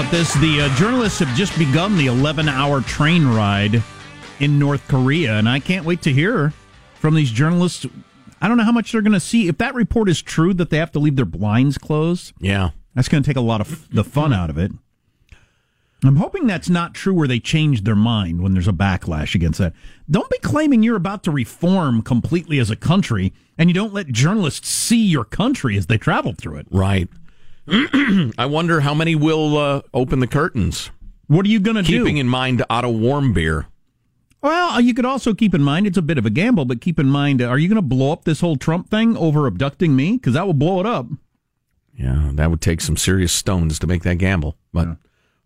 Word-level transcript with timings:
About 0.00 0.12
this. 0.12 0.32
The 0.34 0.62
uh, 0.62 0.76
journalists 0.76 1.18
have 1.18 1.34
just 1.36 1.58
begun 1.58 1.98
the 1.98 2.06
11-hour 2.06 2.80
train 2.82 3.26
ride 3.26 3.82
in 4.38 4.58
North 4.58 4.86
Korea, 4.88 5.34
and 5.34 5.46
I 5.46 5.58
can't 5.58 5.84
wait 5.84 6.00
to 6.02 6.12
hear 6.12 6.54
from 6.94 7.14
these 7.14 7.30
journalists. 7.30 7.84
I 8.40 8.48
don't 8.48 8.56
know 8.56 8.64
how 8.64 8.72
much 8.72 8.92
they're 8.92 9.02
going 9.02 9.12
to 9.12 9.20
see. 9.20 9.48
If 9.48 9.58
that 9.58 9.74
report 9.74 10.08
is 10.08 10.22
true 10.22 10.54
that 10.54 10.70
they 10.70 10.78
have 10.78 10.92
to 10.92 10.98
leave 10.98 11.16
their 11.16 11.26
blinds 11.26 11.76
closed, 11.76 12.32
Yeah. 12.40 12.70
that's 12.94 13.08
going 13.08 13.22
to 13.22 13.28
take 13.28 13.36
a 13.36 13.42
lot 13.42 13.60
of 13.60 13.88
the 13.92 14.02
fun 14.04 14.32
out 14.32 14.48
of 14.48 14.56
it. 14.56 14.72
I'm 16.02 16.16
hoping 16.16 16.46
that's 16.46 16.70
not 16.70 16.94
true 16.94 17.12
where 17.12 17.28
they 17.28 17.38
change 17.40 17.82
their 17.82 17.94
mind 17.96 18.42
when 18.42 18.52
there's 18.54 18.68
a 18.68 18.72
backlash 18.72 19.34
against 19.34 19.58
that. 19.58 19.74
Don't 20.10 20.30
be 20.30 20.38
claiming 20.38 20.82
you're 20.82 20.96
about 20.96 21.24
to 21.24 21.30
reform 21.30 22.00
completely 22.00 22.58
as 22.58 22.70
a 22.70 22.76
country 22.76 23.34
and 23.58 23.68
you 23.68 23.74
don't 23.74 23.92
let 23.92 24.06
journalists 24.06 24.66
see 24.68 25.04
your 25.04 25.24
country 25.24 25.76
as 25.76 25.88
they 25.88 25.98
travel 25.98 26.32
through 26.32 26.56
it. 26.56 26.66
Right. 26.70 27.10
I 28.38 28.46
wonder 28.46 28.80
how 28.80 28.94
many 28.94 29.14
will 29.14 29.56
uh, 29.56 29.82
open 29.94 30.20
the 30.20 30.26
curtains. 30.26 30.90
What 31.26 31.46
are 31.46 31.48
you 31.48 31.60
going 31.60 31.76
to 31.76 31.82
do? 31.82 31.98
Keeping 31.98 32.16
in 32.16 32.28
mind 32.28 32.64
Otto 32.68 32.92
Warmbier. 32.92 33.66
Well, 34.42 34.70
uh, 34.70 34.78
you 34.78 34.94
could 34.94 35.04
also 35.04 35.34
keep 35.34 35.54
in 35.54 35.62
mind 35.62 35.86
it's 35.86 35.98
a 35.98 36.02
bit 36.02 36.18
of 36.18 36.24
a 36.24 36.30
gamble, 36.30 36.64
but 36.64 36.80
keep 36.80 36.98
in 36.98 37.06
mind, 37.06 37.42
uh, 37.42 37.46
are 37.46 37.58
you 37.58 37.68
going 37.68 37.76
to 37.76 37.82
blow 37.82 38.12
up 38.12 38.24
this 38.24 38.40
whole 38.40 38.56
Trump 38.56 38.88
thing 38.88 39.16
over 39.16 39.46
abducting 39.46 39.94
me? 39.94 40.12
Because 40.12 40.32
that 40.32 40.46
will 40.46 40.54
blow 40.54 40.80
it 40.80 40.86
up. 40.86 41.06
Yeah, 41.94 42.30
that 42.34 42.50
would 42.50 42.62
take 42.62 42.80
some 42.80 42.96
serious 42.96 43.32
stones 43.32 43.78
to 43.80 43.86
make 43.86 44.02
that 44.04 44.16
gamble. 44.16 44.56
But 44.72 44.96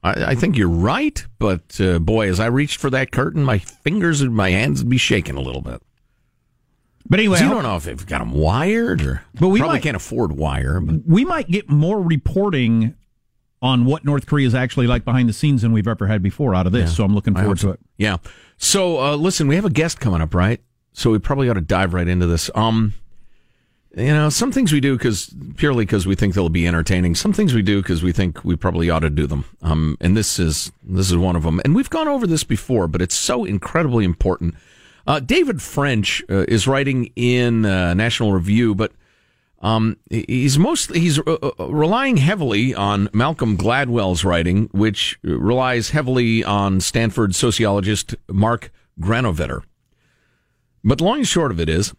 I, 0.04 0.24
I 0.26 0.34
think 0.36 0.56
you're 0.56 0.68
right. 0.68 1.24
But 1.40 1.80
uh, 1.80 1.98
boy, 1.98 2.28
as 2.28 2.38
I 2.38 2.46
reached 2.46 2.78
for 2.78 2.90
that 2.90 3.10
curtain, 3.10 3.42
my 3.42 3.58
fingers 3.58 4.20
and 4.20 4.34
my 4.34 4.50
hands 4.50 4.82
would 4.82 4.90
be 4.90 4.98
shaking 4.98 5.36
a 5.36 5.40
little 5.40 5.62
bit. 5.62 5.82
But 7.06 7.18
anyway, 7.20 7.40
you 7.40 7.46
I 7.46 7.50
don't 7.50 7.62
know 7.62 7.76
if 7.76 7.84
they've 7.84 8.06
got 8.06 8.18
them 8.20 8.32
wired 8.32 9.02
or. 9.02 9.22
But 9.38 9.48
we 9.48 9.58
probably 9.58 9.76
might- 9.76 9.82
can't 9.82 9.96
afford 9.96 10.32
wire. 10.32 10.80
But 10.80 11.02
we 11.06 11.24
might 11.24 11.48
get 11.48 11.68
more 11.68 12.00
reporting 12.00 12.94
on 13.60 13.84
what 13.86 14.04
North 14.04 14.26
Korea 14.26 14.46
is 14.46 14.54
actually 14.54 14.86
like 14.86 15.04
behind 15.04 15.28
the 15.28 15.32
scenes 15.32 15.62
than 15.62 15.72
we've 15.72 15.88
ever 15.88 16.06
had 16.06 16.22
before 16.22 16.54
out 16.54 16.66
of 16.66 16.72
this. 16.72 16.90
Yeah. 16.90 16.96
So 16.96 17.04
I'm 17.04 17.14
looking 17.14 17.34
forward 17.34 17.58
to 17.60 17.70
it. 17.70 17.80
Yeah. 17.98 18.18
So 18.56 19.00
uh, 19.00 19.16
listen, 19.16 19.48
we 19.48 19.54
have 19.56 19.64
a 19.64 19.70
guest 19.70 20.00
coming 20.00 20.20
up, 20.20 20.34
right? 20.34 20.60
So 20.92 21.10
we 21.10 21.18
probably 21.18 21.48
ought 21.48 21.54
to 21.54 21.60
dive 21.60 21.94
right 21.94 22.06
into 22.06 22.26
this. 22.26 22.50
Um, 22.54 22.92
you 23.96 24.06
know, 24.06 24.28
some 24.28 24.50
things 24.52 24.72
we 24.72 24.80
do 24.80 24.96
because 24.98 25.32
purely 25.56 25.84
because 25.84 26.06
we 26.06 26.14
think 26.14 26.34
they'll 26.34 26.48
be 26.48 26.66
entertaining. 26.66 27.14
Some 27.14 27.32
things 27.32 27.54
we 27.54 27.62
do 27.62 27.80
because 27.80 28.02
we 28.02 28.12
think 28.12 28.44
we 28.44 28.56
probably 28.56 28.90
ought 28.90 29.00
to 29.00 29.10
do 29.10 29.26
them. 29.26 29.44
Um, 29.62 29.96
and 30.00 30.16
this 30.16 30.38
is 30.38 30.72
this 30.82 31.10
is 31.10 31.16
one 31.16 31.36
of 31.36 31.42
them. 31.44 31.60
And 31.64 31.74
we've 31.74 31.90
gone 31.90 32.08
over 32.08 32.26
this 32.26 32.44
before, 32.44 32.86
but 32.88 33.00
it's 33.00 33.14
so 33.14 33.44
incredibly 33.44 34.04
important. 34.04 34.54
Uh, 35.06 35.20
David 35.20 35.60
French 35.60 36.22
uh, 36.30 36.44
is 36.48 36.66
writing 36.66 37.10
in 37.16 37.66
uh, 37.66 37.94
National 37.94 38.32
Review, 38.32 38.74
but 38.74 38.92
um, 39.60 39.96
he's 40.10 40.58
mostly 40.58 41.00
he's 41.00 41.18
uh, 41.18 41.22
uh, 41.58 41.68
relying 41.68 42.18
heavily 42.18 42.74
on 42.74 43.08
Malcolm 43.12 43.56
Gladwell's 43.56 44.24
writing, 44.24 44.68
which 44.72 45.18
relies 45.22 45.90
heavily 45.90 46.44
on 46.44 46.80
Stanford 46.80 47.34
sociologist 47.34 48.14
Mark 48.28 48.70
Granovetter. 49.00 49.62
But 50.82 51.00
long 51.00 51.18
and 51.18 51.28
short 51.28 51.50
of 51.50 51.60
it 51.60 51.68
is, 51.68 51.94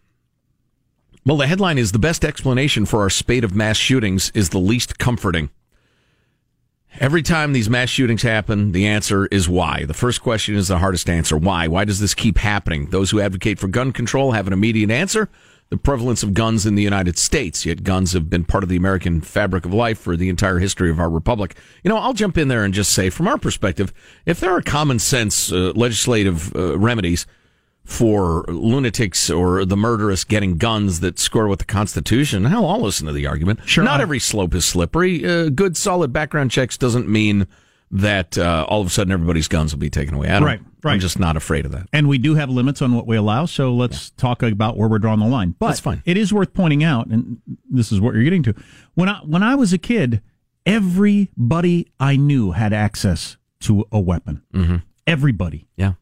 well, 1.25 1.37
the 1.37 1.47
headline 1.47 1.79
is 1.79 1.91
the 1.91 1.99
best 1.99 2.23
explanation 2.23 2.85
for 2.85 3.01
our 3.01 3.09
spate 3.09 3.43
of 3.43 3.55
mass 3.55 3.77
shootings 3.77 4.31
is 4.35 4.49
the 4.49 4.59
least 4.59 4.99
comforting. 4.99 5.49
Every 6.97 7.21
time 7.21 7.51
these 7.51 7.69
mass 7.69 7.89
shootings 7.89 8.21
happen, 8.21 8.71
the 8.71 8.87
answer 8.87 9.25
is 9.25 9.49
why. 9.49 9.83
The 9.83 9.93
first 9.93 10.21
question 10.21 10.55
is 10.55 10.69
the 10.69 10.77
hardest 10.77 11.09
answer. 11.09 11.35
Why? 11.35 11.67
Why 11.67 11.83
does 11.83 11.99
this 11.99 12.13
keep 12.13 12.37
happening? 12.37 12.85
Those 12.89 13.11
who 13.11 13.19
advocate 13.19 13.59
for 13.59 13.67
gun 13.67 13.91
control 13.91 14.31
have 14.31 14.47
an 14.47 14.53
immediate 14.53 14.89
answer. 14.89 15.27
The 15.69 15.77
prevalence 15.77 16.23
of 16.23 16.33
guns 16.33 16.65
in 16.65 16.75
the 16.75 16.83
United 16.83 17.17
States, 17.17 17.65
yet 17.65 17.83
guns 17.83 18.13
have 18.13 18.29
been 18.29 18.45
part 18.45 18.63
of 18.63 18.69
the 18.69 18.77
American 18.77 19.19
fabric 19.19 19.65
of 19.65 19.73
life 19.73 19.99
for 19.99 20.15
the 20.15 20.29
entire 20.29 20.59
history 20.59 20.89
of 20.89 20.99
our 20.99 21.09
republic. 21.09 21.57
You 21.83 21.89
know, 21.89 21.97
I'll 21.97 22.13
jump 22.13 22.37
in 22.37 22.47
there 22.47 22.63
and 22.63 22.73
just 22.73 22.93
say, 22.93 23.09
from 23.09 23.27
our 23.27 23.37
perspective, 23.37 23.91
if 24.25 24.39
there 24.39 24.55
are 24.55 24.61
common 24.61 24.99
sense 24.99 25.51
uh, 25.51 25.73
legislative 25.75 26.55
uh, 26.55 26.77
remedies 26.77 27.25
for 27.85 28.43
lunatics 28.47 29.29
or 29.29 29.63
the 29.63 29.77
murderous 29.77 30.23
getting 30.23 30.57
guns 30.57 30.99
that 31.01 31.19
score 31.19 31.47
with 31.47 31.59
the 31.59 31.65
Constitution. 31.65 32.45
Hell, 32.45 32.65
I'll 32.65 32.81
listen 32.81 33.05
to 33.07 33.13
the 33.13 33.27
argument. 33.27 33.59
Sure. 33.65 33.83
Not 33.83 34.01
every 34.01 34.19
slope 34.19 34.55
is 34.55 34.65
slippery. 34.65 35.23
Uh, 35.25 35.49
good, 35.49 35.77
solid 35.77 36.11
background 36.11 36.51
checks 36.51 36.77
doesn't 36.77 37.07
mean 37.07 37.47
that 37.91 38.37
uh, 38.37 38.65
all 38.67 38.81
of 38.81 38.87
a 38.87 38.89
sudden 38.89 39.13
everybody's 39.13 39.47
guns 39.47 39.71
will 39.71 39.79
be 39.79 39.91
taken 39.91 40.15
away. 40.15 40.27
I 40.27 40.39
Right, 40.39 40.59
right. 40.83 40.93
I'm 40.93 40.99
just 40.99 41.19
not 41.19 41.37
afraid 41.37 41.65
of 41.65 41.71
that. 41.73 41.87
And 41.93 42.09
we 42.09 42.17
do 42.17 42.33
have 42.35 42.49
limits 42.49 42.81
on 42.81 42.93
what 42.95 43.05
we 43.05 43.15
allow, 43.15 43.45
so 43.45 43.73
let's 43.73 44.09
talk 44.09 44.41
about 44.41 44.75
where 44.75 44.89
we're 44.89 44.99
drawing 44.99 45.19
the 45.19 45.27
line. 45.27 45.55
But 45.59 45.67
That's 45.67 45.79
fine. 45.79 46.01
it 46.05 46.17
is 46.17 46.33
worth 46.33 46.53
pointing 46.53 46.83
out, 46.83 47.07
and 47.07 47.39
this 47.69 47.91
is 47.91 48.01
what 48.01 48.15
you're 48.15 48.23
getting 48.23 48.43
to. 48.43 48.55
When 48.95 49.07
I 49.07 49.19
when 49.19 49.43
I 49.43 49.53
was 49.53 49.71
a 49.71 49.77
kid, 49.77 50.21
everybody 50.65 51.87
I 51.99 52.15
knew 52.17 52.51
had 52.51 52.73
access 52.73 53.37
to 53.61 53.85
a 53.91 53.99
weapon. 53.99 54.41
Mm-hmm. 54.53 54.77
Everybody. 55.07 55.67
Yeah. 55.77 55.93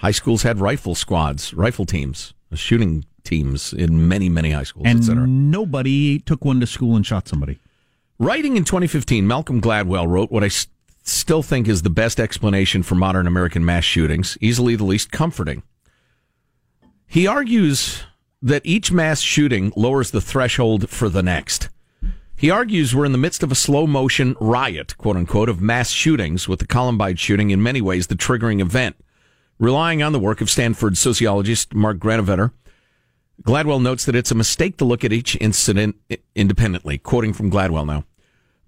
High 0.00 0.10
schools 0.12 0.42
had 0.42 0.58
rifle 0.60 0.94
squads, 0.94 1.52
rifle 1.54 1.84
teams, 1.86 2.32
uh, 2.52 2.56
shooting 2.56 3.04
teams 3.22 3.72
in 3.72 4.08
many, 4.08 4.28
many 4.28 4.50
high 4.52 4.62
schools, 4.64 4.86
And 4.86 5.04
nobody 5.50 6.18
took 6.20 6.44
one 6.44 6.58
to 6.60 6.66
school 6.66 6.96
and 6.96 7.04
shot 7.06 7.28
somebody. 7.28 7.58
Writing 8.18 8.56
in 8.56 8.64
2015, 8.64 9.26
Malcolm 9.26 9.60
Gladwell 9.60 10.06
wrote 10.08 10.30
what 10.30 10.40
what 10.40 10.42
I 10.42 10.46
s- 10.46 10.68
still 11.02 11.42
think 11.42 11.68
is 11.68 11.82
the 11.82 11.90
best 11.90 12.18
explanation 12.20 12.82
for 12.82 12.94
modern 12.94 13.26
American 13.26 13.64
mass 13.64 13.84
shootings, 13.84 14.36
easily 14.40 14.74
the 14.76 14.84
least 14.84 15.10
comforting. 15.12 15.62
He 17.06 17.26
argues 17.26 18.02
that 18.42 18.62
each 18.64 18.90
mass 18.92 19.20
shooting 19.20 19.72
lowers 19.76 20.10
the 20.12 20.20
threshold 20.20 20.88
for 20.88 21.08
the 21.10 21.22
next. 21.22 21.68
He 22.36 22.50
argues 22.50 22.94
we're 22.94 23.04
in 23.04 23.12
the 23.12 23.18
midst 23.18 23.42
of 23.42 23.52
a 23.52 23.54
slow 23.54 23.86
motion 23.86 24.34
riot, 24.40 24.96
quote 24.96 25.16
unquote, 25.16 25.50
of 25.50 25.60
mass 25.60 25.90
shootings, 25.90 26.48
with 26.48 26.58
the 26.60 26.66
Columbine 26.66 27.16
shooting 27.16 27.50
in 27.50 27.62
many 27.62 27.82
ways 27.82 28.06
the 28.06 28.14
triggering 28.14 28.60
event. 28.62 28.96
Relying 29.60 30.02
on 30.02 30.12
the 30.12 30.18
work 30.18 30.40
of 30.40 30.48
Stanford 30.48 30.96
sociologist 30.96 31.74
Mark 31.74 31.98
Granovetter, 31.98 32.52
Gladwell 33.42 33.82
notes 33.82 34.06
that 34.06 34.16
it's 34.16 34.30
a 34.30 34.34
mistake 34.34 34.78
to 34.78 34.86
look 34.86 35.04
at 35.04 35.12
each 35.12 35.36
incident 35.38 35.96
independently, 36.34 36.96
quoting 36.96 37.34
from 37.34 37.50
Gladwell 37.50 37.86
now. 37.86 38.04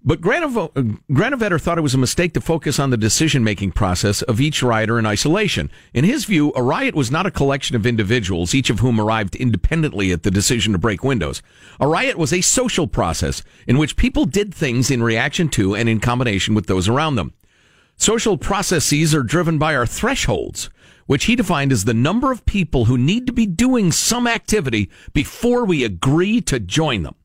But 0.03 0.21
Granovetter 0.21 1.59
thought 1.59 1.79
it 1.79 1.81
was 1.81 1.95
a 1.95 1.97
mistake 1.97 2.33
to 2.35 2.41
focus 2.41 2.77
on 2.77 2.91
the 2.91 2.97
decision 2.97 3.43
making 3.43 3.71
process 3.71 4.21
of 4.21 4.39
each 4.39 4.61
rioter 4.61 4.99
in 4.99 5.07
isolation. 5.07 5.71
In 5.95 6.03
his 6.03 6.25
view, 6.25 6.53
a 6.55 6.61
riot 6.61 6.93
was 6.93 7.09
not 7.09 7.25
a 7.25 7.31
collection 7.31 7.75
of 7.75 7.87
individuals, 7.87 8.53
each 8.53 8.69
of 8.69 8.81
whom 8.81 9.01
arrived 9.01 9.35
independently 9.35 10.11
at 10.11 10.21
the 10.21 10.29
decision 10.29 10.73
to 10.73 10.77
break 10.77 11.03
windows. 11.03 11.41
A 11.79 11.87
riot 11.87 12.19
was 12.19 12.31
a 12.31 12.41
social 12.41 12.85
process 12.85 13.41
in 13.65 13.79
which 13.79 13.97
people 13.97 14.25
did 14.25 14.53
things 14.53 14.91
in 14.91 15.01
reaction 15.01 15.49
to 15.49 15.73
and 15.73 15.89
in 15.89 15.99
combination 15.99 16.53
with 16.53 16.67
those 16.67 16.87
around 16.87 17.15
them. 17.15 17.33
Social 17.95 18.37
processes 18.37 19.15
are 19.15 19.23
driven 19.23 19.57
by 19.57 19.75
our 19.75 19.85
thresholds, 19.85 20.69
which 21.05 21.25
he 21.25 21.35
defined 21.35 21.71
as 21.71 21.85
the 21.85 21.93
number 21.93 22.31
of 22.31 22.45
people 22.45 22.85
who 22.85 22.97
need 22.97 23.27
to 23.27 23.33
be 23.33 23.45
doing 23.45 23.91
some 23.91 24.27
activity 24.27 24.89
before 25.13 25.65
we 25.65 25.83
agree 25.83 26.41
to 26.41 26.59
join 26.59 27.03
them. 27.03 27.15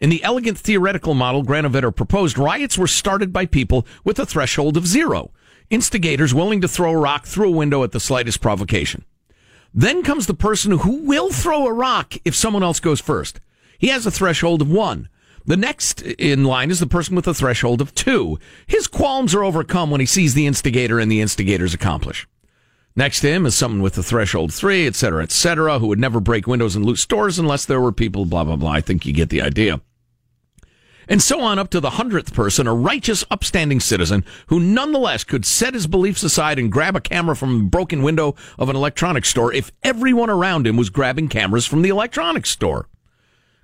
In 0.00 0.10
the 0.10 0.22
elegant 0.24 0.58
theoretical 0.58 1.14
model 1.14 1.44
Granovetter 1.44 1.94
proposed, 1.94 2.36
riots 2.36 2.76
were 2.76 2.86
started 2.86 3.32
by 3.32 3.46
people 3.46 3.86
with 4.04 4.18
a 4.18 4.26
threshold 4.26 4.76
of 4.76 4.86
zero, 4.86 5.30
instigators 5.70 6.34
willing 6.34 6.60
to 6.60 6.68
throw 6.68 6.92
a 6.92 6.98
rock 6.98 7.26
through 7.26 7.48
a 7.48 7.56
window 7.56 7.84
at 7.84 7.92
the 7.92 8.00
slightest 8.00 8.40
provocation. 8.40 9.04
Then 9.72 10.02
comes 10.02 10.26
the 10.26 10.34
person 10.34 10.78
who 10.78 11.04
will 11.04 11.30
throw 11.30 11.66
a 11.66 11.72
rock 11.72 12.14
if 12.24 12.34
someone 12.34 12.62
else 12.62 12.80
goes 12.80 13.00
first. 13.00 13.40
He 13.78 13.88
has 13.88 14.06
a 14.06 14.10
threshold 14.10 14.62
of 14.62 14.70
one. 14.70 15.08
The 15.46 15.56
next 15.56 16.00
in 16.02 16.44
line 16.44 16.70
is 16.70 16.80
the 16.80 16.86
person 16.86 17.16
with 17.16 17.26
a 17.26 17.34
threshold 17.34 17.80
of 17.80 17.94
two. 17.94 18.38
His 18.66 18.86
qualms 18.86 19.34
are 19.34 19.44
overcome 19.44 19.90
when 19.90 20.00
he 20.00 20.06
sees 20.06 20.34
the 20.34 20.46
instigator 20.46 20.98
and 20.98 21.10
the 21.10 21.20
instigators 21.20 21.74
accomplish. 21.74 22.26
Next 22.96 23.22
to 23.22 23.28
him 23.28 23.44
is 23.44 23.56
someone 23.56 23.82
with 23.82 23.98
a 23.98 24.04
threshold 24.04 24.54
three, 24.54 24.86
et 24.86 24.94
cetera, 24.94 25.24
et 25.24 25.32
cetera, 25.32 25.80
who 25.80 25.88
would 25.88 25.98
never 25.98 26.20
break 26.20 26.46
windows 26.46 26.76
and 26.76 26.84
loot 26.84 26.98
stores 26.98 27.40
unless 27.40 27.64
there 27.64 27.80
were 27.80 27.90
people, 27.90 28.24
blah, 28.24 28.44
blah, 28.44 28.54
blah. 28.54 28.70
I 28.70 28.80
think 28.80 29.04
you 29.04 29.12
get 29.12 29.30
the 29.30 29.42
idea. 29.42 29.80
And 31.08 31.20
so 31.20 31.40
on 31.40 31.58
up 31.58 31.70
to 31.70 31.80
the 31.80 31.90
hundredth 31.90 32.32
person, 32.32 32.68
a 32.68 32.74
righteous, 32.74 33.24
upstanding 33.32 33.80
citizen 33.80 34.24
who 34.46 34.60
nonetheless 34.60 35.24
could 35.24 35.44
set 35.44 35.74
his 35.74 35.88
beliefs 35.88 36.22
aside 36.22 36.56
and 36.56 36.70
grab 36.70 36.94
a 36.94 37.00
camera 37.00 37.34
from 37.34 37.58
the 37.58 37.64
broken 37.64 38.02
window 38.02 38.36
of 38.58 38.68
an 38.68 38.76
electronics 38.76 39.28
store 39.28 39.52
if 39.52 39.72
everyone 39.82 40.30
around 40.30 40.64
him 40.64 40.76
was 40.76 40.88
grabbing 40.88 41.28
cameras 41.28 41.66
from 41.66 41.82
the 41.82 41.88
electronics 41.88 42.50
store. 42.50 42.88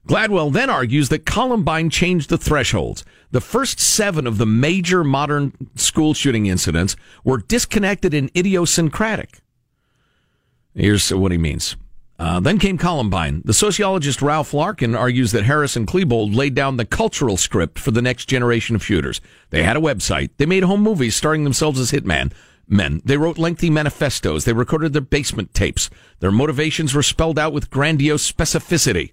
Gladwell 0.06 0.52
then 0.52 0.70
argues 0.70 1.08
that 1.11 1.26
Columbine 1.26 1.91
changed 1.91 2.31
the 2.31 2.38
thresholds. 2.38 3.05
The 3.31 3.41
first 3.41 3.79
seven 3.79 4.26
of 4.26 4.38
the 4.38 4.47
major 4.47 5.05
modern 5.05 5.52
school 5.76 6.14
shooting 6.14 6.47
incidents 6.47 6.97
were 7.23 7.38
disconnected 7.38 8.14
and 8.14 8.31
idiosyncratic. 8.37 9.41
Here's 10.75 11.12
what 11.12 11.32
he 11.32 11.38
means. 11.38 11.76
Uh, 12.19 12.38
then 12.38 12.58
came 12.58 12.76
Columbine. 12.76 13.41
The 13.44 13.55
sociologist 13.55 14.20
Ralph 14.20 14.52
Larkin 14.52 14.94
argues 14.94 15.32
that 15.32 15.44
Harris 15.44 15.75
and 15.75 15.87
Klebold 15.87 16.35
laid 16.35 16.55
down 16.55 16.76
the 16.76 16.85
cultural 16.85 17.38
script 17.38 17.79
for 17.79 17.93
the 17.93 18.03
next 18.03 18.26
generation 18.26 18.76
of 18.76 18.85
shooters. 18.85 19.20
They 19.50 19.62
had 19.62 19.76
a 19.76 19.81
website. 19.81 20.31
They 20.37 20.44
made 20.44 20.64
home 20.64 20.82
movies 20.82 21.17
starring 21.17 21.44
themselves 21.44 21.81
as 21.81 21.93
hitman 21.93 22.32
men. 22.69 23.00
They 23.05 23.17
wrote 23.17 23.38
lengthy 23.38 23.70
manifestos. 23.70 24.44
They 24.44 24.53
recorded 24.53 24.93
their 24.93 25.03
basement 25.03 25.55
tapes. 25.55 25.91
Their 26.20 26.31
motivations 26.31 26.94
were 26.94 27.03
spelled 27.03 27.38
out 27.38 27.53
with 27.53 27.70
grandiose 27.70 28.31
specificity. 28.31 29.12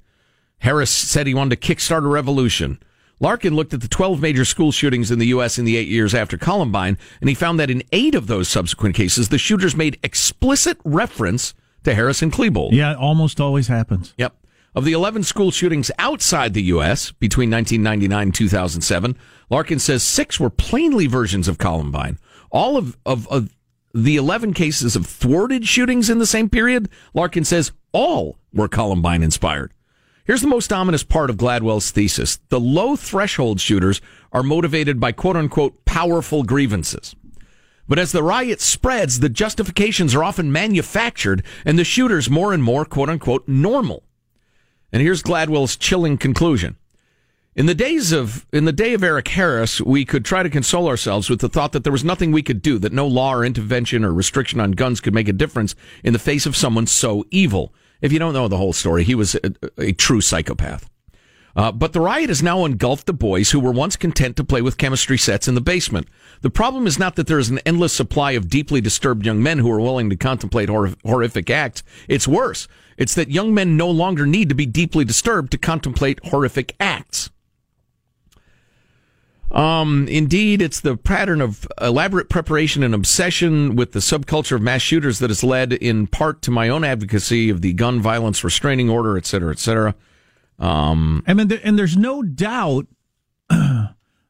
Harris 0.60 0.90
said 0.90 1.28
he 1.28 1.34
wanted 1.34 1.60
to 1.62 1.68
kickstart 1.76 2.04
a 2.04 2.08
revolution. 2.08 2.80
Larkin 3.20 3.56
looked 3.56 3.74
at 3.74 3.82
the 3.82 3.88
12 3.88 4.22
major 4.22 4.46
school 4.46 4.72
shootings 4.72 5.10
in 5.10 5.18
the 5.18 5.28
U.S. 5.28 5.58
in 5.58 5.66
the 5.66 5.76
eight 5.76 5.88
years 5.88 6.14
after 6.14 6.38
Columbine, 6.38 6.98
and 7.20 7.30
he 7.30 7.36
found 7.36 7.60
that 7.60 7.72
in 7.72 7.84
eight 7.92 8.14
of 8.14 8.28
those 8.28 8.48
subsequent 8.48 8.96
cases, 8.96 9.30
the 9.30 9.40
shooters 9.40 9.76
made 9.76 10.00
explicit 10.04 10.78
reference 10.84 11.56
to 11.84 11.96
Harris 11.96 12.22
and 12.22 12.32
Klebold. 12.32 12.74
Yeah, 12.74 12.92
it 12.92 12.98
almost 12.98 13.40
always 13.42 13.68
happens. 13.68 14.14
Yep. 14.18 14.36
Of 14.76 14.86
the 14.86 14.94
11 14.94 15.24
school 15.24 15.50
shootings 15.50 15.90
outside 15.98 16.54
the 16.54 16.64
U.S. 16.64 17.12
between 17.12 17.50
1999 17.50 18.22
and 18.22 18.36
2007, 18.36 19.18
Larkin 19.50 19.80
says 19.80 20.04
six 20.04 20.40
were 20.40 20.52
plainly 20.52 21.08
versions 21.08 21.48
of 21.48 21.58
Columbine. 21.58 22.20
All 22.52 22.78
of, 22.78 22.96
of, 23.04 23.28
of 23.30 23.56
the 23.96 24.18
11 24.18 24.54
cases 24.54 24.96
of 24.96 25.08
thwarted 25.08 25.68
shootings 25.68 26.12
in 26.12 26.20
the 26.20 26.28
same 26.28 26.50
period, 26.50 26.90
Larkin 27.16 27.44
says 27.44 27.72
all 27.92 28.38
were 28.54 28.68
Columbine 28.68 29.24
inspired. 29.24 29.74
Here's 30.28 30.42
the 30.42 30.48
most 30.48 30.74
ominous 30.74 31.04
part 31.04 31.30
of 31.30 31.38
Gladwell's 31.38 31.90
thesis. 31.90 32.40
The 32.50 32.60
low 32.60 32.98
threshold 32.98 33.62
shooters 33.62 34.02
are 34.34 34.44
motivated 34.44 35.00
by 35.00 35.14
quote 35.14 35.38
unquote 35.38 35.86
powerful 35.86 36.44
grievances. 36.44 37.16
But 37.88 37.98
as 37.98 38.12
the 38.12 38.22
riot 38.22 38.60
spreads, 38.60 39.22
the 39.22 39.30
justifications 39.30 40.14
are 40.14 40.26
often 40.26 40.52
manufactured 40.52 41.46
and 41.64 41.80
the 41.80 41.86
shooters 41.86 42.30
more 42.30 42.52
and 42.52 42.62
more 42.62 42.84
quote 42.84 43.08
unquote 43.08 43.48
normal. 43.48 44.04
And 44.92 45.02
here's 45.02 45.24
Gladwell's 45.24 45.78
chilling 45.78 46.18
conclusion. 46.18 46.76
In 47.56 47.66
the 47.66 47.74
days 47.74 48.12
of 48.12 48.46
in 48.52 48.66
the 48.66 48.74
day 48.74 48.94
of 48.94 49.06
Eric 49.06 49.30
Harris, 49.30 49.80
we 49.80 50.04
could 50.04 50.26
try 50.26 50.44
to 50.44 50.50
console 50.50 50.90
ourselves 50.90 51.30
with 51.30 51.40
the 51.40 51.48
thought 51.48 51.72
that 51.72 51.86
there 51.86 51.94
was 51.94 52.04
nothing 52.04 52.34
we 52.34 52.44
could 52.44 52.62
do, 52.62 52.78
that 52.80 52.92
no 52.92 53.08
law 53.08 53.34
or 53.34 53.46
intervention 53.46 54.04
or 54.04 54.14
restriction 54.14 54.60
on 54.60 54.72
guns 54.72 55.00
could 55.00 55.14
make 55.14 55.30
a 55.30 55.34
difference 55.34 55.74
in 56.04 56.12
the 56.12 56.20
face 56.20 56.46
of 56.46 56.58
someone 56.58 56.86
so 56.86 57.24
evil. 57.32 57.74
If 58.02 58.12
you 58.12 58.20
don't 58.20 58.34
know 58.34 58.48
the 58.48 58.58
whole 58.58 58.74
story, 58.74 59.04
he 59.04 59.16
was 59.16 59.36
a, 59.36 59.54
a 59.78 59.92
true 59.94 60.22
psychopath. 60.22 60.90
Uh, 61.56 61.72
but 61.72 61.92
the 61.92 62.00
riot 62.00 62.30
has 62.30 62.44
now 62.44 62.66
engulfed 62.66 63.08
the 63.08 63.14
boys 63.14 63.50
who 63.50 63.60
were 63.60 63.72
once 63.72 63.96
content 63.96 64.36
to 64.36 64.44
play 64.44 64.62
with 64.62 64.78
chemistry 64.78 65.18
sets 65.18 65.48
in 65.48 65.56
the 65.56 65.62
basement. 65.62 66.08
The 66.42 66.52
problem 66.52 66.86
is 66.86 67.00
not 67.00 67.16
that 67.16 67.26
there 67.26 67.40
is 67.40 67.50
an 67.50 67.60
endless 67.66 67.94
supply 67.94 68.34
of 68.34 68.48
deeply 68.48 68.80
disturbed 68.80 69.26
young 69.26 69.42
men 69.42 69.58
who 69.58 69.72
are 69.72 69.82
willing 69.82 70.12
to 70.12 70.16
contemplate 70.16 70.70
hor- 70.70 70.94
horrific 71.04 71.50
acts. 71.50 71.82
It's 72.08 72.28
worse. 72.28 72.68
It's 72.96 73.16
that 73.16 73.32
young 73.32 73.56
men 73.56 73.76
no 73.76 73.90
longer 73.90 74.28
need 74.28 74.50
to 74.50 74.56
be 74.56 74.68
deeply 74.68 75.04
disturbed 75.04 75.52
to 75.52 75.58
contemplate 75.58 76.20
horrific 76.26 76.76
acts. 76.80 77.32
Um, 79.58 80.08
indeed, 80.08 80.62
it's 80.62 80.80
the 80.82 80.96
pattern 80.96 81.42
of 81.42 81.68
elaborate 81.82 82.30
preparation 82.30 82.84
and 82.84 82.94
obsession 82.94 83.76
with 83.76 83.92
the 83.94 84.00
subculture 84.00 84.56
of 84.56 84.62
mass 84.62 84.84
shooters 84.84 85.18
that 85.18 85.32
has 85.32 85.44
led 85.44 85.74
in 85.74 86.06
part 86.06 86.44
to 86.44 86.52
my 86.52 86.70
own 86.70 86.84
advocacy 86.84 87.50
of 87.50 87.62
the 87.62 87.74
gun 87.74 88.00
violence 88.00 88.44
restraining 88.44 88.88
order, 88.88 89.18
et 89.18 89.26
cetera, 89.26 89.52
et 89.52 89.58
cetera. 89.58 89.96
Um, 90.60 91.24
I 91.28 91.34
mean, 91.34 91.52
and 91.64 91.78
there's 91.78 91.98
no 91.98 92.22
doubt 92.22 92.86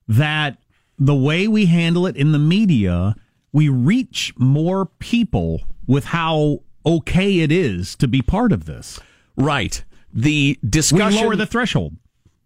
that 0.07 0.57
the 0.97 1.15
way 1.15 1.47
we 1.47 1.65
handle 1.65 2.07
it 2.07 2.15
in 2.15 2.31
the 2.31 2.39
media, 2.39 3.13
we 3.51 3.67
reach 3.67 4.33
more 4.37 4.85
people 4.85 5.61
with 5.85 6.05
how 6.05 6.61
okay 6.85 7.39
it 7.39 7.51
is 7.51 7.97
to 7.97 8.07
be 8.07 8.21
part 8.21 8.53
of 8.53 8.63
this. 8.63 8.97
right. 9.35 9.83
The 10.13 10.57
discussion. 10.67 11.19
We 11.19 11.25
lower 11.25 11.35
the 11.35 11.45
threshold. 11.45 11.97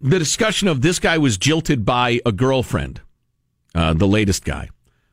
The 0.02 0.18
discussion 0.18 0.68
of 0.68 0.82
this 0.82 0.98
guy 0.98 1.16
was 1.16 1.38
jilted 1.38 1.84
by 1.84 2.20
a 2.26 2.32
girlfriend, 2.32 3.00
uh, 3.74 3.94
the 3.94 4.08
latest 4.08 4.44
guy. 4.44 4.68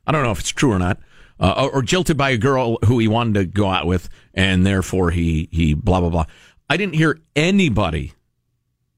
I 0.05 0.11
don't 0.11 0.23
know 0.23 0.31
if 0.31 0.39
it's 0.39 0.49
true 0.49 0.71
or 0.71 0.79
not, 0.79 0.99
uh, 1.39 1.69
or, 1.71 1.81
jilted 1.83 2.17
by 2.17 2.31
a 2.31 2.37
girl 2.37 2.77
who 2.85 2.99
he 2.99 3.07
wanted 3.07 3.33
to 3.35 3.45
go 3.45 3.69
out 3.69 3.85
with, 3.85 4.09
and 4.33 4.65
therefore 4.65 5.11
he 5.11 5.47
he 5.51 5.73
blah 5.73 5.99
blah 5.99 6.09
blah. 6.09 6.25
I 6.69 6.75
didn't 6.75 6.95
hear 6.95 7.19
anybody 7.35 8.13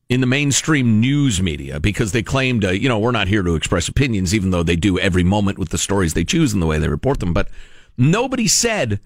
in 0.10 0.22
the 0.22 0.28
mainstream 0.28 1.00
news 1.00 1.42
media 1.42 1.80
because 1.80 2.12
they 2.12 2.24
claimed, 2.24 2.66
uh, 2.66 2.70
you 2.70 2.90
know, 2.90 3.00
we're 3.00 3.12
not 3.12 3.28
here 3.28 3.44
to 3.44 3.56
express 3.56 3.88
opinions, 3.88 4.34
even 4.34 4.52
though 4.52 4.64
they 4.64 4.76
do 4.76 4.98
every 5.00 5.24
moment 5.24 5.58
with 5.58 5.70
the 5.70 5.78
stories 5.78 6.14
they 6.14 6.24
choose 6.24 6.54
and 6.54 6.62
the 6.62 6.66
way 6.66 6.80
they 6.80 6.90
report 6.90 7.20
them. 7.20 7.34
But 7.34 7.50
nobody 7.98 8.48
said 8.48 9.00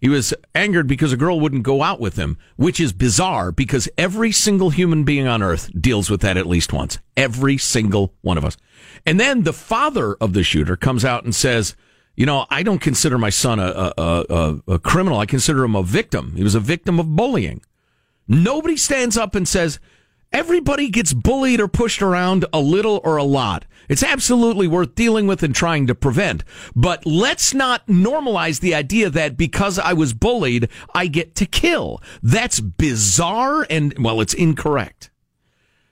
He 0.00 0.08
was 0.08 0.32
angered 0.54 0.86
because 0.86 1.12
a 1.12 1.16
girl 1.16 1.40
wouldn't 1.40 1.64
go 1.64 1.82
out 1.82 2.00
with 2.00 2.16
him, 2.16 2.38
which 2.56 2.78
is 2.78 2.92
bizarre 2.92 3.50
because 3.50 3.88
every 3.98 4.30
single 4.30 4.70
human 4.70 5.04
being 5.04 5.26
on 5.26 5.42
earth 5.42 5.70
deals 5.78 6.08
with 6.08 6.20
that 6.20 6.36
at 6.36 6.46
least 6.46 6.72
once. 6.72 6.98
Every 7.16 7.58
single 7.58 8.14
one 8.20 8.38
of 8.38 8.44
us. 8.44 8.56
And 9.04 9.18
then 9.18 9.42
the 9.42 9.52
father 9.52 10.14
of 10.14 10.34
the 10.34 10.44
shooter 10.44 10.76
comes 10.76 11.04
out 11.04 11.24
and 11.24 11.34
says, 11.34 11.74
you 12.14 12.26
know, 12.26 12.46
I 12.50 12.62
don't 12.62 12.80
consider 12.80 13.18
my 13.18 13.30
son 13.30 13.58
a, 13.58 13.92
a, 13.96 14.24
a, 14.28 14.62
a 14.74 14.78
criminal. 14.78 15.18
I 15.18 15.26
consider 15.26 15.64
him 15.64 15.74
a 15.74 15.82
victim. 15.82 16.34
He 16.36 16.42
was 16.42 16.54
a 16.54 16.60
victim 16.60 16.98
of 16.98 17.14
bullying. 17.14 17.62
Nobody 18.26 18.76
stands 18.76 19.16
up 19.16 19.34
and 19.34 19.48
says, 19.48 19.80
everybody 20.32 20.88
gets 20.88 21.12
bullied 21.12 21.60
or 21.60 21.68
pushed 21.68 22.02
around 22.02 22.44
a 22.52 22.60
little 22.60 23.00
or 23.04 23.16
a 23.16 23.24
lot. 23.24 23.64
It's 23.88 24.02
absolutely 24.02 24.68
worth 24.68 24.94
dealing 24.94 25.26
with 25.26 25.42
and 25.42 25.54
trying 25.54 25.86
to 25.86 25.94
prevent. 25.94 26.44
But 26.76 27.06
let's 27.06 27.54
not 27.54 27.86
normalize 27.86 28.60
the 28.60 28.74
idea 28.74 29.08
that 29.10 29.36
because 29.36 29.78
I 29.78 29.94
was 29.94 30.12
bullied, 30.12 30.68
I 30.94 31.06
get 31.06 31.34
to 31.36 31.46
kill. 31.46 32.02
That's 32.22 32.60
bizarre 32.60 33.66
and, 33.70 33.94
well, 33.98 34.20
it's 34.20 34.34
incorrect. 34.34 35.10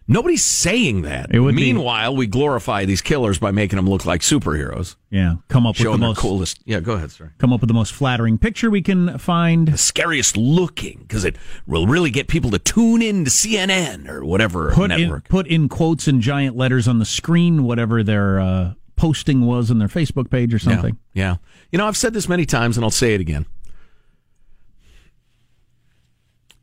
Nobody's 0.09 0.45
saying 0.45 1.03
that. 1.03 1.35
It 1.35 1.41
would 1.41 1.57
be- 1.57 1.63
Meanwhile, 1.63 2.15
we 2.15 2.29
glorify 2.29 2.85
these 2.85 3.01
killers 3.03 3.39
by 3.41 3.51
making 3.51 3.77
them 3.77 3.89
look 3.91 4.07
like 4.07 4.21
superheroes. 4.21 4.95
Yeah, 5.11 5.37
come 5.49 5.67
up 5.67 5.77
with 5.79 5.91
the 5.91 5.99
most 5.99 6.19
coolest. 6.19 6.61
Yeah, 6.65 6.79
go 6.79 6.93
ahead, 6.93 7.11
sir. 7.11 7.33
come 7.39 7.53
up 7.53 7.61
with 7.61 7.67
the 7.69 7.75
most 7.75 7.93
flattering 7.93 8.39
picture 8.39 8.71
we 8.71 8.83
can 8.83 9.19
find. 9.19 9.67
The 9.67 9.77
scariest 9.79 10.37
looking 10.37 10.99
because 11.01 11.25
it 11.25 11.37
will 11.67 11.89
really 11.89 12.11
get 12.11 12.29
people 12.29 12.53
to 12.53 12.59
tune 12.61 13.03
in 13.03 13.25
to 13.25 13.31
CNN 13.33 14.09
or 14.09 14.25
whatever 14.25 14.71
Put 14.73 14.93
in 14.93 15.01
network. 15.01 15.29
put 15.29 15.49
in 15.49 15.69
quotes 15.69 16.07
in 16.07 16.21
giant 16.21 16.57
letters 16.57 16.87
on 16.87 17.01
the 17.01 17.05
screen, 17.05 17.65
whatever 17.65 18.05
their 18.05 18.39
uh, 18.39 18.75
posting 18.95 19.45
was 19.45 19.73
on 19.73 19.79
their 19.81 19.89
Facebook 19.89 20.31
page 20.31 20.55
or 20.55 20.61
something. 20.61 20.99
Yeah, 21.15 21.23
yeah. 21.31 21.37
You 21.73 21.79
know, 21.79 21.89
I've 21.89 21.97
said 21.97 22.13
this 22.15 22.29
many 22.29 22.47
times 22.47 22.77
and 22.79 22.85
I'll 22.85 22.91
say 22.93 23.15
it 23.15 23.21
again. 23.21 23.45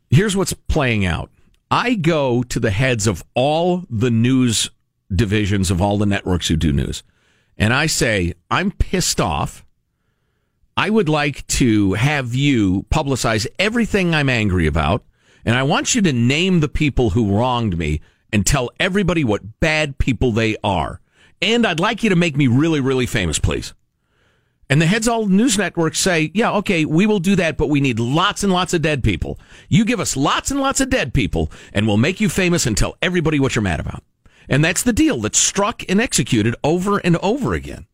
Here's 0.08 0.36
what's 0.36 0.52
playing 0.52 1.04
out. 1.04 1.30
I 1.70 1.94
go 1.94 2.42
to 2.44 2.60
the 2.60 2.70
heads 2.70 3.06
of 3.06 3.24
all 3.34 3.84
the 3.90 4.10
news 4.10 4.70
divisions 5.14 5.70
of 5.70 5.80
all 5.80 5.98
the 5.98 6.06
networks 6.06 6.48
who 6.48 6.56
do 6.56 6.72
news, 6.72 7.02
and 7.56 7.72
I 7.72 7.86
say, 7.86 8.34
I'm 8.50 8.70
pissed 8.70 9.20
off. 9.20 9.64
I 10.76 10.90
would 10.90 11.08
like 11.08 11.46
to 11.48 11.92
have 11.94 12.34
you 12.34 12.84
publicize 12.90 13.46
everything 13.58 14.14
I'm 14.14 14.28
angry 14.28 14.66
about, 14.66 15.04
and 15.44 15.56
I 15.56 15.62
want 15.62 15.94
you 15.94 16.02
to 16.02 16.12
name 16.12 16.60
the 16.60 16.68
people 16.68 17.10
who 17.10 17.36
wronged 17.36 17.78
me 17.78 18.00
and 18.32 18.44
tell 18.44 18.70
everybody 18.80 19.22
what 19.22 19.60
bad 19.60 19.98
people 19.98 20.32
they 20.32 20.56
are. 20.64 21.00
And 21.40 21.66
I'd 21.66 21.78
like 21.78 22.02
you 22.02 22.10
to 22.10 22.16
make 22.16 22.36
me 22.36 22.46
really, 22.46 22.80
really 22.80 23.06
famous, 23.06 23.38
please. 23.38 23.74
And 24.74 24.82
the 24.82 24.86
heads 24.86 25.06
of 25.06 25.14
all 25.14 25.26
news 25.26 25.56
networks 25.56 26.00
say, 26.00 26.32
yeah, 26.34 26.50
okay, 26.54 26.84
we 26.84 27.06
will 27.06 27.20
do 27.20 27.36
that, 27.36 27.56
but 27.56 27.68
we 27.68 27.80
need 27.80 28.00
lots 28.00 28.42
and 28.42 28.52
lots 28.52 28.74
of 28.74 28.82
dead 28.82 29.04
people. 29.04 29.38
You 29.68 29.84
give 29.84 30.00
us 30.00 30.16
lots 30.16 30.50
and 30.50 30.58
lots 30.58 30.80
of 30.80 30.90
dead 30.90 31.14
people, 31.14 31.48
and 31.72 31.86
we'll 31.86 31.96
make 31.96 32.20
you 32.20 32.28
famous 32.28 32.66
and 32.66 32.76
tell 32.76 32.96
everybody 33.00 33.38
what 33.38 33.54
you're 33.54 33.62
mad 33.62 33.78
about. 33.78 34.02
And 34.48 34.64
that's 34.64 34.82
the 34.82 34.92
deal 34.92 35.18
that's 35.18 35.38
struck 35.38 35.84
and 35.88 36.00
executed 36.00 36.56
over 36.64 36.98
and 36.98 37.16
over 37.18 37.54
again. 37.54 37.86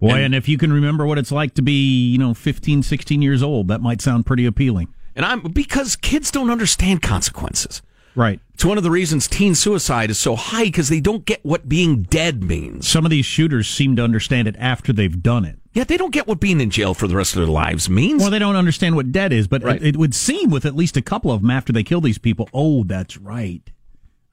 Boy, 0.00 0.22
and, 0.22 0.34
if 0.34 0.50
you 0.50 0.58
can 0.58 0.70
remember 0.70 1.06
what 1.06 1.16
it's 1.16 1.32
like 1.32 1.54
to 1.54 1.62
be, 1.62 2.10
you 2.10 2.18
know, 2.18 2.34
15, 2.34 2.82
16 2.82 3.22
years 3.22 3.42
old, 3.42 3.68
that 3.68 3.80
might 3.80 4.02
sound 4.02 4.26
pretty 4.26 4.44
appealing. 4.44 4.92
And 5.16 5.24
I'm 5.24 5.40
because 5.40 5.96
kids 5.96 6.30
don't 6.30 6.50
understand 6.50 7.00
consequences. 7.00 7.80
Right. 8.14 8.38
It's 8.52 8.66
one 8.66 8.76
of 8.76 8.84
the 8.84 8.90
reasons 8.90 9.28
teen 9.28 9.54
suicide 9.54 10.10
is 10.10 10.18
so 10.18 10.36
high 10.36 10.64
because 10.64 10.90
they 10.90 11.00
don't 11.00 11.24
get 11.24 11.42
what 11.42 11.70
being 11.70 12.02
dead 12.02 12.44
means. 12.44 12.86
Some 12.86 13.06
of 13.06 13.10
these 13.10 13.24
shooters 13.24 13.66
seem 13.66 13.96
to 13.96 14.04
understand 14.04 14.46
it 14.46 14.56
after 14.58 14.92
they've 14.92 15.22
done 15.22 15.46
it. 15.46 15.58
Yeah, 15.74 15.84
they 15.84 15.96
don't 15.96 16.12
get 16.12 16.26
what 16.26 16.38
being 16.40 16.60
in 16.60 16.70
jail 16.70 16.92
for 16.94 17.06
the 17.08 17.16
rest 17.16 17.34
of 17.34 17.40
their 17.40 17.50
lives 17.50 17.88
means. 17.88 18.20
Well, 18.20 18.30
they 18.30 18.38
don't 18.38 18.56
understand 18.56 18.94
what 18.94 19.10
debt 19.10 19.32
is, 19.32 19.48
but 19.48 19.62
Right. 19.62 19.80
it, 19.82 19.88
it 19.94 19.96
would 19.96 20.14
seem 20.14 20.50
with 20.50 20.66
at 20.66 20.76
least 20.76 20.96
a 20.96 21.02
couple 21.02 21.30
of 21.32 21.40
them 21.40 21.50
after 21.50 21.72
they 21.72 21.82
kill 21.82 22.00
these 22.02 22.18
people, 22.18 22.48
oh, 22.52 22.84
that's 22.84 23.16
right. 23.16 23.62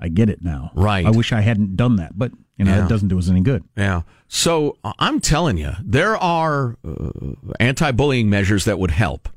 I 0.01 0.07
get 0.09 0.29
it 0.29 0.41
now. 0.43 0.71
Right. 0.75 1.05
I 1.05 1.11
wish 1.11 1.31
I 1.33 1.41
hadn't 1.41 1.75
done 1.75 1.95
that, 1.97 2.17
but 2.17 2.31
you 2.57 2.65
know, 2.65 2.75
Yeah. 2.75 2.85
it 2.85 2.89
doesn't 2.89 3.07
do 3.07 3.17
us 3.17 3.29
any 3.29 3.39
good. 3.41 3.63
Yeah. 3.77 4.01
So 4.27 4.77
I'm 4.99 5.19
telling 5.21 5.57
you, 5.57 5.71
there 5.83 6.17
are 6.17 6.77
uh, 6.85 7.09
anti-bullying 7.59 8.29
measures 8.29 8.65
that 8.65 8.77
would 8.79 8.91
help. 8.91 9.29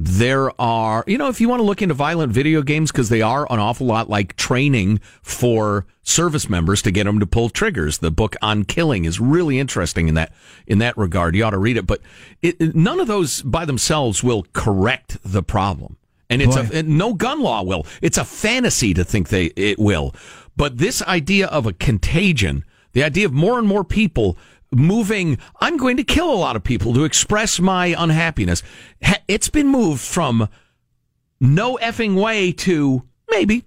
There 0.00 0.52
are, 0.60 1.02
you 1.08 1.18
know, 1.18 1.28
if 1.28 1.40
you 1.40 1.48
want 1.48 1.58
to 1.58 1.64
look 1.64 1.82
into 1.82 1.92
violent 1.92 2.32
video 2.32 2.62
games, 2.62 2.92
because 2.92 3.08
they 3.08 3.20
are 3.20 3.50
an 3.50 3.58
awful 3.58 3.84
lot 3.84 4.08
like 4.08 4.36
training 4.36 5.00
for 5.22 5.86
service 6.04 6.48
members 6.48 6.82
to 6.82 6.92
get 6.92 7.04
them 7.04 7.18
to 7.18 7.26
pull 7.26 7.48
triggers. 7.48 7.98
The 7.98 8.12
book 8.12 8.36
on 8.40 8.64
killing 8.64 9.06
is 9.06 9.18
really 9.18 9.58
interesting 9.58 10.06
in 10.06 10.14
that 10.14 10.32
in 10.68 10.78
that 10.78 10.96
regard. 10.96 11.34
You 11.34 11.42
ought 11.44 11.50
to 11.50 11.58
read 11.58 11.76
it, 11.76 11.86
but 11.86 12.00
it, 12.42 12.76
none 12.76 13.00
of 13.00 13.08
those 13.08 13.42
by 13.42 13.64
themselves 13.64 14.22
will 14.22 14.46
correct 14.52 15.18
the 15.24 15.42
problem. 15.42 15.96
And 16.30 16.42
it's 16.42 16.54
Boy. 16.54 16.68
a 16.72 16.78
and 16.78 16.96
no 16.96 17.14
gun 17.14 17.40
law 17.40 17.64
will. 17.64 17.84
It's 18.00 18.18
a 18.18 18.24
fantasy 18.24 18.94
to 18.94 19.02
think 19.02 19.30
they 19.30 19.46
it 19.56 19.80
will. 19.80 20.14
But 20.56 20.78
this 20.78 21.02
idea 21.02 21.48
of 21.48 21.66
a 21.66 21.72
contagion, 21.72 22.64
the 22.92 23.02
idea 23.02 23.26
of 23.26 23.32
more 23.32 23.58
and 23.58 23.66
more 23.66 23.82
people 23.82 24.38
moving, 24.70 25.38
I'm 25.60 25.76
going 25.76 25.96
to 25.96 26.04
kill 26.04 26.32
a 26.32 26.36
lot 26.36 26.56
of 26.56 26.64
people 26.64 26.94
to 26.94 27.04
express 27.04 27.60
my 27.60 27.94
unhappiness. 27.96 28.62
It's 29.26 29.48
been 29.48 29.68
moved 29.68 30.00
from 30.00 30.48
no 31.40 31.78
effing 31.82 32.20
way 32.20 32.52
to 32.52 33.02
maybe 33.30 33.64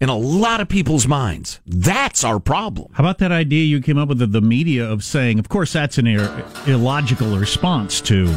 in 0.00 0.08
a 0.08 0.16
lot 0.16 0.60
of 0.60 0.68
people's 0.68 1.06
minds. 1.06 1.60
That's 1.66 2.24
our 2.24 2.40
problem. 2.40 2.92
How 2.94 3.04
about 3.04 3.18
that 3.18 3.32
idea 3.32 3.64
you 3.64 3.80
came 3.80 3.98
up 3.98 4.08
with 4.08 4.22
of 4.22 4.32
the 4.32 4.40
media 4.40 4.88
of 4.88 5.04
saying, 5.04 5.38
of 5.38 5.48
course, 5.48 5.72
that's 5.72 5.98
an 5.98 6.06
ir- 6.06 6.44
illogical 6.66 7.36
response 7.36 8.00
to 8.02 8.34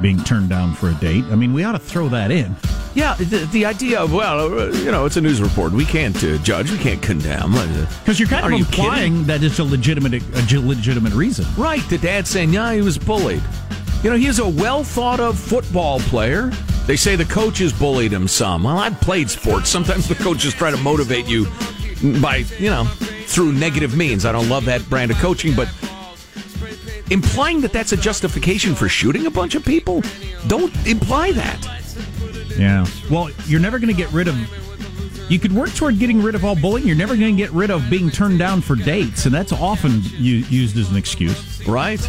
being 0.00 0.22
turned 0.24 0.48
down 0.48 0.74
for 0.74 0.88
a 0.88 0.94
date. 0.94 1.24
I 1.30 1.36
mean, 1.36 1.52
we 1.52 1.64
ought 1.64 1.72
to 1.72 1.78
throw 1.78 2.08
that 2.08 2.30
in. 2.30 2.56
Yeah, 2.94 3.14
the, 3.14 3.48
the 3.52 3.64
idea 3.64 4.00
of 4.00 4.12
well, 4.12 4.58
uh, 4.58 4.66
you 4.66 4.90
know, 4.90 5.06
it's 5.06 5.16
a 5.16 5.20
news 5.20 5.40
report. 5.40 5.72
We 5.72 5.84
can't 5.84 6.16
uh, 6.22 6.38
judge. 6.38 6.70
We 6.70 6.78
can't 6.78 7.00
condemn. 7.02 7.54
Uh, 7.54 7.86
Because 8.00 8.18
you're 8.20 8.28
kind 8.28 8.44
Are 8.44 8.52
of 8.52 8.58
you 8.58 8.64
implying 8.64 9.24
that 9.24 9.42
it's 9.42 9.58
a 9.58 9.64
legitimate, 9.64 10.14
a 10.14 10.58
legitimate 10.60 11.12
reason. 11.14 11.46
Right, 11.56 11.82
the 11.88 11.98
dad 11.98 12.26
saying, 12.26 12.52
yeah, 12.52 12.72
he 12.74 12.82
was 12.82 12.98
bullied. 12.98 13.42
You 14.02 14.10
know, 14.10 14.16
he's 14.16 14.40
a 14.40 14.48
well 14.48 14.82
thought 14.84 15.20
of 15.20 15.38
football 15.38 16.00
player. 16.00 16.50
They 16.86 16.96
say 16.96 17.14
the 17.14 17.24
coaches 17.24 17.72
bullied 17.72 18.12
him 18.12 18.26
some. 18.26 18.64
Well, 18.64 18.76
I've 18.76 19.00
played 19.00 19.30
sports. 19.30 19.70
Sometimes 19.70 20.08
the 20.08 20.16
coaches 20.16 20.52
try 20.52 20.70
to 20.72 20.76
motivate 20.78 21.26
you 21.26 21.46
by, 22.20 22.44
you 22.58 22.68
know, 22.68 22.84
through 23.26 23.52
negative 23.52 23.96
means. 23.96 24.26
I 24.26 24.32
don't 24.32 24.48
love 24.48 24.64
that 24.64 24.86
brand 24.90 25.12
of 25.12 25.16
coaching, 25.18 25.54
but 25.54 25.68
implying 27.10 27.60
that 27.62 27.72
that's 27.72 27.92
a 27.92 27.96
justification 27.96 28.74
for 28.74 28.88
shooting 28.88 29.26
a 29.26 29.30
bunch 29.30 29.54
of 29.54 29.64
people, 29.64 30.02
don't 30.46 30.74
imply 30.86 31.32
that. 31.32 31.58
Yeah. 32.56 32.86
Well, 33.10 33.30
you're 33.46 33.60
never 33.60 33.78
going 33.78 33.88
to 33.88 33.94
get 33.96 34.12
rid 34.12 34.28
of. 34.28 34.36
You 35.30 35.38
could 35.38 35.52
work 35.52 35.70
toward 35.74 35.98
getting 35.98 36.22
rid 36.22 36.34
of 36.34 36.44
all 36.44 36.54
bullying. 36.54 36.86
You're 36.86 36.96
never 36.96 37.16
going 37.16 37.34
to 37.34 37.42
get 37.42 37.50
rid 37.52 37.70
of 37.70 37.88
being 37.88 38.10
turned 38.10 38.38
down 38.38 38.60
for 38.60 38.76
dates, 38.76 39.24
and 39.24 39.34
that's 39.34 39.52
often 39.52 40.02
u- 40.18 40.44
used 40.50 40.76
as 40.76 40.90
an 40.90 40.96
excuse. 40.96 41.66
Right? 41.66 42.00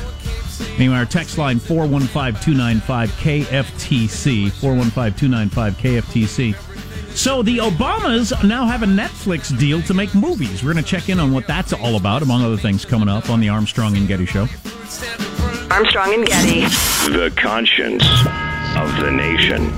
Anyway, 0.77 0.95
our 0.95 1.05
text 1.05 1.37
line 1.37 1.59
415-295-KFTC, 1.59 4.51
415-295-KFTC. 4.51 6.72
So 7.15 7.41
the 7.41 7.59
Obamas 7.59 8.43
now 8.47 8.65
have 8.65 8.83
a 8.83 8.85
Netflix 8.85 9.57
deal 9.57 9.81
to 9.83 9.93
make 9.93 10.13
movies. 10.13 10.63
We're 10.63 10.73
going 10.73 10.83
to 10.83 10.89
check 10.89 11.09
in 11.09 11.19
on 11.19 11.31
what 11.31 11.47
that's 11.47 11.71
all 11.71 11.95
about, 11.95 12.21
among 12.21 12.43
other 12.43 12.57
things, 12.57 12.83
coming 12.85 13.07
up 13.07 13.29
on 13.29 13.39
the 13.39 13.49
Armstrong 13.49 13.95
and 13.95 14.07
Getty 14.07 14.25
Show. 14.25 14.47
Armstrong 15.71 16.13
and 16.13 16.25
Getty. 16.25 16.61
The 17.11 17.31
conscience 17.37 18.03
of 18.75 19.01
the 19.01 19.11
nation. 19.11 19.71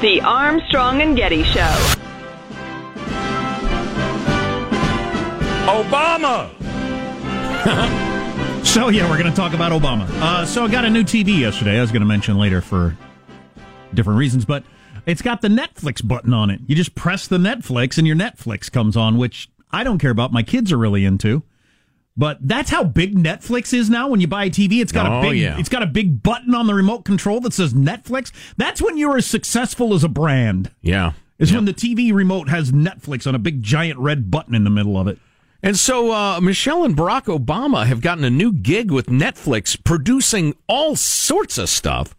The 0.00 0.20
Armstrong 0.22 1.00
and 1.00 1.16
Getty 1.16 1.44
Show. 1.44 1.96
Obama! 5.70 6.50
So 8.62 8.88
yeah, 8.88 9.08
we're 9.10 9.18
going 9.18 9.30
to 9.30 9.36
talk 9.36 9.52
about 9.54 9.72
Obama. 9.72 10.06
Uh, 10.20 10.44
so 10.46 10.64
I 10.64 10.70
got 10.70 10.84
a 10.84 10.90
new 10.90 11.02
TV 11.02 11.40
yesterday. 11.40 11.78
I 11.78 11.80
was 11.80 11.90
going 11.90 12.02
to 12.02 12.06
mention 12.06 12.38
later 12.38 12.60
for 12.60 12.96
different 13.94 14.18
reasons, 14.18 14.44
but 14.44 14.62
it's 15.06 15.22
got 15.22 15.40
the 15.40 15.48
Netflix 15.48 16.06
button 16.06 16.32
on 16.34 16.50
it. 16.50 16.60
You 16.68 16.76
just 16.76 16.94
press 16.94 17.26
the 17.26 17.38
Netflix, 17.38 17.98
and 17.98 18.06
your 18.06 18.14
Netflix 18.16 18.70
comes 18.70 18.96
on, 18.96 19.16
which 19.16 19.48
I 19.72 19.82
don't 19.82 19.98
care 19.98 20.10
about. 20.12 20.30
My 20.32 20.42
kids 20.44 20.70
are 20.72 20.76
really 20.76 21.04
into. 21.04 21.42
But 22.16 22.38
that's 22.46 22.70
how 22.70 22.84
big 22.84 23.16
Netflix 23.16 23.72
is 23.72 23.88
now. 23.90 24.08
When 24.08 24.20
you 24.20 24.28
buy 24.28 24.44
a 24.44 24.50
TV, 24.50 24.80
it's 24.82 24.92
got 24.92 25.10
Oh, 25.10 25.18
a 25.18 25.30
big, 25.30 25.40
yeah. 25.40 25.58
it's 25.58 25.70
got 25.70 25.82
a 25.82 25.86
big 25.86 26.22
button 26.22 26.54
on 26.54 26.66
the 26.68 26.74
remote 26.74 27.04
control 27.04 27.40
that 27.40 27.54
says 27.54 27.72
Netflix. 27.74 28.30
That's 28.56 28.80
when 28.80 28.98
you're 28.98 29.16
as 29.16 29.26
successful 29.26 29.94
as 29.94 30.04
a 30.04 30.08
brand. 30.08 30.70
Yeah. 30.82 31.12
Is 31.38 31.50
Yeah. 31.50 31.56
when 31.56 31.64
the 31.64 31.74
TV 31.74 32.12
remote 32.12 32.50
has 32.50 32.70
Netflix 32.72 33.26
on 33.26 33.34
a 33.34 33.38
big 33.38 33.62
giant 33.62 33.98
red 33.98 34.30
button 34.30 34.54
in 34.54 34.62
the 34.64 34.70
middle 34.70 34.96
of 34.98 35.08
it. 35.08 35.18
And 35.62 35.78
so 35.78 36.12
uh, 36.12 36.40
Michelle 36.40 36.84
and 36.84 36.96
Barack 36.96 37.24
Obama 37.24 37.86
have 37.86 38.00
gotten 38.00 38.24
a 38.24 38.30
new 38.30 38.52
gig 38.52 38.90
with 38.90 39.06
Netflix 39.06 39.82
producing 39.82 40.54
all 40.66 40.96
sorts 40.96 41.58
of 41.58 41.68
stuff 41.68 42.16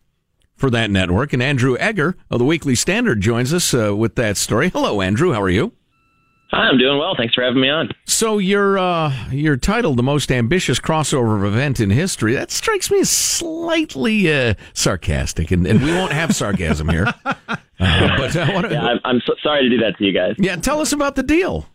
for 0.55 0.69
that 0.69 0.91
network. 0.91 1.33
And 1.33 1.41
Andrew 1.41 1.75
Egger 1.79 2.15
of 2.29 2.39
the 2.39 2.45
Weekly 2.45 2.75
Standard 2.75 3.19
joins 3.21 3.53
us 3.53 3.73
uh, 3.73 3.95
with 3.95 4.15
that 4.15 4.37
story. 4.37 4.69
Hello, 4.69 5.01
Andrew. 5.01 5.33
How 5.33 5.41
are 5.41 5.49
you? 5.49 5.73
Hi, 6.51 6.67
I'm 6.67 6.77
doing 6.77 6.99
well. 6.99 7.15
Thanks 7.15 7.33
for 7.33 7.43
having 7.43 7.61
me 7.61 7.69
on. 7.69 7.89
So 8.05 8.37
you're 8.37 8.77
uh, 8.77 9.13
you're 9.31 9.55
titled 9.55 9.97
the 9.97 10.03
most 10.03 10.29
ambitious 10.33 10.81
crossover 10.81 11.47
event 11.47 11.79
in 11.79 11.89
history. 11.89 12.33
That 12.33 12.51
strikes 12.51 12.91
me 12.91 12.99
as 12.99 13.09
slightly 13.09 14.31
uh, 14.31 14.55
sarcastic, 14.73 15.51
and, 15.51 15.65
and 15.65 15.81
we 15.81 15.93
won't 15.93 16.11
have 16.11 16.35
sarcasm 16.35 16.89
here. 16.89 17.07
Uh, 17.83 18.15
but 18.15 18.35
uh, 18.35 18.51
what, 18.51 18.71
yeah, 18.71 18.83
I'm, 18.83 18.99
I'm 19.03 19.21
so 19.25 19.33
sorry 19.41 19.63
to 19.63 19.69
do 19.69 19.79
that 19.79 19.97
to 19.97 20.03
you 20.03 20.11
guys. 20.11 20.35
Yeah, 20.37 20.55
tell 20.55 20.81
us 20.81 20.93
about 20.93 21.15
the 21.15 21.23
deal. 21.23 21.65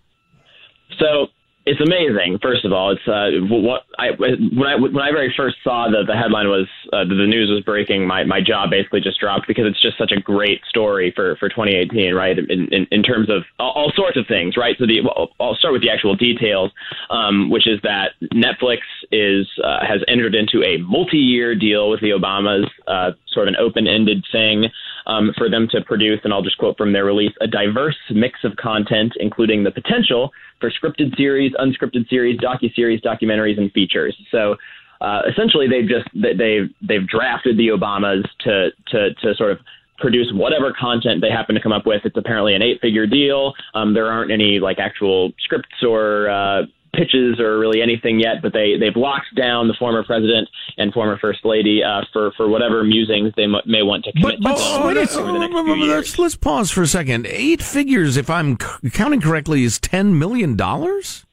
So 1.01 1.27
it's 1.67 1.81
amazing. 1.81 2.39
First 2.41 2.65
of 2.65 2.73
all, 2.73 2.93
it's 2.93 3.09
uh, 3.09 3.31
what 3.51 3.83
I 3.99 4.11
when 4.17 4.69
I 4.69 4.77
when 4.77 5.01
I 5.01 5.11
very 5.11 5.35
first 5.37 5.57
saw 5.65 5.89
that 5.91 6.05
the 6.07 6.15
headline 6.15 6.47
was 6.47 6.69
uh, 6.93 7.03
the 7.03 7.27
news 7.27 7.51
was 7.51 7.61
breaking. 7.65 8.07
My 8.07 8.23
my 8.23 8.41
job 8.41 8.71
basically 8.71 9.01
just 9.01 9.19
dropped 9.19 9.49
because 9.49 9.67
it's 9.67 9.83
just 9.83 9.99
such 9.99 10.13
a 10.13 10.21
great 10.21 10.61
story 10.69 11.13
for 11.15 11.35
for 11.37 11.49
2018, 11.49 12.15
right? 12.15 12.39
In 12.39 12.73
in, 12.73 12.87
in 12.93 13.03
terms 13.03 13.29
of 13.29 13.43
all, 13.59 13.73
all, 13.73 13.93
sorts 13.97 14.17
of 14.17 14.29
things, 14.29 14.57
right? 14.57 14.77
So 14.79 14.87
the 14.87 15.03
I'll 15.41 15.57
start 15.57 15.73
with 15.73 15.83
the 15.83 15.91
actual 15.91 16.15
details, 16.15 16.71
um, 17.11 17.51
which 17.51 17.67
is 17.67 17.81
that 17.83 18.13
Netflix 18.33 18.79
is 19.11 19.49
uh, 19.65 19.85
has 19.85 20.03
entered 20.07 20.37
into 20.37 20.63
a 20.63 20.77
multi-year 20.79 21.57
deal 21.57 21.91
with 21.91 22.01
the 22.01 22.11
Obamas, 22.11 22.71
uh, 22.87 23.11
sort 23.27 23.49
of 23.49 23.55
an 23.55 23.61
open-ended 23.61 24.25
thing 24.31 24.67
um, 25.07 25.33
for 25.37 25.49
them 25.49 25.69
to 25.71 25.81
produce, 25.83 26.21
and 26.25 26.33
I'll 26.33 26.43
just 26.43 26.59
quote 26.59 26.77
from 26.77 26.93
their 26.93 27.05
release, 27.05 27.33
a 27.41 27.47
diverse 27.47 27.97
mix 28.11 28.41
of 28.45 28.57
content, 28.57 29.13
including 29.19 29.65
the 29.65 29.71
potential 29.71 30.31
for 30.61 30.71
scripted 30.71 31.17
series, 31.17 31.53
unscripted 31.55 32.09
series, 32.09 32.39
docu-series, 32.41 33.01
documentaries, 33.01 33.59
and 33.59 33.71
features. 33.73 34.17
So 34.31 34.57
uh, 35.01 35.23
essentially, 35.31 35.67
they've 35.69 35.89
just 35.89 36.09
they've 36.15 36.69
they've 36.87 37.07
drafted 37.07 37.57
the 37.57 37.69
Obamas 37.69 38.25
to 38.41 38.71
to 38.89 39.15
to 39.15 39.35
sort 39.37 39.53
of 39.53 39.59
produce 39.99 40.31
whatever 40.33 40.75
content 40.79 41.23
they 41.23 41.31
happen 41.31 41.55
to 41.55 41.61
come 41.61 41.73
up 41.73 41.87
with. 41.87 42.03
It's 42.05 42.17
apparently 42.17 42.55
an 42.55 42.63
eight-figure 42.63 43.07
deal. 43.07 43.55
Um, 43.75 43.95
there 43.95 44.11
aren't 44.11 44.31
any 44.31 44.61
like 44.61 44.79
actual 44.79 45.33
scripts 45.39 45.83
or 45.83 46.29
uh, 46.29 46.63
pitches 46.97 47.39
or 47.39 47.59
really 47.59 47.83
anything 47.83 48.19
yet, 48.19 48.43
but 48.43 48.53
they 48.53 48.77
they've 48.79 48.97
locked 48.97 49.35
down 49.37 49.69
the 49.69 49.75
former 49.79 50.03
president 50.03 50.49
and 50.79 50.93
former 50.93 51.19
first 51.19 51.45
lady 51.45 51.83
uh, 51.85 52.03
for 52.13 52.33
for 52.37 52.49
whatever 52.49 52.83
musings 52.83 53.33
they 53.37 53.45
m- 53.45 53.57
may 53.67 53.83
want 53.83 54.05
to 54.05 54.13
commit. 54.13 54.41
But, 54.41 54.51
but 54.51 54.57
to 54.57 55.21
oh, 55.21 55.87
let's, 55.87 56.19
let's 56.19 56.37
pause 56.37 56.71
for 56.71 56.83
a 56.83 56.87
second. 56.87 57.27
Eight 57.29 57.63
figures, 57.63 58.17
if 58.17 58.31
I'm 58.31 58.59
c- 58.61 58.91
counting 58.91 59.21
correctly, 59.21 59.63
is 59.65 59.79
ten 59.79 60.19
million 60.19 60.57
dollars. 60.57 61.25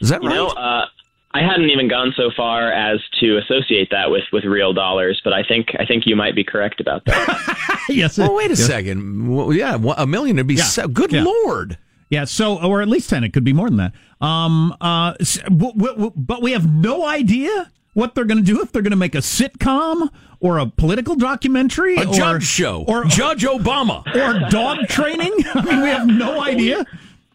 Is 0.00 0.08
that 0.08 0.22
you 0.22 0.28
right? 0.28 0.34
Know, 0.34 0.48
uh, 0.48 0.86
I 1.34 1.40
hadn't 1.40 1.70
even 1.70 1.88
gone 1.88 2.12
so 2.16 2.30
far 2.36 2.70
as 2.72 3.00
to 3.20 3.38
associate 3.38 3.88
that 3.90 4.10
with, 4.10 4.24
with 4.32 4.44
real 4.44 4.72
dollars, 4.74 5.20
but 5.24 5.32
I 5.32 5.42
think 5.42 5.68
I 5.78 5.86
think 5.86 6.04
you 6.06 6.14
might 6.16 6.34
be 6.34 6.44
correct 6.44 6.80
about 6.80 7.04
that. 7.06 7.84
yes. 7.88 8.18
Well, 8.18 8.34
wait 8.34 8.46
a 8.46 8.48
yes. 8.50 8.66
second. 8.66 9.34
Well, 9.34 9.52
yeah, 9.52 9.78
a 9.96 10.06
million 10.06 10.36
would 10.36 10.46
be 10.46 10.54
Yeah. 10.56 10.64
so, 10.64 10.88
good 10.88 11.12
Yeah. 11.12 11.24
lord. 11.24 11.78
Yeah, 12.12 12.24
so 12.24 12.58
or 12.62 12.82
at 12.82 12.88
least 12.88 13.08
ten. 13.08 13.24
It 13.24 13.32
could 13.32 13.42
be 13.44 13.54
more 13.54 13.68
than 13.70 13.78
that. 13.78 13.92
Um, 14.20 14.76
uh, 14.82 15.14
s- 15.18 15.38
w- 15.44 15.72
w- 15.72 15.94
w- 15.94 16.12
but 16.14 16.42
we 16.42 16.52
have 16.52 16.70
no 16.70 17.06
idea 17.06 17.70
what 17.94 18.14
they're 18.14 18.26
going 18.26 18.36
to 18.38 18.44
do 18.44 18.60
if 18.60 18.70
they're 18.70 18.82
going 18.82 18.90
to 18.90 18.96
make 18.96 19.14
a 19.14 19.18
sitcom 19.24 20.10
or 20.38 20.58
a 20.58 20.66
political 20.66 21.14
documentary, 21.14 21.96
A 21.96 22.06
or, 22.06 22.12
judge 22.12 22.44
show. 22.44 22.84
or 22.86 23.04
Judge 23.04 23.44
Obama. 23.44 24.04
or 24.14 24.48
dog 24.50 24.88
training. 24.88 25.32
I 25.54 25.62
mean, 25.64 25.82
we 25.82 25.88
have 25.88 26.06
no 26.06 26.42
idea. 26.42 26.84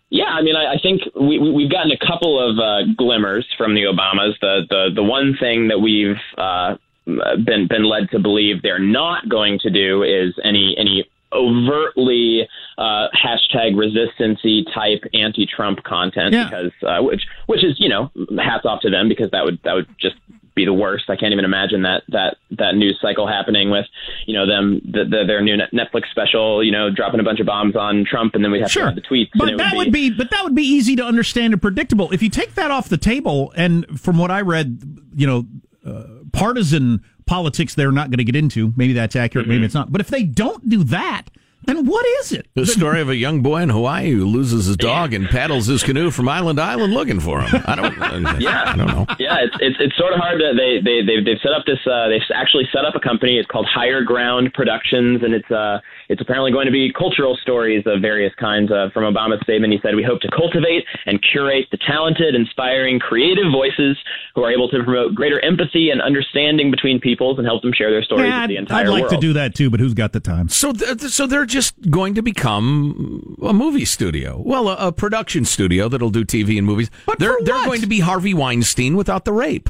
Yeah, 0.10 0.26
I 0.26 0.42
mean, 0.44 0.56
I, 0.56 0.74
I 0.74 0.78
think 0.82 1.02
we, 1.20 1.40
we- 1.40 1.52
we've 1.52 1.72
gotten 1.72 1.92
a 1.92 1.98
couple 2.06 2.40
of 2.40 2.60
uh, 2.60 2.94
glimmers 2.96 3.48
from 3.58 3.74
the 3.74 3.82
Obamas. 3.84 4.34
The 4.42 4.62
the 4.70 4.90
the 4.96 5.04
one 5.04 5.36
thing 5.40 5.70
that 5.70 5.80
we've 5.80 6.22
uh, 6.38 6.76
been 7.06 7.68
been 7.68 7.84
led 7.84 8.12
to 8.12 8.20
believe 8.20 8.62
they're 8.62 8.78
not 8.80 9.28
going 9.28 9.58
to 9.64 9.70
do 9.72 10.04
is 10.04 10.34
any 10.44 10.76
any 10.78 11.10
overtly 11.34 12.48
uh, 12.78 13.08
hashtag 13.14 13.74
resistancy 13.76 14.64
type 14.74 15.04
anti-Trump 15.14 15.84
content 15.84 16.34
Yeah. 16.34 16.46
because 16.46 16.72
uh, 16.84 17.02
which 17.04 17.22
which 17.48 17.64
is 17.64 17.76
you 17.80 17.90
know 17.90 18.12
hats 18.38 18.66
off 18.66 18.82
to 18.82 18.90
them 18.90 19.10
because 19.10 19.32
that 19.32 19.44
would 19.46 19.60
that 19.64 19.74
would 19.74 19.88
just 20.00 20.16
be 20.56 20.66
the 20.66 20.74
worst. 20.74 21.08
I 21.10 21.16
can't 21.16 21.34
even 21.34 21.46
imagine 21.46 21.84
that 21.84 22.02
that 22.10 22.38
that 22.52 22.76
news 22.76 22.98
cycle 23.02 23.28
happening 23.28 23.70
with 23.70 23.86
you 24.26 24.34
know 24.34 24.48
them 24.48 24.82
the, 24.86 25.04
the, 25.04 25.24
their 25.28 25.42
new 25.42 25.56
Netflix 25.74 26.10
special 26.12 26.64
you 26.64 26.72
know 26.72 26.90
dropping 26.90 27.20
a 27.20 27.24
bunch 27.24 27.40
of 27.40 27.46
bombs 27.46 27.76
on 27.76 28.06
Trump 28.10 28.34
and 28.36 28.44
then 28.44 28.52
we 28.52 28.60
have 28.60 28.68
to 28.70 28.74
Sure, 28.74 28.86
have 28.86 28.96
the 28.96 29.02
tweets 29.02 29.30
but 29.36 29.50
and 29.50 29.60
it 29.60 29.64
that 29.64 29.76
would 29.76 29.92
be 29.92 30.10
but 30.10 30.32
that 30.32 30.44
would 30.44 30.56
be 30.56 30.64
easy 30.64 30.96
to 30.96 31.04
understand 31.04 31.54
and 31.54 31.62
predictable 31.62 32.12
if 32.12 32.22
you 32.24 32.30
take 32.30 32.56
that 32.56 32.72
off 32.72 32.90
the 32.90 32.98
table. 32.98 33.54
And 33.56 34.00
from 34.00 34.18
what 34.18 34.32
I 34.32 34.42
read, 34.42 34.82
you 35.16 35.28
know, 35.28 35.46
uh, 35.86 36.04
partisan 36.34 37.04
politics 37.28 37.76
they're 37.76 37.92
not 37.92 38.10
going 38.10 38.18
to 38.18 38.24
get 38.24 38.36
into. 38.36 38.74
Maybe 38.76 38.94
that's 38.94 39.16
accurate. 39.16 39.46
Mm-hmm. 39.46 39.54
Maybe 39.54 39.66
it's 39.66 39.76
not. 39.76 39.92
But 39.92 40.02
if 40.02 40.08
they 40.08 40.24
don't 40.24 40.68
do 40.68 40.84
that, 40.86 41.26
then 41.64 41.86
what 41.86 42.06
is 42.22 42.32
it? 42.32 42.48
The 42.54 42.66
story 42.66 43.02
of 43.02 43.10
a 43.10 43.16
young 43.16 43.42
boy 43.42 43.62
in 43.62 43.70
Hawaii 43.70 44.12
who 44.12 44.26
loses 44.26 44.68
his 44.68 44.78
dog 44.78 45.14
and 45.14 45.28
paddles 45.28 45.68
his 45.68 45.84
canoe 45.84 46.12
from 46.12 46.30
island 46.30 46.58
to 46.58 46.64
island 46.64 46.94
looking 46.94 47.20
for 47.20 47.42
him. 47.42 47.62
I 47.68 47.76
don't. 47.76 47.98
Yeah. 48.42 48.64
I 48.68 48.76
don't 48.76 48.88
know. 48.88 49.06
yeah, 49.20 49.38
it's, 49.44 49.56
it's 49.60 49.76
it's 49.80 49.98
sort 49.98 50.14
of 50.14 50.20
hard 50.20 50.40
to 50.40 50.54
they 50.56 50.80
they 50.84 51.02
they've, 51.06 51.26
they've 51.26 51.42
set 51.42 51.52
up 51.52 51.66
this 51.66 51.80
uh, 51.86 52.08
they've 52.08 52.22
actually 52.34 52.66
set 52.72 52.86
up 52.86 52.96
a 52.96 53.00
company. 53.00 53.38
It's 53.38 53.48
called 53.50 53.66
Higher 53.66 54.04
Ground 54.04 54.54
Productions, 54.54 55.24
and 55.24 55.34
it's 55.34 55.50
uh 55.52 55.80
it's 56.10 56.22
apparently 56.22 56.52
going 56.52 56.68
to 56.68 56.72
be 56.72 56.92
cultural 56.94 57.36
stories 57.42 57.84
of 57.86 58.02
various 58.02 58.34
kinds. 58.40 58.72
Uh, 58.72 58.90
from 58.94 59.04
Obama's 59.04 59.42
statement, 59.44 59.74
he 59.74 59.80
said, 59.82 59.96
"We 59.96 60.04
hope 60.04 60.22
to 60.22 60.30
cultivate 60.30 60.86
and 61.06 61.20
curate 61.32 61.66
the 61.72 61.78
talented, 61.86 62.36
inspiring, 62.36 63.00
creative 63.00 63.52
voices 63.52 63.98
who 64.36 64.44
are 64.44 64.52
able 64.52 64.70
to 64.70 64.84
promote 64.84 65.16
greater 65.16 65.44
empathy 65.44 65.90
and 65.90 66.02
understanding 66.02 66.72
between 66.72 67.00
peoples 67.02 67.38
and 67.40 67.46
help 67.48 67.62
them 67.64 67.74
share 67.74 67.92
their 67.92 68.04
stories 68.04 68.28
Yeah, 68.28 68.42
with 68.42 68.50
the 68.50 68.58
I'd, 68.58 68.60
entire 68.62 68.84
I'd 68.86 68.90
like 68.90 69.02
world." 69.04 69.14
to 69.16 69.20
do 69.20 69.34
that 69.34 69.56
too, 69.56 69.70
but 69.70 69.80
who's 69.80 69.94
got 69.96 70.14
the 70.14 70.20
time? 70.22 70.48
So, 70.50 70.72
th- 70.72 71.00
th- 71.00 71.12
so 71.12 71.28
they're 71.28 71.46
just 71.48 71.90
going 71.90 72.14
to 72.16 72.22
become 72.22 73.38
a 73.42 73.54
movie 73.54 73.86
studio. 73.86 74.42
Well, 74.44 74.70
a, 74.70 74.88
a 74.88 74.92
production 74.92 75.46
studio 75.46 75.90
that'll 75.90 76.10
do 76.10 76.24
TV 76.24 76.58
and 76.58 76.68
movies. 76.68 76.90
But 77.06 77.20
they're 77.20 77.38
they're 77.44 77.66
going 77.66 77.82
to 77.82 77.88
be 77.88 78.00
Harvey 78.02 78.34
Weinstein 78.34 78.96
without 78.96 79.26
the 79.26 79.34
rape. 79.34 79.70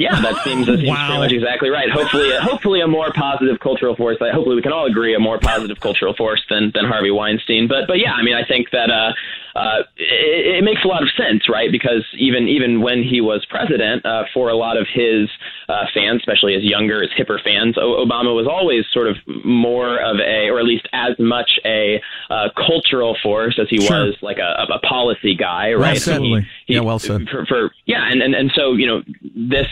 Yeah, 0.00 0.18
that 0.22 0.36
seems, 0.44 0.66
that 0.66 0.78
seems 0.78 0.88
Wow. 0.88 1.06
pretty 1.08 1.18
much 1.20 1.32
exactly 1.32 1.68
right. 1.68 1.90
Hopefully, 1.90 2.30
hopefully 2.40 2.80
a 2.80 2.88
more 2.88 3.12
positive 3.12 3.60
cultural 3.60 3.94
force. 3.94 4.16
Like, 4.20 4.32
hopefully, 4.32 4.56
we 4.56 4.62
can 4.62 4.72
all 4.72 4.86
agree 4.86 5.14
a 5.14 5.20
more 5.20 5.38
positive 5.38 5.78
cultural 5.80 6.14
force 6.14 6.42
than 6.48 6.72
than 6.74 6.86
Harvey 6.86 7.10
Weinstein. 7.10 7.68
But 7.68 7.86
but 7.86 7.98
yeah, 7.98 8.12
I 8.14 8.22
mean, 8.22 8.34
I 8.34 8.44
think 8.44 8.70
that 8.70 8.88
uh, 8.90 9.12
uh, 9.58 9.82
it, 9.96 10.56
it 10.58 10.64
makes 10.64 10.82
a 10.84 10.88
lot 10.88 11.02
of 11.02 11.08
sense, 11.16 11.48
right? 11.48 11.70
Because 11.70 12.04
even 12.16 12.48
even 12.48 12.80
when 12.80 13.02
he 13.02 13.20
was 13.20 13.44
president, 13.50 14.06
uh, 14.06 14.24
for 14.32 14.48
a 14.48 14.56
lot 14.56 14.76
of 14.78 14.86
his 14.92 15.28
uh, 15.68 15.84
fans, 15.92 16.20
especially 16.22 16.54
his 16.54 16.64
younger, 16.64 17.02
his 17.02 17.10
hipper 17.18 17.38
fans, 17.42 17.76
o- 17.76 18.04
Obama 18.04 18.34
was 18.34 18.46
always 18.46 18.84
sort 18.92 19.06
of 19.06 19.16
more 19.44 19.98
of 20.00 20.16
a, 20.18 20.48
or 20.48 20.58
at 20.60 20.64
least 20.64 20.88
as 20.92 21.12
much 21.18 21.50
a 21.66 22.00
uh, 22.30 22.48
cultural 22.56 23.16
force 23.22 23.58
as 23.60 23.68
he 23.68 23.78
Sure. 23.80 24.06
was 24.06 24.16
like 24.22 24.38
a, 24.38 24.66
a 24.72 24.78
policy 24.80 25.34
guy, 25.34 25.72
right? 25.74 25.98
said. 25.98 26.16
So 26.16 26.22
he- 26.22 26.40
Yeah, 26.70 26.80
well 26.80 26.98
said. 26.98 27.28
For, 27.28 27.44
for 27.46 27.72
yeah, 27.86 28.08
and, 28.10 28.22
and 28.22 28.34
and 28.34 28.50
so 28.54 28.74
you 28.74 28.86
know 28.86 29.02
this 29.22 29.66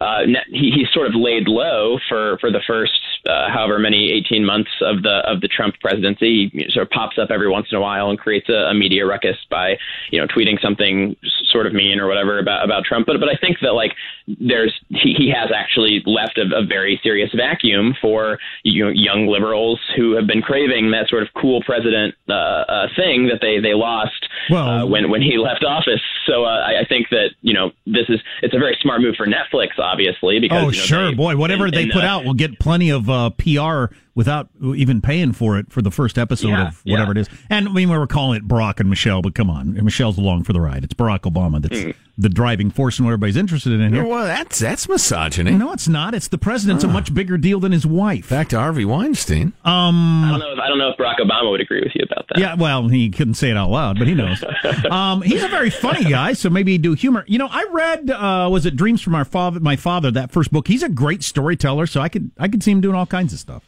uh, 0.00 0.20
he 0.48 0.70
he 0.70 0.86
sort 0.92 1.08
of 1.08 1.14
laid 1.14 1.48
low 1.48 1.98
for 2.08 2.38
for 2.38 2.50
the 2.50 2.60
first 2.66 3.00
uh, 3.28 3.48
however 3.52 3.78
many 3.78 4.10
18 4.12 4.44
months 4.44 4.70
of 4.82 5.02
the 5.02 5.22
of 5.26 5.40
the 5.40 5.48
Trump 5.48 5.74
presidency. 5.80 6.50
He 6.52 6.66
sort 6.70 6.86
of 6.86 6.90
pops 6.90 7.18
up 7.18 7.30
every 7.30 7.48
once 7.48 7.66
in 7.70 7.78
a 7.78 7.80
while 7.80 8.10
and 8.10 8.18
creates 8.18 8.48
a, 8.48 8.70
a 8.70 8.74
media 8.74 9.06
ruckus 9.06 9.36
by 9.50 9.76
you 10.10 10.20
know 10.20 10.26
tweeting 10.26 10.60
something 10.60 11.16
sort 11.50 11.66
of 11.66 11.72
mean 11.72 12.00
or 12.00 12.06
whatever 12.08 12.38
about 12.38 12.64
about 12.64 12.84
Trump. 12.84 13.06
But 13.06 13.20
but 13.20 13.28
I 13.28 13.36
think 13.40 13.58
that 13.62 13.72
like 13.72 13.92
there's 14.26 14.72
he, 14.88 15.14
he 15.16 15.30
has 15.34 15.50
actually 15.54 16.02
left 16.06 16.38
a, 16.38 16.44
a 16.56 16.64
very 16.64 16.98
serious 17.02 17.30
vacuum 17.34 17.94
for 18.00 18.38
you 18.62 18.84
know, 18.84 18.90
young 18.90 19.26
liberals 19.26 19.80
who 19.96 20.12
have 20.16 20.26
been 20.26 20.42
craving 20.42 20.90
that 20.92 21.08
sort 21.08 21.22
of 21.22 21.28
cool 21.40 21.62
president 21.62 22.14
uh, 22.28 22.32
uh, 22.32 22.86
thing 22.96 23.28
that 23.28 23.40
they 23.40 23.60
they 23.60 23.74
lost 23.74 24.28
Well- 24.50 24.68
uh, 24.68 24.86
when 24.86 25.10
when 25.10 25.22
he 25.22 25.38
left 25.38 25.64
office. 25.64 26.00
So 26.26 26.44
uh, 26.44 26.48
I, 26.48 26.80
I 26.80 26.84
think 26.88 27.08
that 27.10 27.30
you 27.42 27.52
know 27.54 27.70
this 27.86 28.06
is 28.08 28.20
it's 28.42 28.54
a 28.54 28.58
very 28.58 28.76
smart 28.80 29.00
move 29.00 29.14
for 29.16 29.26
Netflix, 29.26 29.78
obviously. 29.78 30.40
Because 30.40 30.64
Oh, 30.64 30.70
you 30.70 30.78
know, 30.78 30.84
sure, 30.84 31.10
they- 31.10 31.14
boy. 31.14 31.36
Whatever 31.36 31.66
and- 31.66 31.74
they 31.74 31.82
and, 31.84 31.92
put 31.92 32.04
out 32.04 32.24
will 32.24 32.34
get 32.34 32.58
plenty 32.58 32.90
of 32.90 33.08
uh, 33.14 33.30
PR 33.30 33.94
without 34.14 34.48
even 34.76 35.00
paying 35.00 35.32
for 35.32 35.58
it 35.58 35.72
for 35.72 35.82
the 35.82 35.90
first 35.90 36.18
episode 36.18 36.48
Yeah, 36.48 36.68
of 36.68 36.80
whatever 36.84 37.12
yeah. 37.14 37.20
it 37.22 37.28
is. 37.28 37.28
And 37.50 37.68
I 37.68 37.72
mean, 37.72 37.90
we 37.90 37.98
were 37.98 38.06
calling 38.06 38.36
it 38.36 38.46
Barack 38.46 38.78
and 38.80 38.88
Michelle, 38.88 39.22
but 39.22 39.34
come 39.34 39.50
on, 39.50 39.74
Michelle's 39.84 40.18
along 40.18 40.44
for 40.44 40.52
the 40.52 40.60
ride. 40.60 40.84
It's 40.84 40.94
Barack 40.94 41.20
Obama 41.22 41.60
that's 41.60 41.82
Hmm. 41.82 41.90
the 42.16 42.28
driving 42.28 42.70
force 42.70 42.98
and 42.98 43.06
what 43.06 43.10
everybody's 43.12 43.36
interested 43.36 43.72
in 43.80 43.92
here. 43.92 44.04
Well, 44.04 44.24
that's 44.24 44.58
that's 44.60 44.88
misogyny. 44.88 45.50
No, 45.52 45.72
it's 45.72 45.88
not. 45.88 46.14
It's 46.14 46.28
the 46.28 46.38
president's 46.38 46.84
a 46.84 46.88
much 46.88 47.12
bigger 47.12 47.36
deal 47.36 47.58
than 47.58 47.72
his 47.72 47.84
wife. 47.84 48.28
Back 48.30 48.48
to 48.50 48.58
Harvey 48.58 48.84
Weinstein. 48.84 49.52
Um, 49.64 50.24
I 50.24 50.30
don't 50.30 50.38
know 50.40 50.52
if 50.52 50.58
I 50.60 50.68
don't 50.68 50.78
know 50.78 50.90
if 50.90 50.96
Barack 50.96 51.16
Obama 51.18 51.50
would 51.50 51.60
agree 51.60 51.80
with 51.82 51.92
you 51.96 52.04
about 52.08 52.26
that. 52.28 52.38
Yeah, 52.38 52.54
well, 52.54 52.86
he 52.88 53.10
couldn't 53.10 53.34
say 53.34 53.50
it 53.50 53.56
out 53.56 53.70
loud, 53.70 53.98
but 53.98 54.06
he 54.06 54.14
knows. 54.14 54.44
um, 54.90 55.22
he's 55.22 55.42
a 55.42 55.48
very 55.48 55.70
funny 55.70 56.04
guy, 56.04 56.34
so 56.34 56.48
maybe 56.50 56.72
he'd 56.72 56.82
do 56.82 56.94
humor. 56.94 57.24
You 57.26 57.38
know, 57.38 57.48
I 57.50 57.64
read 57.72 58.10
uh, 58.10 58.48
was 58.50 58.64
it 58.64 58.76
Dreams 58.76 59.02
from 59.02 59.14
Our 59.16 59.24
Father, 59.24 59.58
my 59.58 59.74
father, 59.76 60.10
that 60.12 60.30
first 60.30 60.52
book. 60.52 60.68
He's 60.68 60.82
a 60.84 60.88
great 60.88 61.24
storyteller, 61.24 61.86
so 61.86 62.00
I 62.00 62.08
could 62.08 62.30
I 62.38 62.46
could 62.46 62.62
see 62.62 62.70
him 62.70 62.80
doing 62.80 62.94
all 62.94 63.06
kinds 63.06 63.32
of 63.32 63.40
stuff. 63.40 63.64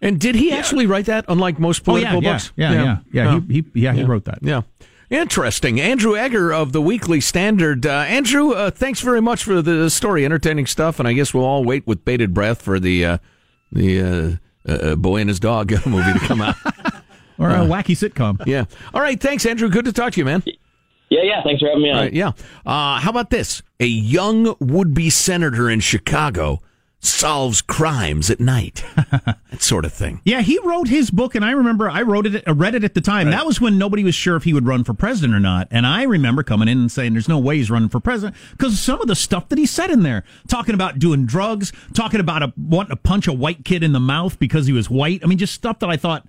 And 0.00 0.20
did 0.20 0.34
he 0.34 0.52
actually 0.52 0.86
write 0.86 1.06
that? 1.06 1.24
Unlike 1.28 1.58
most 1.58 1.84
political 1.84 2.18
oh, 2.18 2.20
yeah, 2.20 2.32
books. 2.32 2.52
Yeah, 2.56 2.72
yeah, 2.72 2.82
yeah. 2.82 2.98
yeah. 3.12 3.40
He, 3.48 3.54
he, 3.54 3.80
yeah, 3.80 3.92
he 3.94 4.04
wrote 4.04 4.26
that. 4.26 4.38
Yeah. 4.42 4.62
Interesting. 5.10 5.80
Andrew 5.80 6.16
Egger 6.16 6.52
of 6.52 6.72
the 6.72 6.82
Weekly 6.82 7.20
Standard. 7.20 7.86
Uh, 7.86 7.90
Andrew, 7.90 8.52
uh, 8.52 8.70
thanks 8.70 9.00
very 9.00 9.20
much 9.20 9.44
for 9.44 9.62
the 9.62 9.88
story, 9.90 10.24
entertaining 10.24 10.66
stuff, 10.66 10.98
and 10.98 11.06
I 11.06 11.12
guess 11.12 11.32
we'll 11.32 11.44
all 11.44 11.64
wait 11.64 11.86
with 11.86 12.04
bated 12.04 12.34
breath 12.34 12.62
for 12.62 12.80
the 12.80 13.04
uh, 13.04 13.18
the 13.70 14.40
uh, 14.68 14.70
uh, 14.70 14.96
Boy 14.96 15.18
and 15.18 15.28
His 15.28 15.38
Dog 15.38 15.70
movie 15.86 16.12
to 16.12 16.18
come 16.20 16.40
out. 16.40 16.56
or 17.38 17.50
a 17.50 17.58
wacky 17.58 17.96
sitcom. 17.96 18.44
Yeah. 18.46 18.64
All 18.92 19.00
right. 19.00 19.20
Thanks, 19.20 19.44
Andrew. 19.46 19.68
Good 19.68 19.84
to 19.84 19.92
talk 19.92 20.14
to 20.14 20.20
you, 20.20 20.24
man. 20.24 20.42
Yeah, 21.10 21.22
yeah. 21.22 21.42
Thanks 21.42 21.60
for 21.60 21.68
having 21.68 21.82
me 21.82 21.90
on. 21.90 21.96
All 21.96 22.02
right, 22.02 22.12
yeah. 22.12 22.32
Uh, 22.64 22.98
how 22.98 23.10
about 23.10 23.30
this? 23.30 23.62
A 23.80 23.86
young 23.86 24.56
would-be 24.58 25.10
senator 25.10 25.68
in 25.68 25.80
Chicago 25.80 26.60
solves 27.06 27.62
crimes 27.62 28.30
at 28.30 28.40
night. 28.40 28.84
that 28.96 29.38
sort 29.60 29.84
of 29.84 29.92
thing. 29.92 30.20
Yeah, 30.24 30.40
he 30.40 30.58
wrote 30.64 30.88
his 30.88 31.10
book, 31.10 31.34
and 31.34 31.44
I 31.44 31.52
remember 31.52 31.88
I 31.88 32.02
wrote 32.02 32.26
it, 32.26 32.46
uh, 32.46 32.54
read 32.54 32.74
it 32.74 32.84
at 32.84 32.94
the 32.94 33.00
time. 33.00 33.30
That 33.30 33.46
was 33.46 33.60
when 33.60 33.78
nobody 33.78 34.04
was 34.04 34.14
sure 34.14 34.36
if 34.36 34.44
he 34.44 34.52
would 34.52 34.66
run 34.66 34.84
for 34.84 34.94
president 34.94 35.34
or 35.34 35.40
not. 35.40 35.68
And 35.70 35.86
I 35.86 36.02
remember 36.04 36.42
coming 36.42 36.68
in 36.68 36.78
and 36.78 36.92
saying, 36.92 37.12
"There's 37.12 37.28
no 37.28 37.38
way 37.38 37.56
he's 37.56 37.70
running 37.70 37.88
for 37.88 38.00
president," 38.00 38.36
because 38.52 38.78
some 38.78 39.00
of 39.00 39.08
the 39.08 39.14
stuff 39.14 39.48
that 39.48 39.58
he 39.58 39.66
said 39.66 39.90
in 39.90 40.02
there, 40.02 40.24
talking 40.48 40.74
about 40.74 40.98
doing 40.98 41.26
drugs, 41.26 41.72
talking 41.94 42.20
about 42.20 42.42
a, 42.42 42.52
wanting 42.56 42.90
to 42.90 42.96
punch 42.96 43.26
a 43.26 43.32
white 43.32 43.64
kid 43.64 43.82
in 43.82 43.92
the 43.92 44.00
mouth 44.00 44.38
because 44.38 44.66
he 44.66 44.72
was 44.72 44.88
white. 44.90 45.20
I 45.22 45.26
mean, 45.26 45.38
just 45.38 45.54
stuff 45.54 45.78
that 45.80 45.90
I 45.90 45.96
thought. 45.96 46.26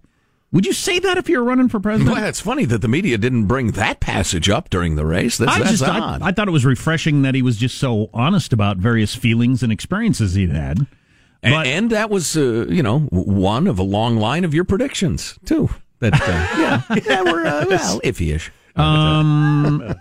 Would 0.55 0.65
you 0.65 0.71
say 0.71 0.99
that 0.99 1.17
if 1.17 1.27
you 1.27 1.37
were 1.37 1.43
running 1.43 1.67
for 1.67 1.81
president? 1.81 2.15
Well, 2.15 2.23
it's 2.23 2.39
funny 2.39 2.63
that 2.63 2.81
the 2.81 2.87
media 2.87 3.17
didn't 3.17 3.45
bring 3.45 3.71
that 3.71 3.99
passage 3.99 4.49
up 4.49 4.69
during 4.69 4.95
the 4.95 5.05
race. 5.05 5.37
That's, 5.37 5.51
I 5.51 5.59
that's 5.59 5.71
just 5.71 5.83
I, 5.83 5.99
odd. 5.99 6.21
I 6.21 6.31
thought 6.31 6.47
it 6.47 6.51
was 6.51 6.63
refreshing 6.63 7.23
that 7.23 7.35
he 7.35 7.41
was 7.41 7.57
just 7.57 7.77
so 7.77 8.09
honest 8.13 8.53
about 8.53 8.77
various 8.77 9.13
feelings 9.13 9.63
and 9.63 9.69
experiences 9.69 10.35
he'd 10.35 10.51
had. 10.51 10.87
and, 11.43 11.53
But- 11.53 11.67
and 11.67 11.89
that 11.89 12.09
was, 12.09 12.37
uh, 12.37 12.67
you 12.69 12.81
know, 12.81 12.99
one 12.99 13.67
of 13.67 13.79
a 13.79 13.83
long 13.83 14.15
line 14.15 14.45
of 14.45 14.53
your 14.53 14.63
predictions 14.63 15.37
too. 15.43 15.71
That 15.99 16.13
uh, 16.13 16.25
yeah, 16.57 16.81
yeah, 17.05 17.21
we're 17.23 17.45
uh, 17.45 17.65
well, 17.69 17.99
iffy-ish. 17.99 18.49
Um, 18.77 19.93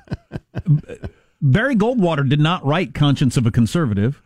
Barry 1.42 1.74
Goldwater 1.74 2.28
did 2.28 2.38
not 2.38 2.64
write 2.64 2.94
Conscience 2.94 3.36
of 3.36 3.44
a 3.44 3.50
Conservative. 3.50 4.22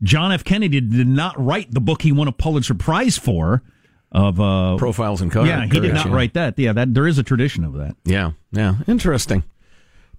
John 0.00 0.30
F. 0.30 0.44
Kennedy 0.44 0.80
did 0.80 1.08
not 1.08 1.44
write 1.44 1.72
the 1.72 1.80
book 1.80 2.02
he 2.02 2.12
won 2.12 2.28
a 2.28 2.32
Pulitzer 2.32 2.74
Prize 2.74 3.18
for. 3.18 3.64
Of 4.12 4.38
uh, 4.38 4.76
Profiles 4.76 5.22
in 5.22 5.30
Courage. 5.30 5.48
yeah, 5.48 5.64
he 5.64 5.80
did 5.80 5.94
not 5.94 6.06
yeah. 6.06 6.12
write 6.14 6.34
that. 6.34 6.58
Yeah, 6.58 6.74
that 6.74 6.92
there 6.92 7.06
is 7.06 7.16
a 7.18 7.22
tradition 7.22 7.64
of 7.64 7.72
that. 7.74 7.96
Yeah, 8.04 8.32
yeah, 8.52 8.74
interesting. 8.86 9.42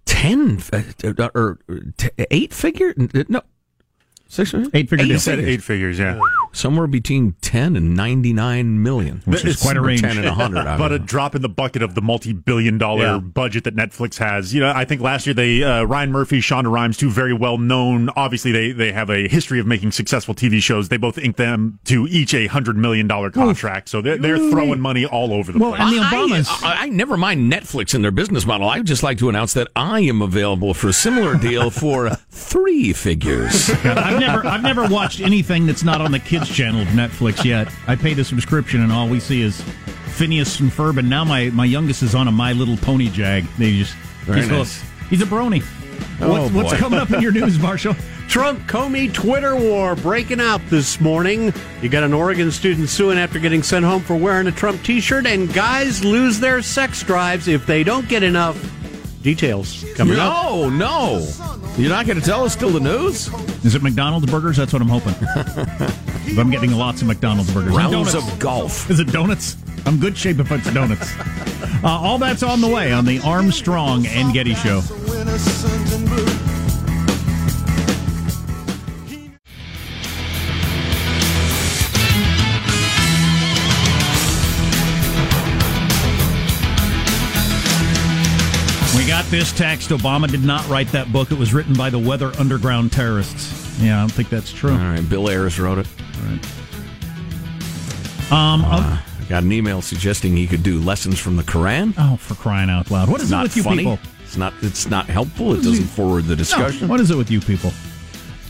Ten 0.05 0.61
uh, 0.73 0.81
uh, 1.17 1.29
or 1.35 1.59
t- 1.97 2.09
eight 2.31 2.53
figure? 2.53 2.93
No, 3.29 3.41
six 4.27 4.53
Eight 4.73 4.89
figure 4.89 5.05
He 5.05 5.09
deal. 5.11 5.19
said 5.19 5.39
eight 5.39 5.61
figures, 5.61 5.99
yeah. 5.99 6.19
Somewhere 6.53 6.87
between 6.87 7.33
ten 7.41 7.75
and 7.75 7.93
ninety 7.95 8.31
nine 8.31 8.81
million, 8.81 9.21
which 9.25 9.43
is 9.43 9.61
quite 9.61 9.75
a 9.75 9.81
range. 9.81 10.01
Ten 10.01 10.17
and 10.17 10.25
a 10.25 10.33
hundred. 10.33 10.63
But 10.77 10.91
a 10.93 10.99
drop 10.99 11.35
in 11.35 11.41
the 11.41 11.49
bucket 11.49 11.81
of 11.81 11.93
the 11.95 12.01
multi-billion 12.01 12.77
dollar 12.77 13.03
Yeah. 13.05 13.17
budget 13.19 13.65
that 13.65 13.75
Netflix 13.75 14.17
has. 14.19 14.53
You 14.53 14.61
know, 14.61 14.71
I 14.73 14.85
think 14.85 15.01
last 15.01 15.27
year 15.27 15.33
they 15.33 15.61
uh, 15.63 15.83
Ryan 15.83 16.11
Murphy, 16.11 16.39
Shonda 16.39 16.71
Rhimes, 16.71 16.95
two 16.97 17.09
very 17.09 17.33
well 17.33 17.57
known. 17.57 18.09
Obviously, 18.15 18.51
they 18.51 18.71
they 18.71 18.91
have 18.93 19.09
a 19.09 19.27
history 19.27 19.59
of 19.59 19.67
making 19.67 19.91
successful 19.91 20.33
TV 20.33 20.61
shows. 20.61 20.89
They 20.89 20.97
both 20.97 21.17
inked 21.17 21.37
them 21.37 21.79
to 21.85 22.07
each 22.07 22.33
a 22.33 22.47
hundred 22.47 22.77
million 22.77 23.07
dollar 23.07 23.29
contract. 23.31 23.89
So 23.89 24.01
they're, 24.01 24.17
they're 24.17 24.37
throwing 24.37 24.79
money 24.79 25.05
all 25.05 25.33
over 25.33 25.51
the 25.51 25.59
Well, 25.59 25.71
place. 25.73 25.81
and 25.81 25.97
the 25.97 26.01
Obamas. 26.03 26.63
I, 26.63 26.83
I 26.83 26.89
never 26.89 27.17
mind 27.17 27.51
Netflix 27.51 27.93
and 27.93 28.03
their 28.03 28.11
business 28.11 28.45
model. 28.45 28.69
I 28.69 28.77
would 28.77 28.87
just 28.87 29.03
like 29.03 29.17
to 29.19 29.29
announce 29.29 29.53
that 29.53 29.67
I 29.75 30.01
am 30.01 30.21
available 30.21 30.73
for 30.73 30.87
a 30.89 30.93
similar 30.93 31.35
deal 31.35 31.69
for 31.69 32.09
three 32.29 32.93
figures. 32.93 33.69
I've 33.83 34.19
never 34.19 34.45
I've 34.45 34.63
never 34.63 34.87
watched 34.87 35.19
anything 35.21 35.65
that's 35.65 35.83
not 35.83 36.01
on 36.01 36.11
the 36.11 36.19
kids 36.19 36.42
channel 36.49 36.81
of 36.81 36.87
Netflix 36.89 37.43
yet. 37.43 37.73
I 37.87 37.95
paid 37.95 38.19
a 38.19 38.23
subscription 38.23 38.81
and 38.81 38.91
all 38.91 39.07
we 39.07 39.19
see 39.19 39.41
is 39.41 39.61
Phineas 40.07 40.59
and 40.59 40.71
Ferb 40.71 40.97
and 40.97 41.09
now 41.09 41.23
my, 41.23 41.49
my 41.49 41.65
youngest 41.65 42.03
is 42.03 42.15
on 42.15 42.27
a 42.27 42.31
My 42.31 42.53
Little 42.53 42.77
Pony 42.77 43.09
jag. 43.09 43.45
They 43.57 43.77
just 43.77 43.95
he's, 44.25 44.49
nice. 44.49 44.83
he's 45.09 45.21
a 45.21 45.25
brony. 45.25 45.63
Oh, 46.21 46.29
what's, 46.29 46.53
what's 46.53 46.73
coming 46.73 46.99
up 46.99 47.11
in 47.11 47.21
your 47.21 47.31
news, 47.31 47.59
Marshall? 47.59 47.95
Trump 48.27 48.61
Comey 48.67 49.13
Twitter 49.13 49.55
war 49.55 49.95
breaking 49.95 50.39
out 50.39 50.61
this 50.67 50.99
morning. 50.99 51.53
You 51.81 51.89
got 51.89 52.03
an 52.03 52.13
Oregon 52.13 52.49
student 52.51 52.89
suing 52.89 53.17
after 53.17 53.37
getting 53.37 53.61
sent 53.61 53.85
home 53.85 54.01
for 54.01 54.15
wearing 54.15 54.47
a 54.47 54.51
Trump 54.51 54.81
t 54.81 55.01
shirt, 55.01 55.27
and 55.27 55.53
guys 55.53 56.03
lose 56.03 56.39
their 56.39 56.61
sex 56.61 57.03
drives 57.03 57.47
if 57.47 57.65
they 57.65 57.83
don't 57.83 58.07
get 58.07 58.23
enough. 58.23 58.57
Details 59.23 59.85
coming 59.95 60.19
up. 60.19 60.43
no, 60.51 60.69
no. 60.69 61.27
You're 61.77 61.89
not 61.89 62.05
going 62.05 62.19
to 62.19 62.25
tell 62.25 62.43
us 62.43 62.55
till 62.55 62.69
the 62.69 62.79
news? 62.79 63.29
Is 63.63 63.73
it 63.73 63.81
McDonald's 63.81 64.29
burgers? 64.29 64.57
That's 64.57 64.73
what 64.73 64.81
I'm 64.81 64.89
hoping. 64.89 65.15
I'm 66.37 66.51
getting 66.51 66.71
lots 66.71 67.01
of 67.01 67.07
McDonald's 67.07 67.51
burgers. 67.53 67.69
And 67.69 67.77
Rounds 67.77 68.11
donuts. 68.13 68.33
of 68.33 68.39
golf. 68.39 68.89
Is 68.91 68.99
it 68.99 69.07
donuts? 69.07 69.55
I'm 69.85 69.97
good 69.97 70.17
shape 70.17 70.39
if 70.39 70.51
it's 70.51 70.71
donuts. 70.73 71.11
Uh, 71.83 71.89
all 71.89 72.17
that's 72.17 72.43
on 72.43 72.61
the 72.61 72.67
way 72.67 72.93
on 72.93 73.03
the 73.03 73.19
Armstrong 73.25 74.05
and 74.07 74.31
Getty 74.33 74.55
Show. 74.55 74.79
We 89.03 89.09
got 89.09 89.25
this 89.25 89.51
text. 89.51 89.89
Obama 89.89 90.31
did 90.31 90.45
not 90.45 90.65
write 90.69 90.87
that 90.93 91.11
book. 91.11 91.29
It 91.29 91.37
was 91.37 91.53
written 91.53 91.73
by 91.73 91.89
the 91.89 91.99
Weather 91.99 92.31
Underground 92.39 92.93
terrorists. 92.93 93.77
Yeah, 93.81 93.97
I 93.97 93.99
don't 93.99 94.09
think 94.09 94.29
that's 94.29 94.49
true. 94.53 94.71
All 94.71 94.77
right, 94.77 95.07
Bill 95.09 95.29
Ayers 95.29 95.59
wrote 95.59 95.79
it. 95.79 95.87
Um, 98.31 98.63
uh, 98.63 98.77
um, 98.77 98.99
I 99.19 99.25
got 99.27 99.43
an 99.43 99.51
email 99.51 99.81
suggesting 99.81 100.37
he 100.37 100.47
could 100.47 100.63
do 100.63 100.79
lessons 100.79 101.19
from 101.19 101.35
the 101.35 101.43
Quran. 101.43 101.93
oh, 101.97 102.15
for 102.15 102.35
crying 102.35 102.69
out 102.69 102.91
loud! 102.91 103.09
What 103.09 103.17
is 103.17 103.23
It's 103.23 103.31
it 103.31 103.35
not 103.35 103.43
with 103.43 103.57
you 103.57 103.63
funny. 103.63 103.77
people? 103.79 103.99
It's 104.23 104.37
not. 104.37 104.53
It's 104.61 104.87
not 104.87 105.07
helpful. 105.07 105.51
It 105.53 105.63
doesn't 105.63 105.83
forward 105.83 106.23
the 106.23 106.37
discussion. 106.37 106.87
What 106.87 107.01
is 107.01 107.11
it 107.11 107.17
with 107.17 107.29
you 107.29 107.41
people? 107.41 107.71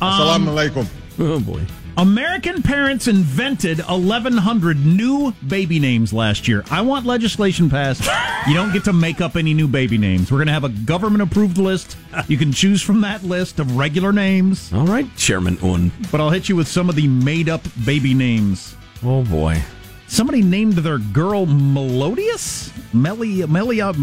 Assalamu 0.02 0.36
um, 0.36 0.46
alaikum. 0.46 0.88
Oh 1.18 1.39
boy. 1.39 1.62
American 1.96 2.64
parents 2.64 3.08
invented 3.08 3.78
1,100 3.80 4.84
new 4.84 5.32
baby 5.48 5.80
names 5.80 6.12
last 6.12 6.48
year. 6.48 6.64
I 6.72 6.82
want 6.82 7.06
legislation 7.06 7.70
passed. 7.70 8.04
You 8.46 8.54
don't 8.56 8.74
get 8.74 8.84
to 8.86 8.94
make 8.94 9.22
up 9.22 9.38
any 9.38 9.54
new 9.54 9.70
baby 9.70 9.98
names. 9.98 10.30
We're 10.30 10.40
going 10.40 10.48
to 10.48 10.54
have 10.54 10.66
a 10.66 10.70
government 10.70 11.22
approved 11.24 11.58
list. 11.58 11.96
You 12.28 12.36
can 12.38 12.52
choose 12.52 12.82
from 12.82 13.00
that 13.00 13.24
list 13.24 13.58
of 13.58 13.78
regular 13.78 14.12
names, 14.12 14.74
All 14.74 14.86
right, 14.86 15.08
Chairman 15.16 15.58
Un. 15.64 15.94
but 16.12 16.20
I'll 16.20 16.30
hit 16.30 16.50
you 16.50 16.58
with 16.58 16.68
some 16.68 16.90
of 16.90 16.96
the 16.96 17.08
made 17.08 17.48
up 17.48 17.62
baby 17.86 18.14
names. 18.14 18.76
Oh 19.02 19.24
boy. 19.24 19.62
Somebody 20.08 20.42
named 20.42 20.74
their 20.74 20.98
girl 20.98 21.46
Melodious? 21.46 22.74
Melly, 22.94 23.46
Melia, 23.48 23.94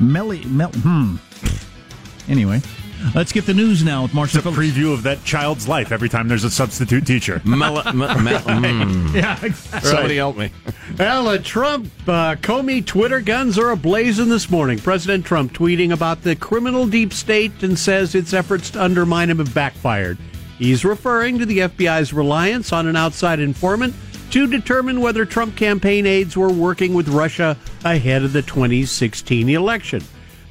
Melly, 0.00 0.42
Mel, 0.46 0.70
hmm. 0.72 1.16
Anyway, 2.30 2.62
let's 3.14 3.32
get 3.32 3.46
the 3.46 3.54
news 3.54 3.82
now 3.84 4.02
with 4.02 4.14
Marshall 4.14 4.38
It's 4.38 4.46
a 4.46 4.52
Phillips. 4.52 4.76
preview 4.76 4.92
of 4.92 5.02
that 5.04 5.22
child's 5.24 5.68
life 5.68 5.92
every 5.92 6.08
time 6.08 6.28
there's 6.28 6.44
a 6.44 6.50
substitute 6.50 7.06
teacher. 7.06 7.40
Mel- 7.44 7.74
me- 7.92 8.00
me- 8.06 8.06
mm. 8.38 9.14
Yeah, 9.14 9.38
exactly. 9.44 9.90
Somebody 9.90 10.16
help 10.16 10.36
me. 10.36 10.50
Well, 10.98 11.28
uh, 11.28 11.38
Trump 11.38 11.86
uh, 12.06 12.36
Comey 12.36 12.84
Twitter 12.84 13.20
guns 13.20 13.58
are 13.58 13.74
ablazing 13.74 14.28
this 14.28 14.50
morning. 14.50 14.78
President 14.78 15.24
Trump 15.24 15.52
tweeting 15.52 15.92
about 15.92 16.22
the 16.22 16.36
criminal 16.36 16.86
deep 16.86 17.12
state 17.12 17.62
and 17.62 17.78
says 17.78 18.14
its 18.14 18.32
efforts 18.32 18.70
to 18.70 18.82
undermine 18.82 19.30
him 19.30 19.38
have 19.38 19.52
backfired. 19.54 20.18
He's 20.58 20.84
referring 20.84 21.38
to 21.38 21.46
the 21.46 21.58
FBI's 21.58 22.12
reliance 22.12 22.72
on 22.72 22.86
an 22.86 22.96
outside 22.96 23.40
informant 23.40 23.94
to 24.30 24.46
determine 24.46 25.00
whether 25.00 25.24
Trump 25.24 25.54
campaign 25.56 26.06
aides 26.06 26.36
were 26.36 26.50
working 26.50 26.94
with 26.94 27.08
Russia 27.08 27.56
ahead 27.84 28.22
of 28.24 28.32
the 28.32 28.42
2016 28.42 29.48
election. 29.50 30.02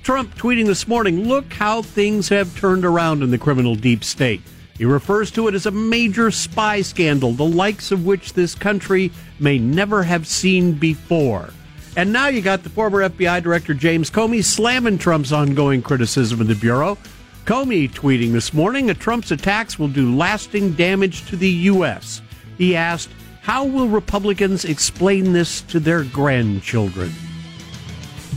Trump 0.06 0.36
tweeting 0.36 0.68
this 0.68 0.88
morning, 0.88 1.28
look 1.28 1.52
how 1.52 1.82
things 1.82 2.30
have 2.30 2.56
turned 2.60 2.86
around 2.86 3.24
in 3.24 3.32
the 3.32 3.40
criminal 3.40 3.74
deep 3.74 4.04
state. 4.04 4.40
He 4.78 4.86
refers 4.86 5.32
to 5.32 5.48
it 5.48 5.56
as 5.56 5.66
a 5.66 5.72
major 5.72 6.30
spy 6.30 6.84
scandal, 6.84 7.34
the 7.34 7.44
likes 7.44 7.92
of 7.92 8.06
which 8.06 8.34
this 8.34 8.54
country 8.54 9.12
may 9.40 9.58
never 9.58 10.04
have 10.04 10.28
seen 10.28 10.74
before. 10.74 11.50
And 11.98 12.14
now 12.14 12.28
you 12.28 12.44
got 12.44 12.62
the 12.62 12.70
former 12.70 13.10
FBI 13.10 13.42
Director 13.42 13.74
James 13.74 14.12
Comey 14.12 14.44
slamming 14.44 15.00
Trump's 15.00 15.32
ongoing 15.32 15.82
criticism 15.82 16.40
of 16.40 16.46
the 16.46 16.54
Bureau. 16.54 17.00
Comey 17.46 17.92
tweeting 17.92 18.32
this 18.32 18.54
morning 18.54 18.86
that 18.86 19.00
Trump's 19.00 19.32
attacks 19.32 19.80
will 19.80 19.88
do 19.88 20.16
lasting 20.16 20.74
damage 20.74 21.26
to 21.30 21.36
the 21.36 21.50
U.S. 21.50 22.22
He 22.60 22.76
asked, 22.76 23.10
How 23.42 23.66
will 23.66 23.88
Republicans 23.88 24.66
explain 24.66 25.34
this 25.34 25.62
to 25.62 25.80
their 25.80 26.04
grandchildren? 26.04 27.12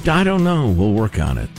I 0.08 0.24
don't 0.24 0.44
know. 0.44 0.70
We'll 0.70 0.92
work 0.92 1.18
on 1.18 1.38
it. 1.38 1.50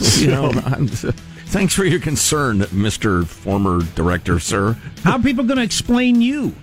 you 0.18 0.28
know, 0.28 0.50
I'm, 0.66 0.86
thanks 0.88 1.74
for 1.74 1.84
your 1.84 2.00
concern, 2.00 2.66
Mister 2.72 3.24
Former 3.24 3.82
Director, 3.94 4.38
sir. 4.38 4.76
How 5.02 5.16
are 5.16 5.22
people 5.22 5.44
going 5.44 5.58
to 5.58 5.64
explain 5.64 6.20
you 6.20 6.54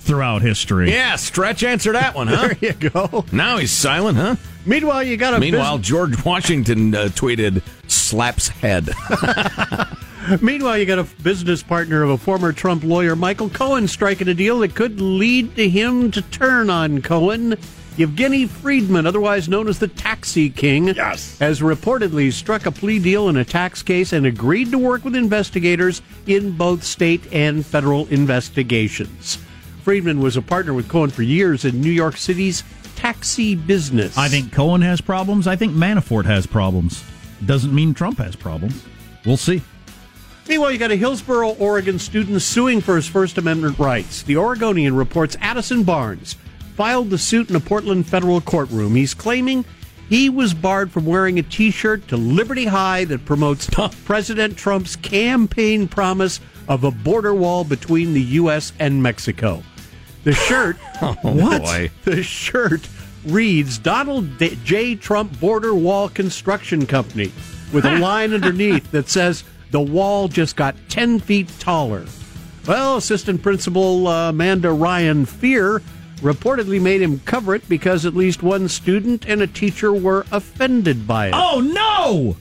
throughout 0.00 0.42
history? 0.42 0.90
Yeah, 0.90 1.16
Stretch 1.16 1.62
answer 1.64 1.92
that 1.92 2.14
one, 2.14 2.28
huh? 2.28 2.54
There 2.60 2.72
you 2.72 2.90
go. 2.90 3.24
Now 3.32 3.58
he's 3.58 3.70
silent, 3.72 4.16
huh? 4.18 4.36
Meanwhile, 4.64 5.04
you 5.04 5.16
got 5.16 5.34
a 5.34 5.40
Meanwhile, 5.40 5.78
George 5.78 6.24
Washington 6.24 6.94
uh, 6.94 7.08
tweeted, 7.12 7.62
"Slaps 7.88 8.48
head." 8.48 8.90
Meanwhile, 10.42 10.78
you 10.78 10.84
got 10.84 10.98
a 10.98 11.04
business 11.22 11.62
partner 11.62 12.02
of 12.02 12.10
a 12.10 12.18
former 12.18 12.52
Trump 12.52 12.84
lawyer, 12.84 13.16
Michael 13.16 13.48
Cohen, 13.48 13.88
striking 13.88 14.28
a 14.28 14.34
deal 14.34 14.58
that 14.58 14.74
could 14.74 15.00
lead 15.00 15.56
to 15.56 15.68
him 15.68 16.10
to 16.10 16.20
turn 16.20 16.68
on 16.68 17.00
Cohen. 17.00 17.56
Yevgeny 17.98 18.46
Freidman, 18.46 19.06
otherwise 19.06 19.48
known 19.48 19.66
as 19.66 19.80
the 19.80 19.88
Taxi 19.88 20.48
King, 20.50 20.94
Yes. 20.94 21.36
has 21.40 21.60
reportedly 21.60 22.32
struck 22.32 22.64
a 22.64 22.70
plea 22.70 23.00
deal 23.00 23.28
in 23.28 23.36
a 23.36 23.44
tax 23.44 23.82
case 23.82 24.12
and 24.12 24.24
agreed 24.24 24.70
to 24.70 24.78
work 24.78 25.04
with 25.04 25.16
investigators 25.16 26.00
in 26.28 26.52
both 26.52 26.84
state 26.84 27.20
and 27.32 27.66
federal 27.66 28.06
investigations. 28.06 29.38
Freidman 29.84 30.20
was 30.20 30.36
a 30.36 30.42
partner 30.42 30.72
with 30.74 30.88
Cohen 30.88 31.10
for 31.10 31.22
years 31.24 31.64
in 31.64 31.80
New 31.80 31.90
York 31.90 32.16
City's 32.16 32.62
taxi 32.94 33.56
business. 33.56 34.16
I 34.16 34.28
think 34.28 34.52
Cohen 34.52 34.82
has 34.82 35.00
problems. 35.00 35.48
I 35.48 35.56
think 35.56 35.72
Manafort 35.74 36.24
has 36.26 36.46
problems. 36.46 37.02
Doesn't 37.46 37.74
mean 37.74 37.94
Trump 37.94 38.18
has 38.18 38.36
problems. 38.36 38.84
We'll 39.26 39.36
see. 39.36 39.60
Meanwhile, 40.48 40.70
you 40.70 40.78
got 40.78 40.92
a 40.92 40.96
Hillsboro, 40.96 41.50
Oregon 41.56 41.98
student 41.98 42.40
suing 42.42 42.80
for 42.80 42.94
his 42.94 43.08
First 43.08 43.38
Amendment 43.38 43.78
rights. 43.78 44.22
The 44.22 44.36
Oregonian 44.36 44.94
reports 44.94 45.36
Addison 45.40 45.82
Barnes 45.82 46.36
filed 46.78 47.10
the 47.10 47.18
suit 47.18 47.50
in 47.50 47.56
a 47.56 47.60
Portland 47.60 48.06
federal 48.06 48.40
courtroom. 48.40 48.94
He's 48.94 49.12
claiming 49.12 49.64
he 50.08 50.30
was 50.30 50.54
barred 50.54 50.92
from 50.92 51.06
wearing 51.06 51.36
a 51.40 51.42
t 51.42 51.72
shirt 51.72 52.06
to 52.06 52.16
Liberty 52.16 52.66
High 52.66 53.04
that 53.06 53.24
promotes 53.24 53.68
President 54.04 54.56
Trump's 54.56 54.94
campaign 54.94 55.88
promise 55.88 56.38
of 56.68 56.84
a 56.84 56.92
border 56.92 57.34
wall 57.34 57.64
between 57.64 58.12
the 58.14 58.22
U.S. 58.22 58.72
and 58.78 59.02
Mexico. 59.02 59.64
The 60.22 60.32
shirt, 60.34 60.76
Oh, 61.02 61.16
what? 61.22 61.62
boy. 61.62 61.90
The 62.04 62.22
shirt 62.22 62.88
reads 63.26 63.76
Donald 63.78 64.38
D- 64.38 64.56
J. 64.62 64.94
Trump 64.94 65.40
Border 65.40 65.74
Wall 65.74 66.08
Construction 66.08 66.86
Company 66.86 67.32
with 67.72 67.86
a 67.86 67.98
line 67.98 68.32
underneath 68.32 68.88
that 68.92 69.08
says 69.08 69.42
the 69.72 69.80
wall 69.80 70.28
just 70.28 70.54
got 70.54 70.76
10 70.90 71.18
feet 71.18 71.48
taller. 71.58 72.06
Well, 72.68 72.98
Assistant 72.98 73.42
Principal 73.42 74.06
uh, 74.06 74.28
Amanda 74.30 74.70
Ryan 74.70 75.26
Fear 75.26 75.82
reportedly 76.20 76.80
made 76.80 77.02
him 77.02 77.20
cover 77.20 77.54
it 77.54 77.68
because 77.68 78.06
at 78.06 78.14
least 78.14 78.42
one 78.42 78.68
student 78.68 79.26
and 79.26 79.42
a 79.42 79.46
teacher 79.46 79.92
were 79.92 80.26
offended 80.32 81.06
by 81.06 81.28
it. 81.28 81.34
Oh 81.34 81.60
no! 81.60 82.36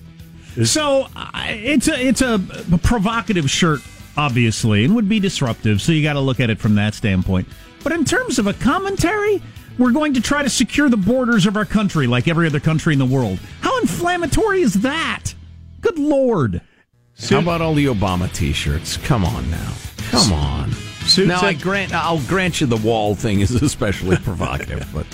So 0.65 1.07
uh, 1.15 1.29
it's 1.45 1.87
a 1.87 2.07
it's 2.07 2.21
a 2.21 2.39
provocative 2.83 3.49
shirt, 3.49 3.81
obviously, 4.15 4.85
and 4.85 4.95
would 4.95 5.07
be 5.07 5.19
disruptive. 5.19 5.81
So 5.81 5.91
you 5.91 6.01
got 6.01 6.13
to 6.13 6.19
look 6.19 6.39
at 6.39 6.49
it 6.49 6.59
from 6.59 6.75
that 6.75 6.95
standpoint. 6.95 7.47
But 7.83 7.91
in 7.93 8.05
terms 8.05 8.39
of 8.39 8.47
a 8.47 8.53
commentary, 8.53 9.41
we're 9.77 9.91
going 9.91 10.13
to 10.15 10.21
try 10.21 10.41
to 10.41 10.49
secure 10.49 10.89
the 10.89 10.97
borders 10.97 11.45
of 11.45 11.55
our 11.55 11.65
country 11.65 12.07
like 12.07 12.27
every 12.27 12.47
other 12.47 12.59
country 12.59 12.93
in 12.93 12.99
the 12.99 13.05
world. 13.05 13.39
How 13.61 13.79
inflammatory 13.81 14.61
is 14.61 14.73
that? 14.81 15.33
Good 15.81 15.99
lord! 15.99 16.61
How 17.29 17.39
about 17.39 17.61
all 17.61 17.73
the 17.73 17.85
Obama 17.85 18.31
T-shirts? 18.33 18.97
Come 18.97 19.23
on 19.23 19.49
now, 19.49 19.73
come 20.11 20.33
on. 20.33 20.71
Suit 21.07 21.27
now 21.27 21.41
I 21.41 21.53
grant, 21.53 21.93
I'll 21.93 22.21
grant 22.21 22.61
you 22.61 22.67
the 22.67 22.77
wall 22.77 23.15
thing 23.15 23.41
is 23.41 23.51
especially 23.61 24.17
provocative, 24.23 24.87
but 24.93 25.05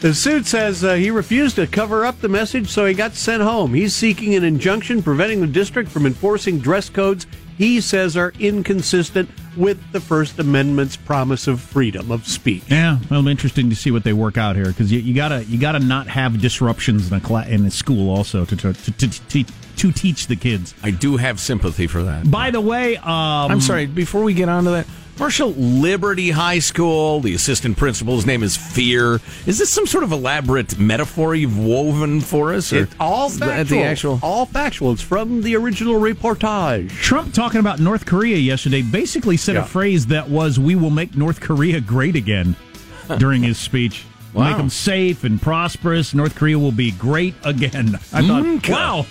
The 0.00 0.14
suit 0.14 0.46
says 0.46 0.84
uh, 0.84 0.94
he 0.94 1.10
refused 1.10 1.56
to 1.56 1.66
cover 1.66 2.04
up 2.04 2.20
the 2.20 2.28
message, 2.28 2.68
so 2.68 2.84
he 2.86 2.94
got 2.94 3.14
sent 3.14 3.42
home. 3.42 3.74
He's 3.74 3.94
seeking 3.94 4.34
an 4.34 4.44
injunction 4.44 5.02
preventing 5.02 5.40
the 5.40 5.46
district 5.46 5.90
from 5.90 6.06
enforcing 6.06 6.58
dress 6.58 6.88
codes 6.88 7.26
he 7.58 7.80
says 7.80 8.16
are 8.16 8.32
inconsistent 8.38 9.28
with 9.56 9.82
the 9.90 10.00
First 10.00 10.38
Amendment's 10.38 10.96
promise 10.96 11.48
of 11.48 11.60
freedom 11.60 12.12
of 12.12 12.26
speech. 12.26 12.62
Yeah, 12.68 12.98
well, 13.10 13.26
interesting 13.26 13.68
to 13.70 13.76
see 13.76 13.90
what 13.90 14.04
they 14.04 14.12
work 14.12 14.38
out 14.38 14.54
here 14.54 14.66
because 14.66 14.92
you, 14.92 15.00
you 15.00 15.12
gotta 15.12 15.44
you 15.44 15.58
gotta 15.58 15.80
not 15.80 16.06
have 16.06 16.40
disruptions 16.40 17.10
in 17.10 17.18
a 17.18 17.20
cla- 17.20 17.46
in 17.46 17.66
a 17.66 17.70
school 17.70 18.14
also 18.14 18.44
to 18.44 18.56
to, 18.56 18.72
to, 18.72 18.92
to, 18.92 19.28
to 19.28 19.44
to 19.76 19.92
teach 19.92 20.28
the 20.28 20.36
kids. 20.36 20.72
I 20.84 20.92
do 20.92 21.16
have 21.16 21.40
sympathy 21.40 21.88
for 21.88 22.04
that. 22.04 22.30
By 22.30 22.52
the 22.52 22.60
way, 22.60 22.96
um, 22.96 23.50
I'm 23.50 23.60
sorry. 23.60 23.86
Before 23.86 24.22
we 24.22 24.34
get 24.34 24.48
on 24.48 24.64
to 24.64 24.70
that, 24.70 24.86
Marshall 25.18 25.50
Liberty 25.54 26.30
High 26.30 26.60
School. 26.60 27.18
The 27.20 27.34
assistant 27.34 27.76
principal's 27.76 28.24
name 28.24 28.44
is 28.44 28.56
Fear. 28.56 29.20
Is 29.46 29.58
this 29.58 29.68
some 29.68 29.84
sort 29.84 30.04
of 30.04 30.12
elaborate 30.12 30.78
metaphor 30.78 31.34
you've 31.34 31.58
woven 31.58 32.20
for 32.20 32.54
us? 32.54 32.72
or 32.72 32.84
It's 32.84 32.94
all 33.00 33.26
is 33.26 33.36
factual. 33.38 33.78
The 33.80 33.84
actual. 33.84 34.20
all 34.22 34.46
factual. 34.46 34.92
It's 34.92 35.02
from 35.02 35.42
the 35.42 35.56
original 35.56 35.94
reportage. 36.00 36.90
Trump 36.92 37.34
talking 37.34 37.58
about 37.58 37.80
North 37.80 38.06
Korea 38.06 38.36
yesterday 38.36 38.80
basically 38.82 39.36
said 39.36 39.56
Yeah. 39.56 39.62
a 39.62 39.66
phrase 39.66 40.06
that 40.06 40.28
was 40.30 40.60
"We 40.60 40.76
will 40.76 40.90
make 40.90 41.16
North 41.16 41.40
Korea 41.40 41.80
great 41.80 42.14
again" 42.14 42.54
during 43.18 43.42
his 43.42 43.58
speech. 43.58 44.04
We'll 44.34 44.44
Make 44.44 44.56
them 44.58 44.70
safe 44.70 45.24
and 45.24 45.42
prosperous. 45.42 46.14
North 46.14 46.36
Korea 46.36 46.58
will 46.60 46.70
be 46.70 46.92
great 46.92 47.34
again. 47.42 47.98
I 48.12 48.24
thought, 48.24 48.68
wow. 48.68 49.06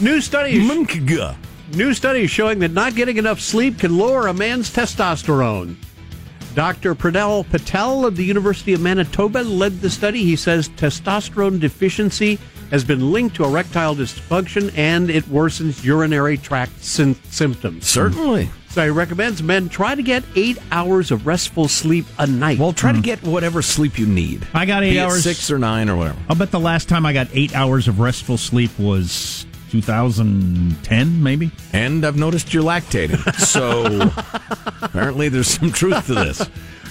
New 0.00 0.20
studies. 0.22 0.62
Mnkga. 0.70 1.36
New 1.74 1.94
studies 1.94 2.30
showing 2.30 2.58
that 2.58 2.72
not 2.72 2.96
getting 2.96 3.16
enough 3.16 3.38
sleep 3.40 3.78
can 3.78 3.96
lower 3.96 4.26
a 4.26 4.34
man's 4.34 4.70
testosterone. 4.70 5.76
Dr. 6.56 6.96
Premal 6.96 7.48
Patel 7.48 8.04
of 8.04 8.16
the 8.16 8.24
University 8.24 8.72
of 8.72 8.80
Manitoba 8.80 9.38
led 9.44 9.80
the 9.80 9.88
study. 9.88 10.24
He 10.24 10.34
says 10.34 10.68
testosterone 10.70 11.60
deficiency 11.60 12.40
has 12.72 12.82
been 12.82 13.12
linked 13.12 13.36
to 13.36 13.44
erectile 13.44 13.94
dysfunction 13.94 14.76
and 14.76 15.10
it 15.10 15.24
worsens 15.26 15.84
urinary 15.84 16.38
tract 16.38 16.82
sym- 16.82 17.14
symptoms. 17.30 17.86
Certainly. 17.86 18.50
So 18.70 18.84
he 18.84 18.90
recommends 18.90 19.40
men 19.40 19.68
try 19.68 19.94
to 19.94 20.02
get 20.02 20.24
eight 20.34 20.58
hours 20.72 21.12
of 21.12 21.24
restful 21.24 21.68
sleep 21.68 22.04
a 22.18 22.26
night. 22.26 22.58
Well, 22.58 22.72
try 22.72 22.90
to 22.90 22.98
hmm. 22.98 23.02
get 23.02 23.22
whatever 23.22 23.62
sleep 23.62 23.96
you 23.96 24.06
need. 24.06 24.46
I 24.54 24.66
got 24.66 24.82
eight 24.82 24.90
Be 24.90 24.98
it 24.98 25.02
hours. 25.02 25.22
six 25.22 25.52
or 25.52 25.58
nine 25.58 25.88
or 25.88 25.96
whatever. 25.96 26.18
I'll 26.28 26.36
bet 26.36 26.50
the 26.50 26.60
last 26.60 26.88
time 26.88 27.06
I 27.06 27.12
got 27.12 27.28
eight 27.32 27.54
hours 27.54 27.86
of 27.86 28.00
restful 28.00 28.38
sleep 28.38 28.76
was 28.76 29.46
2010, 29.70 31.22
maybe. 31.22 31.50
And 31.72 32.04
I've 32.04 32.16
noticed 32.16 32.52
you're 32.52 32.62
lactating. 32.62 33.18
So 33.36 34.10
apparently 34.82 35.28
there's 35.28 35.48
some 35.48 35.72
truth 35.72 36.06
to 36.06 36.14
this. 36.14 36.48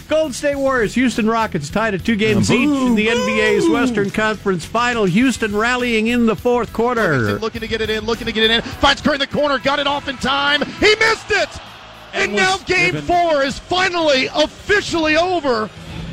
Gold 0.07 0.33
State 0.33 0.55
Warriors, 0.55 0.95
Houston 0.95 1.27
Rockets 1.29 1.69
tied 1.69 1.93
at 1.93 2.03
two 2.03 2.15
games 2.15 2.49
each 2.51 2.61
in 2.67 2.95
the 2.95 3.05
boo. 3.05 3.11
NBA's 3.15 3.69
Western 3.69 4.09
Conference 4.09 4.65
Final. 4.65 5.05
Houston 5.05 5.55
rallying 5.55 6.07
in 6.07 6.25
the 6.25 6.35
fourth 6.35 6.73
quarter. 6.73 7.11
Robinson 7.11 7.37
looking 7.37 7.61
to 7.61 7.67
get 7.67 7.81
it 7.81 7.91
in, 7.91 8.05
looking 8.05 8.25
to 8.25 8.33
get 8.33 8.43
it 8.43 8.49
in. 8.51 8.61
Finds 8.63 9.01
Curry 9.01 9.15
in 9.15 9.19
the 9.19 9.27
corner, 9.27 9.59
got 9.59 9.77
it 9.77 9.85
off 9.85 10.07
in 10.07 10.17
time. 10.17 10.61
He 10.63 10.95
missed 10.95 11.29
it! 11.29 11.49
And, 12.13 12.23
And 12.31 12.35
now 12.35 12.57
game 12.59 12.93
given- 12.93 13.01
four 13.03 13.43
is 13.43 13.59
finally 13.59 14.27
officially 14.33 15.15
over 15.15 15.69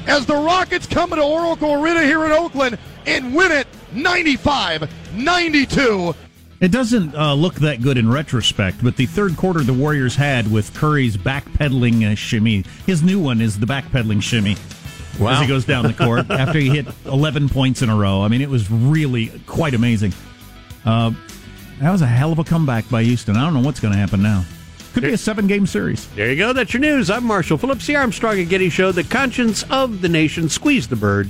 as 0.07 0.27
the 0.27 0.35
Rockets 0.37 0.87
come 0.87 1.09
to 1.11 1.23
Oracle 1.23 1.73
Arena 1.83 2.03
here 2.03 2.27
in 2.27 2.33
Oakland 2.33 2.79
and 3.07 3.35
win 3.35 3.51
it 3.51 3.67
95 3.95 4.91
92. 5.15 6.15
It 6.59 6.73
doesn't 6.73 7.14
uh, 7.14 7.35
look 7.35 7.55
that 7.57 7.83
good 7.83 7.99
in 7.99 8.11
retrospect, 8.11 8.83
but 8.83 8.97
the 8.97 9.07
third 9.07 9.37
quarter 9.37 9.61
the 9.61 9.75
Warriors 9.75 10.16
had 10.16 10.51
with 10.51 10.73
Curry's 10.75 11.16
backpedaling 11.16 12.11
uh, 12.11 12.14
shimmy. 12.14 12.64
His 12.87 13.03
new 13.03 13.21
one 13.21 13.40
is 13.42 13.59
the 13.59 13.66
backpedaling 13.66 14.23
shimmy 14.23 14.57
as 15.21 15.40
he 15.40 15.47
goes 15.47 15.64
down 15.64 15.85
the 15.85 15.92
court 16.05 16.31
after 16.31 16.59
he 16.59 16.71
hit 16.71 16.87
11 17.05 17.49
points 17.51 17.83
in 17.83 17.90
a 17.90 17.97
row. 17.97 18.23
I 18.23 18.29
mean, 18.29 18.40
it 18.40 18.49
was 18.49 18.71
really 18.71 19.33
quite 19.47 19.75
amazing. 19.75 20.14
Uh, 20.85 21.12
that 21.81 21.90
was 21.90 22.01
a 22.01 22.07
hell 22.07 22.33
of 22.33 22.38
a 22.38 22.45
comeback 22.45 22.88
by 22.88 23.03
Houston. 23.03 23.37
I 23.37 23.45
don't 23.45 23.55
know 23.55 23.61
what's 23.61 23.81
going 23.81 23.92
to 23.92 23.99
happen 23.99 24.23
now. 24.23 24.45
Could 24.95 25.03
be 25.03 25.12
a 25.12 25.19
seven 25.19 25.47
game 25.47 25.66
series. 25.66 26.09
There 26.14 26.31
you 26.31 26.38
go. 26.38 26.55
That's 26.55 26.73
your 26.73 26.81
news. 26.81 27.11
I'm 27.11 27.25
Marshall 27.25 27.59
Phillips, 27.59 27.87
the 27.87 27.97
Armstrong 27.97 28.38
and 28.38 28.49
Getty 28.49 28.71
Show, 28.71 28.92
the 28.92 29.05
conscience 29.05 29.62
of 29.64 30.01
the 30.01 30.09
nation. 30.09 30.49
Squeeze 30.49 30.88
the 30.88 30.97
bird. 30.97 31.29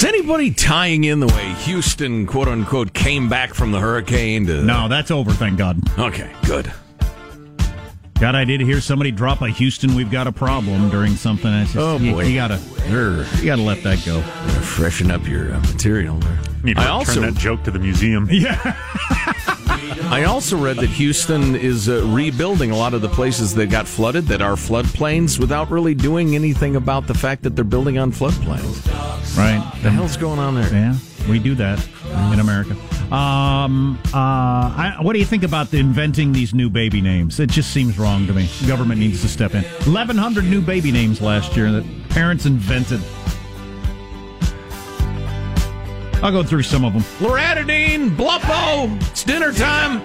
Is 0.00 0.06
anybody 0.06 0.50
tying 0.50 1.04
in 1.04 1.20
the 1.20 1.26
way 1.26 1.52
Houston, 1.64 2.26
quote 2.26 2.48
unquote, 2.48 2.94
came 2.94 3.28
back 3.28 3.52
from 3.52 3.70
the 3.70 3.78
hurricane 3.78 4.46
to. 4.46 4.62
No, 4.62 4.88
that's 4.88 5.10
over, 5.10 5.30
thank 5.30 5.58
God. 5.58 5.78
Okay, 5.98 6.32
good. 6.46 6.72
God, 8.18 8.34
I 8.34 8.46
did 8.46 8.62
hear 8.62 8.80
somebody 8.80 9.10
drop 9.10 9.42
a 9.42 9.50
Houston, 9.50 9.94
we've 9.94 10.10
got 10.10 10.26
a 10.26 10.32
problem 10.32 10.88
during 10.88 11.16
something. 11.16 11.50
Just, 11.64 11.76
Oh, 11.76 11.98
boy. 11.98 12.24
You, 12.24 12.34
gotta, 12.34 12.58
you 12.88 13.44
gotta 13.44 13.60
let 13.60 13.82
that 13.82 14.02
go. 14.06 14.22
Freshen 14.62 15.10
up 15.10 15.28
your 15.28 15.52
uh, 15.52 15.60
material 15.60 16.16
there. 16.16 16.38
Need 16.64 16.76
to 16.76 16.82
I 16.82 16.88
also, 16.88 17.20
that 17.20 17.34
joke 17.34 17.62
to 17.64 17.70
the 17.70 17.78
museum. 17.78 18.28
Yeah. 18.40 18.58
I 20.10 20.24
also 20.24 20.56
read 20.56 20.76
that 20.78 20.88
Houston 20.88 21.54
is 21.54 21.88
uh, 21.88 22.04
rebuilding 22.06 22.70
a 22.70 22.76
lot 22.76 22.94
of 22.94 23.02
the 23.02 23.08
places 23.08 23.54
that 23.54 23.70
got 23.70 23.86
flooded 23.86 24.26
that 24.26 24.42
are 24.42 24.54
floodplains 24.54 25.38
without 25.38 25.70
really 25.70 25.94
doing 25.94 26.34
anything 26.34 26.76
about 26.76 27.06
the 27.06 27.14
fact 27.14 27.42
that 27.42 27.54
they're 27.54 27.64
building 27.64 27.98
on 27.98 28.10
floodplains. 28.12 28.86
Right. 29.36 29.60
The 29.82 29.90
hell's 29.90 30.16
going 30.16 30.38
on 30.38 30.54
there? 30.54 30.72
Yeah, 30.72 30.96
we 31.28 31.38
do 31.38 31.54
that 31.56 31.86
in 32.32 32.40
America. 32.40 32.76
Um, 33.14 33.98
uh, 34.06 34.16
I, 34.16 34.96
what 35.00 35.12
do 35.14 35.18
you 35.18 35.24
think 35.24 35.42
about 35.42 35.70
the 35.70 35.78
inventing 35.78 36.32
these 36.32 36.54
new 36.54 36.70
baby 36.70 37.00
names? 37.00 37.40
It 37.40 37.50
just 37.50 37.72
seems 37.72 37.98
wrong 37.98 38.26
to 38.26 38.32
me. 38.32 38.48
Government 38.66 39.00
needs 39.00 39.22
to 39.22 39.28
step 39.28 39.54
in. 39.54 39.62
1,100 39.64 40.44
new 40.44 40.60
baby 40.60 40.92
names 40.92 41.20
last 41.20 41.56
year 41.56 41.72
that 41.72 41.84
parents 42.10 42.46
invented. 42.46 43.00
I'll 46.22 46.32
go 46.32 46.42
through 46.42 46.62
some 46.64 46.84
of 46.84 46.92
them. 46.92 47.02
Loratadine, 47.18 48.10
Bluppo, 48.10 48.94
it's 49.10 49.24
dinner 49.24 49.52
time. 49.52 50.00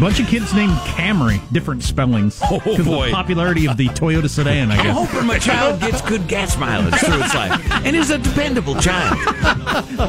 bunch 0.00 0.18
of 0.20 0.26
kids 0.26 0.52
named 0.54 0.72
Camry, 0.78 1.40
different 1.52 1.82
spellings. 1.84 2.40
Oh, 2.42 2.58
Because 2.58 2.80
of 2.80 2.86
boy. 2.86 3.06
the 3.06 3.12
popularity 3.12 3.68
of 3.68 3.76
the 3.76 3.86
Toyota 3.88 4.28
sedan, 4.28 4.70
I 4.72 4.76
guess. 4.76 4.86
I'm 4.86 5.06
hoping 5.06 5.26
my 5.26 5.38
child 5.38 5.80
gets 5.80 6.02
good 6.02 6.26
gas 6.26 6.56
mileage 6.58 6.94
through 7.00 7.22
its 7.22 7.34
life 7.34 7.70
and 7.84 7.94
is 7.94 8.10
a 8.10 8.18
dependable 8.18 8.74
child. 8.80 9.16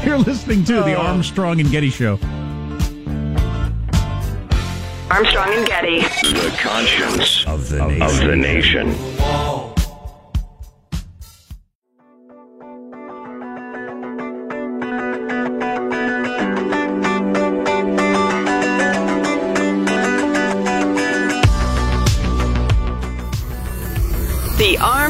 You're 0.04 0.18
listening 0.18 0.64
to 0.64 0.74
the 0.82 0.96
Armstrong 0.96 1.60
and 1.60 1.70
Getty 1.70 1.90
Show. 1.90 2.18
Armstrong 5.10 5.52
and 5.54 5.66
Getty. 5.66 6.00
The 6.00 6.56
conscience 6.60 7.44
of 7.46 7.68
the 7.68 7.86
nation. 7.86 8.02
Of 8.02 8.16
the 8.28 8.36
nation. 8.36 9.69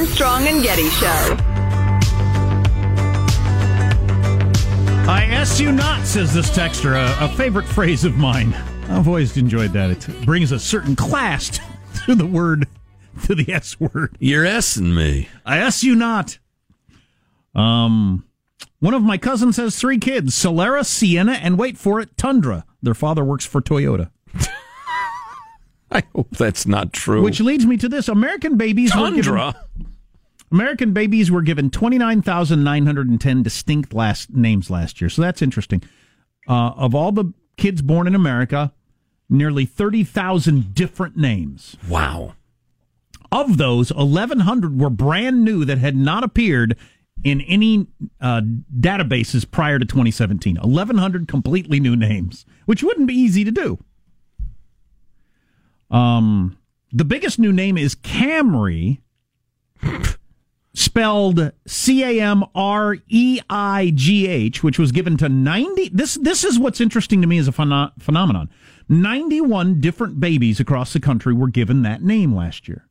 Armstrong 0.01 0.47
and 0.49 0.63
Getty 0.63 0.89
Show. 0.89 1.37
I 5.07 5.29
ask 5.29 5.61
you 5.61 5.73
not, 5.73 6.07
says 6.07 6.33
this 6.33 6.49
texter, 6.49 6.95
a, 6.95 7.27
a 7.27 7.29
favorite 7.37 7.67
phrase 7.67 8.07
of 8.07 8.17
mine. 8.17 8.55
I've 8.89 9.07
always 9.07 9.37
enjoyed 9.37 9.75
that. 9.75 9.91
It 9.91 10.25
brings 10.25 10.53
a 10.53 10.59
certain 10.59 10.97
class 10.97 11.61
to 12.07 12.15
the 12.15 12.25
word, 12.25 12.67
to 13.27 13.35
the 13.35 13.53
S 13.53 13.79
word. 13.79 14.17
You're 14.19 14.47
S-ing 14.47 14.95
me. 14.95 15.29
I 15.45 15.59
ask 15.59 15.83
you 15.83 15.95
not. 15.95 16.39
Um, 17.55 18.25
one 18.79 18.95
of 18.95 19.03
my 19.03 19.19
cousins 19.19 19.59
has 19.59 19.79
three 19.79 19.99
kids: 19.99 20.35
Solera, 20.35 20.83
Sienna, 20.83 21.33
and 21.33 21.59
wait 21.59 21.77
for 21.77 22.01
it, 22.01 22.17
Tundra. 22.17 22.65
Their 22.83 22.95
father 22.95 23.23
works 23.23 23.45
for 23.45 23.61
Toyota. 23.61 24.11
I 25.91 26.05
hope 26.17 26.31
that's 26.39 26.67
not 26.67 26.95
true. 26.95 27.21
Which 27.21 27.41
leads 27.41 27.67
me 27.67 27.77
to 27.77 27.89
this: 27.91 28.09
American 28.09 28.57
babies 28.57 28.97
were 28.97 29.11
given, 29.11 29.25
Tundra. 29.25 29.67
American 30.53 30.93
babies 30.93 31.31
were 31.31 31.43
given 31.43 31.71
twenty 31.71 31.99
nine 31.99 32.23
thousand 32.23 32.65
nine 32.65 32.87
hundred 32.87 33.09
and 33.09 33.21
ten 33.21 33.43
distinct 33.43 33.95
last 33.95 34.31
names 34.31 34.71
last 34.71 35.01
year. 35.01 35.09
So 35.09 35.23
that's 35.23 35.43
interesting. 35.43 35.83
Uh, 36.49 36.71
of 36.77 36.95
all 36.95 37.13
the 37.13 37.33
kids 37.57 37.83
born 37.83 38.07
in 38.07 38.15
America, 38.15 38.73
nearly 39.29 39.65
thirty 39.65 40.05
thousand 40.05 40.75
different 40.75 41.17
names. 41.17 41.77
Wow. 41.89 42.35
Of 43.33 43.59
those, 43.59 43.91
eleven 43.93 44.41
hundred 44.41 44.81
were 44.81 44.91
brand 44.91 45.45
new 45.45 45.65
that 45.65 45.79
had 45.79 45.95
not 45.95 46.25
appeared 46.25 46.77
in 47.23 47.41
any 47.43 47.87
uh, 48.21 48.41
databases 48.79 49.49
prior 49.49 49.79
to 49.79 49.85
2017. 49.85 50.57
1,100 50.57 51.29
completely 51.29 51.81
new 51.81 51.95
names, 51.95 52.47
which 52.67 52.83
wouldn't 52.83 53.07
be 53.07 53.15
easy 53.15 53.45
to 53.45 53.51
do. 53.51 53.79
Um, 55.91 56.57
the 56.93 57.05
biggest 57.05 57.39
new 57.39 57.53
name 57.53 57.77
is 57.77 57.95
Camry, 57.95 59.01
spelled 60.75 61.53
C 61.67 62.03
A 62.05 62.21
M 62.23 62.45
R 62.55 62.97
E 63.09 63.41
I 63.49 63.93
G 63.95 64.27
H, 64.27 64.63
which 64.63 64.79
was 64.79 64.93
given 64.93 65.17
to 65.19 65.29
90. 65.29 65.91
This 65.91 66.15
this 66.15 66.45
is 66.45 66.59
what's 66.59 66.81
interesting 66.81 67.21
to 67.21 67.27
me 67.27 67.39
as 67.39 67.49
a 67.49 67.53
pheno- 67.53 67.93
phenomenon. 67.99 68.51
91 68.89 69.81
different 69.81 70.19
babies 70.19 70.59
across 70.59 70.93
the 70.93 71.01
country 71.01 71.33
were 71.33 71.49
given 71.49 71.83
that 71.83 72.03
name 72.03 72.35
last 72.35 72.69
year. 72.69 72.87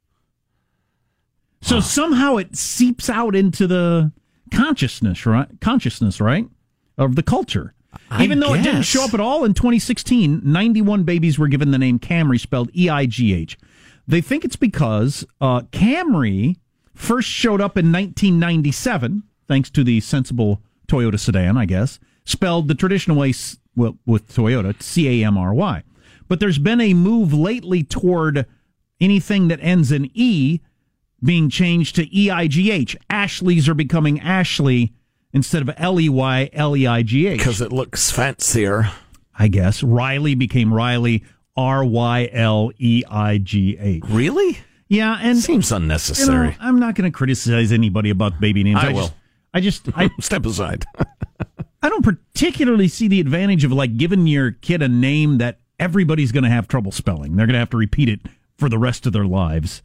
So 1.62 1.82
somehow 1.82 2.38
it 2.38 2.56
seeps 2.56 3.10
out 3.10 3.36
into 3.36 3.68
the 3.68 4.14
consciousness, 4.54 5.26
right? 5.26 5.48
Consciousness, 5.60 6.22
right? 6.22 6.48
Of 6.98 7.16
the 7.16 7.24
culture. 7.24 7.74
I 8.10 8.24
Even 8.24 8.40
though 8.40 8.54
it 8.54 8.64
didn't 8.64 8.84
show 8.84 9.04
up 9.04 9.14
at 9.14 9.20
all 9.20 9.44
in 9.44 9.54
2016, 9.54 10.42
91 10.44 11.04
babies 11.04 11.38
were 11.38 11.48
given 11.48 11.72
the 11.72 11.78
name 11.78 12.00
Camry, 12.00 12.40
spelled 12.40 12.70
E 12.76 12.88
I 12.88 13.06
G 13.06 13.34
H. 13.34 13.58
They 14.08 14.22
think 14.22 14.46
it's 14.46 14.56
because 14.56 15.26
uh, 15.42 15.62
Camry 15.72 16.58
first 16.94 17.30
showed 17.30 17.62
up 17.62 17.78
in 17.78 17.92
1997, 17.92 19.24
thanks 19.48 19.70
to 19.72 19.84
the 19.84 20.00
sensible 20.00 20.62
Toyota 20.88 21.20
sedan, 21.20 21.58
I 21.58 21.66
guess, 21.66 22.00
spelled 22.26 22.68
the 22.68 22.76
traditional 22.76 23.18
way 23.18 23.34
well, 23.76 23.98
with 24.06 24.34
Toyota, 24.34 24.82
C 24.82 25.22
A 25.22 25.28
M 25.28 25.38
R 25.38 25.54
Y. 25.54 25.84
But 26.28 26.40
there's 26.40 26.60
been 26.60 26.82
a 26.82 26.94
move 26.94 27.34
lately 27.34 27.84
toward 27.84 28.46
anything 29.00 29.48
that 29.48 29.60
ends 29.62 29.92
in 29.92 30.12
E 30.14 30.60
being 31.24 31.50
changed 31.50 31.96
to 31.96 32.18
E 32.18 32.30
I 32.30 32.48
G 32.48 32.72
H. 32.72 32.98
Ashleys 33.10 33.68
are 33.68 33.74
becoming 33.74 34.20
Ashley 34.20 34.94
instead 35.34 35.62
of 35.62 35.74
L 35.78 36.00
E 36.00 36.10
Y 36.10 36.50
L 36.54 36.76
E 36.76 36.86
I 36.88 37.04
G 37.04 37.28
H. 37.28 37.40
Because 37.40 37.62
it 37.62 37.72
looks 37.72 38.12
fancier. 38.12 38.92
I 39.38 39.48
guess. 39.48 39.82
Riley 39.82 40.36
became 40.36 40.74
Riley 40.74 41.24
R 41.56 41.84
Y 41.86 42.30
L 42.32 42.72
E 42.78 43.04
I 43.10 43.38
G 43.38 43.78
H. 43.80 44.04
Really? 44.08 44.60
Yeah, 44.90 45.18
and 45.22 45.38
Seems 45.38 45.70
you 45.70 45.78
unnecessary. 45.78 46.50
know, 46.50 46.56
I'm 46.60 46.80
not 46.80 46.96
going 46.96 47.10
to 47.10 47.16
criticize 47.16 47.72
anybody 47.72 48.10
about 48.10 48.40
baby 48.42 48.64
names. 48.64 48.80
I 48.80 48.92
just- 48.92 48.96
will. 48.96 49.14
I 49.54 49.62
just 49.62 49.90
I 49.96 50.10
Step 50.20 50.46
aside. 50.46 50.86
I 51.82 51.88
don't 51.90 52.04
particularly 52.04 52.88
see 52.90 53.08
the 53.08 53.20
advantage 53.22 53.64
of 53.64 53.72
like 53.72 53.96
giving 53.98 54.28
your 54.28 54.52
kid 54.52 54.82
a 54.82 54.88
name 54.90 55.38
that 55.38 55.60
everybody's 55.80 56.32
going 56.34 56.44
to 56.44 56.50
have 56.50 56.68
trouble 56.68 56.92
spelling. 56.92 57.36
They're 57.36 57.46
going 57.48 57.54
to 57.54 57.60
have 57.60 57.70
to 57.70 57.78
repeat 57.78 58.10
it 58.10 58.20
for 58.58 58.68
the 58.68 58.78
rest 58.78 59.06
of 59.06 59.14
their 59.14 59.26
lives. 59.26 59.82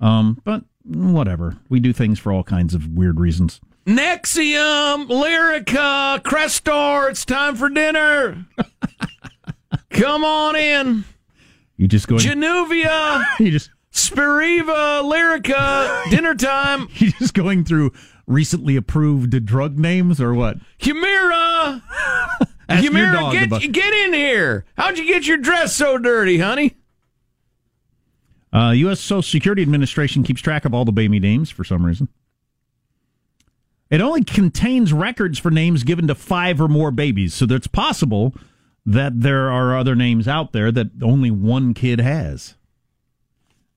Um, 0.00 0.40
but 0.44 0.64
whatever. 0.84 1.56
We 1.68 1.80
do 1.80 1.92
things 1.92 2.18
for 2.20 2.32
all 2.32 2.44
kinds 2.44 2.74
of 2.74 2.88
weird 2.92 3.18
reasons. 3.18 3.60
Nexium, 3.86 5.08
Lyrica, 5.08 6.20
Crestor, 6.22 7.10
it's 7.10 7.24
time 7.24 7.56
for 7.56 7.68
dinner. 7.68 8.46
Come 9.90 10.24
on 10.24 10.54
in. 10.56 11.04
You 11.76 11.88
just 11.88 12.06
go. 12.06 12.16
Januvia, 12.16 13.24
you 13.40 13.50
just 13.50 13.70
Spiriva, 13.92 15.02
Lyrica, 15.02 16.10
dinner 16.10 16.34
time. 16.34 16.88
you 16.94 17.12
just 17.12 17.34
going 17.34 17.64
through 17.64 17.92
recently 18.26 18.76
approved 18.76 19.44
drug 19.44 19.78
names 19.78 20.20
or 20.20 20.32
what? 20.32 20.56
Humira, 20.80 21.82
Humira, 22.68 23.32
get, 23.32 23.46
about- 23.46 23.60
get 23.60 23.94
in 24.06 24.14
here. 24.14 24.64
How'd 24.76 24.98
you 24.98 25.06
get 25.06 25.26
your 25.26 25.36
dress 25.36 25.76
so 25.76 25.98
dirty, 25.98 26.38
honey? 26.38 26.76
Uh, 28.52 28.70
U.S. 28.72 29.00
Social 29.00 29.22
Security 29.22 29.62
Administration 29.62 30.22
keeps 30.22 30.42
track 30.42 30.64
of 30.64 30.74
all 30.74 30.84
the 30.84 30.92
baby 30.92 31.18
names 31.18 31.50
for 31.50 31.64
some 31.64 31.84
reason. 31.86 32.08
It 33.90 34.00
only 34.00 34.24
contains 34.24 34.92
records 34.92 35.38
for 35.38 35.50
names 35.50 35.84
given 35.84 36.06
to 36.06 36.14
five 36.14 36.60
or 36.60 36.68
more 36.68 36.90
babies, 36.90 37.34
so 37.34 37.46
it's 37.50 37.66
possible 37.66 38.34
that 38.86 39.20
there 39.20 39.50
are 39.50 39.76
other 39.76 39.94
names 39.94 40.26
out 40.26 40.52
there 40.52 40.72
that 40.72 40.88
only 41.02 41.30
one 41.30 41.72
kid 41.74 42.00
has. 42.00 42.54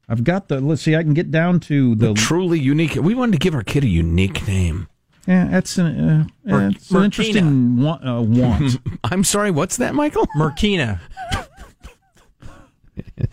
I've 0.08 0.24
got 0.24 0.48
the. 0.48 0.60
Let's 0.62 0.82
see. 0.82 0.96
I 0.96 1.04
can 1.04 1.14
get 1.14 1.32
down 1.32 1.60
to 1.62 1.96
the. 1.96 2.14
Truly 2.14 2.60
unique. 2.60 2.96
We 2.96 3.16
wanted 3.16 3.34
to 3.34 3.38
give 3.40 3.56
our 3.56 3.64
kid 3.64 3.84
a 3.84 3.88
unique 3.88 4.48
name. 4.48 4.88
Yeah, 5.28 5.48
that's 5.48 5.78
an, 5.80 5.86
uh, 6.10 6.28
Mer- 6.44 6.68
it's 6.70 6.92
an 6.92 7.04
interesting 7.04 7.82
wa- 7.82 8.00
uh, 8.06 8.22
want. 8.22 8.78
I'm 9.04 9.24
sorry, 9.24 9.50
what's 9.50 9.78
that, 9.78 9.96
Michael? 9.96 10.28
Merkina. 10.38 11.00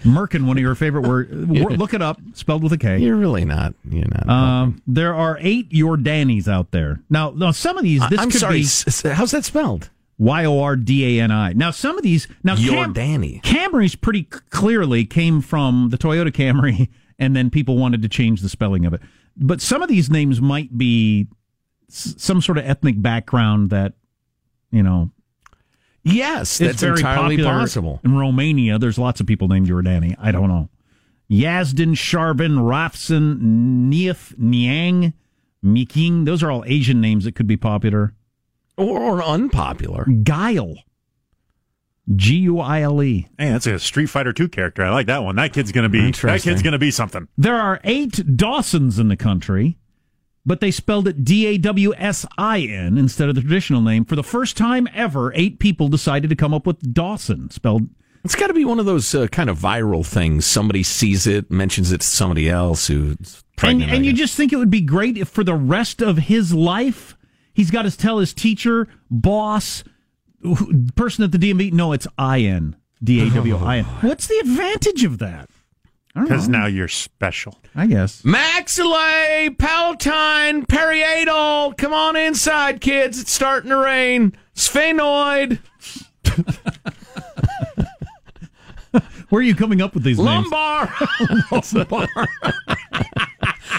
Merkin, 0.05 0.47
one 0.47 0.57
of 0.57 0.63
your 0.63 0.75
favorite 0.75 1.07
words. 1.07 1.31
Look 1.79 1.95
it 1.95 2.03
up, 2.03 2.19
spelled 2.35 2.63
with 2.63 2.73
a 2.73 2.79
K. 2.79 2.99
You're 2.99 3.17
really 3.17 3.45
not. 3.45 3.75
You're 3.89 4.09
not. 4.09 4.29
Um, 4.29 4.83
there 4.87 5.15
are 5.15 5.37
eight 5.41 5.71
Jordani's 5.71 6.49
out 6.49 6.71
there. 6.73 7.01
Now, 7.11 7.31
now 7.31 7.51
some 7.53 7.77
of 7.77 7.85
these, 7.85 8.01
this 8.09 8.19
I'm 8.19 8.31
could 8.31 8.41
sorry. 8.41 8.59
be 8.61 8.63
s- 8.63 9.05
s- 9.05 9.13
How's 9.17 9.31
that 9.33 9.45
spelled? 9.45 9.91
Y 10.23 10.45
O 10.45 10.61
R 10.61 10.77
D 10.77 11.19
A 11.19 11.23
N 11.25 11.33
I. 11.33 11.53
Now, 11.53 11.73
some 11.73 11.99
of 11.99 12.05
these, 12.05 12.29
now 12.45 12.55
Cam- 12.55 12.95
Jordani. 12.95 13.43
Camrys 13.43 14.01
pretty 14.01 14.23
clearly 14.23 15.05
came 15.05 15.41
from 15.41 15.89
the 15.91 15.99
Toyota 15.99 16.31
Camry, 16.31 16.89
and 17.19 17.35
then 17.35 17.51
people 17.51 17.77
wanted 17.77 18.03
to 18.03 18.09
change 18.09 18.41
the 18.41 18.49
spelling 18.49 18.87
of 18.87 18.95
it. 18.95 19.01
But 19.37 19.61
some 19.61 19.83
of 19.83 19.89
these 19.89 20.09
names 20.11 20.41
might 20.41 20.79
be 20.79 21.27
s- 21.91 22.15
some 22.19 22.41
sort 22.41 22.57
of 22.59 22.65
ethnic 22.65 23.03
background 23.03 23.71
that, 23.71 23.95
you 24.71 24.83
know, 24.85 25.11
Yes, 26.05 26.61
is 26.61 26.69
that's 26.69 26.81
very 26.83 26.99
entirely 26.99 27.37
possible. 27.43 28.01
In 28.05 28.17
Romania, 28.17 28.79
there's 28.79 28.99
lots 28.99 29.21
of 29.21 29.27
people 29.27 29.49
named 29.49 29.69
Jordani. 29.69 30.15
I 30.21 30.31
don't 30.33 30.49
know. 30.49 30.69
Yazdin, 31.31 31.93
Sharvin, 31.95 32.59
Rafsan, 32.59 33.89
Nief, 33.91 34.37
Niang, 34.39 35.15
Miking. 35.65 36.27
Those 36.27 36.43
are 36.43 36.51
all 36.51 36.63
Asian 36.67 37.01
names 37.01 37.25
that 37.25 37.35
could 37.35 37.47
be 37.47 37.57
popular. 37.57 38.15
Or, 38.77 39.01
or 39.01 39.23
unpopular. 39.23 40.05
Guile. 40.05 40.77
G 42.17 42.37
U 42.39 42.59
I 42.59 42.83
L 42.83 43.03
E. 43.03 43.29
Hey, 43.39 43.51
that's 43.51 43.67
a 43.67 43.79
Street 43.79 44.07
Fighter 44.07 44.33
2 44.33 44.49
character. 44.49 44.83
I 44.83 44.91
like 44.91 45.07
that 45.07 45.23
one. 45.23 45.37
That 45.37 45.53
kid's 45.53 45.71
gonna 45.71 45.89
be 45.89 46.11
that 46.11 46.41
kid's 46.43 46.63
gonna 46.63 46.79
be 46.79 46.91
something. 46.91 47.29
There 47.39 47.57
are 47.57 47.81
eight 47.85 48.37
Dawsons 48.37 48.99
in 48.99 49.09
the 49.09 49.17
country, 49.17 49.79
but 50.45 50.61
they 50.61 50.73
spelled 50.73 51.07
it 51.07 51.25
D 51.25 51.47
A 51.47 51.59
W 51.59 51.95
S 51.97 52.27
I 52.37 52.61
N 52.61 52.99
instead 52.99 53.29
of 53.29 53.37
the 53.37 53.41
traditional 53.41 53.81
name. 53.81 54.05
For 54.05 54.17
the 54.17 54.25
first 54.25 54.57
time 54.57 54.89
ever, 54.93 55.33
eight 55.35 55.61
people 55.61 55.89
decided 55.89 56.29
to 56.31 56.37
come 56.37 56.53
up 56.53 56.67
with 56.67 56.93
Dawson, 56.93 57.51
spelled 57.51 57.89
It's 58.25 58.35
got 58.35 58.49
to 58.49 58.55
be 58.55 58.65
one 58.65 58.81
of 58.81 58.87
those 58.87 59.15
uh, 59.15 59.29
kind 59.29 59.49
of 59.49 59.59
viral 59.59 60.05
things. 60.05 60.45
Somebody 60.45 60.83
sees 60.83 61.29
it, 61.29 61.53
mentions 61.53 61.93
it 61.93 62.01
to 62.01 62.07
somebody 62.07 62.51
else 62.51 62.89
who's 62.89 63.15
and, 63.17 63.45
pregnant. 63.57 63.93
and 63.93 64.03
I 64.03 64.07
you 64.07 64.13
just 64.13 64.37
think 64.37 64.53
it 64.53 64.57
would 64.57 64.71
be 64.71 64.81
great 64.81 65.17
if 65.17 65.29
for 65.29 65.45
the 65.45 65.55
rest 65.55 66.03
of 66.03 66.19
his 66.19 66.53
life 66.53 67.17
he's 67.53 67.71
got 67.71 67.83
to 67.83 67.97
tell 67.97 68.19
his 68.19 68.35
teacher, 68.35 68.89
boss, 69.11 69.85
person 70.97 71.25
at 71.25 71.33
the 71.33 71.39
DMV, 71.39 71.73
no, 71.73 71.93
it's 71.93 72.07
I 72.19 72.41
N 72.41 72.77
D 73.03 73.27
A 73.27 73.31
W 73.31 73.57
I 73.57 73.79
N. 73.79 73.87
Oh. 73.89 74.09
What's 74.09 74.27
the 74.27 74.39
advantage 74.39 75.05
of 75.05 75.19
that? 75.19 75.49
Because 76.15 76.47
now 76.47 76.67
you're 76.67 76.89
special. 76.89 77.59
I 77.75 77.87
guess. 77.87 78.21
Maxilay, 78.23 79.57
Palatine, 79.57 80.67
Periadol. 80.67 81.75
Come 81.79 81.95
on 81.95 82.17
inside, 82.17 82.83
kids. 82.83 83.19
It's 83.19 83.33
starting 83.33 83.71
to 83.71 83.79
rain. 83.79 84.37
Sphenoid, 84.55 85.59
Where 89.31 89.41
are 89.41 89.43
you 89.43 89.55
coming 89.55 89.81
up 89.81 89.95
with 89.95 90.03
these 90.03 90.19
names? 90.19 90.51
lumbar, 90.51 90.87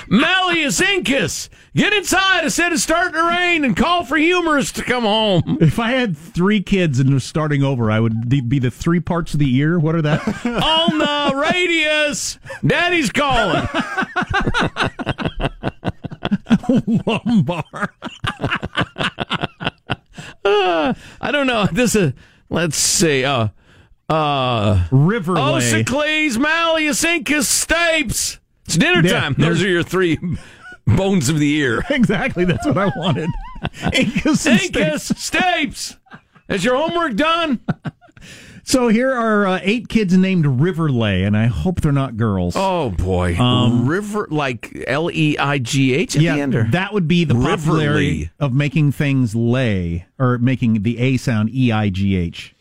Malleus 0.08 0.80
Incus. 0.82 1.50
Get 1.76 1.94
inside. 1.94 2.44
I 2.44 2.48
said 2.50 2.72
it's 2.72 2.84
starting 2.84 3.14
to 3.14 3.24
rain 3.28 3.64
and 3.64 3.76
call 3.76 4.06
for 4.06 4.18
humerus 4.18 4.72
to 4.74 4.84
come 4.84 5.04
home. 5.04 5.58
If 5.62 5.80
I 5.80 5.92
had 5.92 6.16
three 6.18 6.62
kids 6.62 7.00
and 7.00 7.14
was 7.14 7.24
starting 7.24 7.64
over, 7.64 7.90
I 7.90 8.00
would 8.00 8.30
be 8.30 8.60
the 8.60 8.70
three 8.72 9.00
parts 9.00 9.34
of 9.34 9.40
the 9.40 9.56
ear. 9.56 9.80
What 9.80 9.96
are 9.96 10.02
that? 10.04 10.28
On 10.46 10.98
the 10.98 11.36
radius. 11.36 12.38
Daddy's 12.66 13.12
calling. 13.12 13.68
Lumbar. 17.06 17.64
Uh, 20.46 20.94
I 21.22 21.32
don't 21.32 21.48
know. 21.48 21.68
This 21.72 21.96
is 21.96 22.14
let's 22.50 22.78
see. 22.78 23.24
Uh, 23.26 23.48
uh, 24.10 24.86
River 24.92 25.34
Ossicles, 25.36 26.38
Malleus, 26.38 27.04
Incus, 27.04 27.66
Stapes. 27.66 28.40
It's 28.74 28.84
dinner 28.84 29.08
Yeah, 29.08 29.20
time. 29.20 29.36
Those 29.38 29.62
are 29.62 29.68
your 29.70 29.84
three 29.84 30.18
bones 30.88 31.30
of 31.30 31.38
the 31.38 31.52
ear. 31.58 31.84
exactly. 31.92 32.44
That's 32.44 32.66
what 32.66 32.78
I 32.78 32.92
wanted. 32.98 33.30
Incus 33.94 34.48
and 34.48 34.60
Stapes. 35.00 35.98
Is 36.50 36.66
your 36.66 36.76
homework 36.76 37.16
done? 37.16 37.60
So 38.64 38.88
here 38.88 39.12
are 39.14 39.46
uh, 39.46 39.60
eight 39.62 39.90
kids 39.90 40.18
named 40.18 40.46
Riverlay, 40.46 41.28
and 41.28 41.36
I 41.38 41.46
hope 41.48 41.82
they're 41.82 41.92
not 41.92 42.18
girls. 42.18 42.56
Oh 42.58 42.90
boy, 42.92 43.36
Um, 43.38 43.88
River 43.88 44.28
like 44.32 44.74
L 44.88 45.12
E 45.12 45.38
I 45.38 45.60
G 45.60 45.94
H 45.94 46.16
at 46.16 46.22
yeah, 46.24 46.36
the 46.36 46.42
end. 46.42 46.56
Or? 46.56 46.64
that 46.72 46.94
would 46.94 47.08
be 47.08 47.26
the 47.26 47.36
Riverly. 47.36 47.58
popularity 47.58 48.30
of 48.40 48.54
making 48.54 48.94
things 48.94 49.36
lay 49.36 50.06
or 50.18 50.38
making 50.40 50.82
the 50.84 50.98
A 50.98 51.18
sound 51.18 51.50
E 51.54 51.72
I 51.72 51.90
G 51.90 52.16
H. 52.16 52.56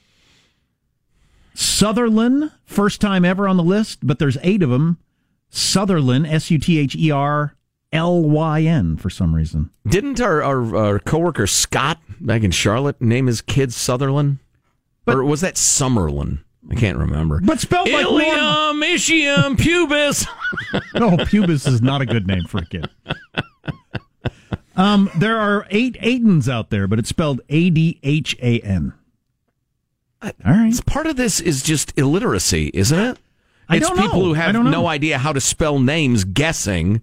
Sutherland, 1.54 2.50
first 2.64 3.00
time 3.00 3.24
ever 3.24 3.46
on 3.48 3.56
the 3.56 3.62
list, 3.62 4.00
but 4.06 4.18
there's 4.18 4.36
eight 4.42 4.62
of 4.62 4.70
them. 4.70 4.98
Sutherland, 5.54 6.26
S 6.26 6.50
U 6.50 6.58
T 6.58 6.78
H 6.78 6.96
E 6.96 7.10
R 7.10 7.54
L 7.92 8.22
Y 8.22 8.62
N, 8.62 8.96
for 8.96 9.10
some 9.10 9.34
reason. 9.34 9.70
Didn't 9.86 10.20
our, 10.20 10.42
our 10.42 10.74
our 10.76 10.98
coworker 10.98 11.46
Scott 11.46 11.98
back 12.20 12.42
in 12.42 12.50
Charlotte 12.50 13.00
name 13.00 13.26
his 13.26 13.42
kid 13.42 13.72
Sutherland, 13.72 14.38
or 15.06 15.22
was 15.22 15.42
that 15.42 15.54
Summerlin? 15.56 16.38
I 16.70 16.74
can't 16.74 16.96
remember. 16.96 17.40
But 17.42 17.60
spelled 17.60 17.90
like 17.90 18.04
normal. 18.04 18.20
Ilium, 18.22 18.80
Ischium, 18.82 19.56
Pubis. 19.56 20.26
No, 20.94 21.10
pubis 21.18 21.66
is 21.66 21.82
not 21.82 22.00
a 22.00 22.06
good 22.06 22.26
name 22.26 22.44
for 22.44 22.58
a 22.58 22.66
kid. 22.66 22.88
Um, 24.76 25.10
there 25.18 25.38
are 25.38 25.66
eight 25.70 25.96
Aidens 26.00 26.48
out 26.48 26.70
there, 26.70 26.86
but 26.86 26.98
it's 26.98 27.08
spelled 27.10 27.42
A 27.50 27.68
D 27.68 27.98
H 28.02 28.36
A 28.40 28.60
N. 28.60 28.94
All 30.22 30.30
right. 30.46 30.86
Part 30.86 31.06
of 31.06 31.16
this 31.16 31.40
is 31.40 31.62
just 31.62 31.92
illiteracy, 31.98 32.70
isn't 32.72 32.98
it? 32.98 33.18
I 33.72 33.76
it's 33.76 33.90
people 33.90 34.20
know. 34.20 34.24
who 34.26 34.34
have 34.34 34.54
no 34.54 34.86
idea 34.86 35.18
how 35.18 35.32
to 35.32 35.40
spell 35.40 35.78
names, 35.78 36.24
guessing 36.24 37.02